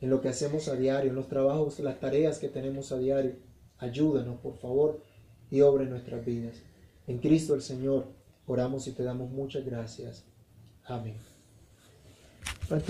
en 0.00 0.10
lo 0.10 0.20
que 0.20 0.28
hacemos 0.28 0.68
a 0.68 0.76
diario, 0.76 1.10
en 1.10 1.16
los 1.16 1.28
trabajos, 1.28 1.78
las 1.80 2.00
tareas 2.00 2.38
que 2.38 2.48
tenemos 2.48 2.92
a 2.92 2.98
diario. 2.98 3.36
Ayúdanos, 3.78 4.38
por 4.40 4.58
favor, 4.58 5.00
y 5.50 5.60
obra 5.62 5.84
en 5.84 5.90
nuestras 5.90 6.24
vidas. 6.24 6.56
En 7.06 7.18
Cristo 7.18 7.54
el 7.54 7.62
Señor, 7.62 8.06
oramos 8.46 8.86
y 8.86 8.92
te 8.92 9.02
damos 9.02 9.30
muchas 9.30 9.64
gracias. 9.64 10.24
Amén. 10.84 11.16
Para. 12.68 12.82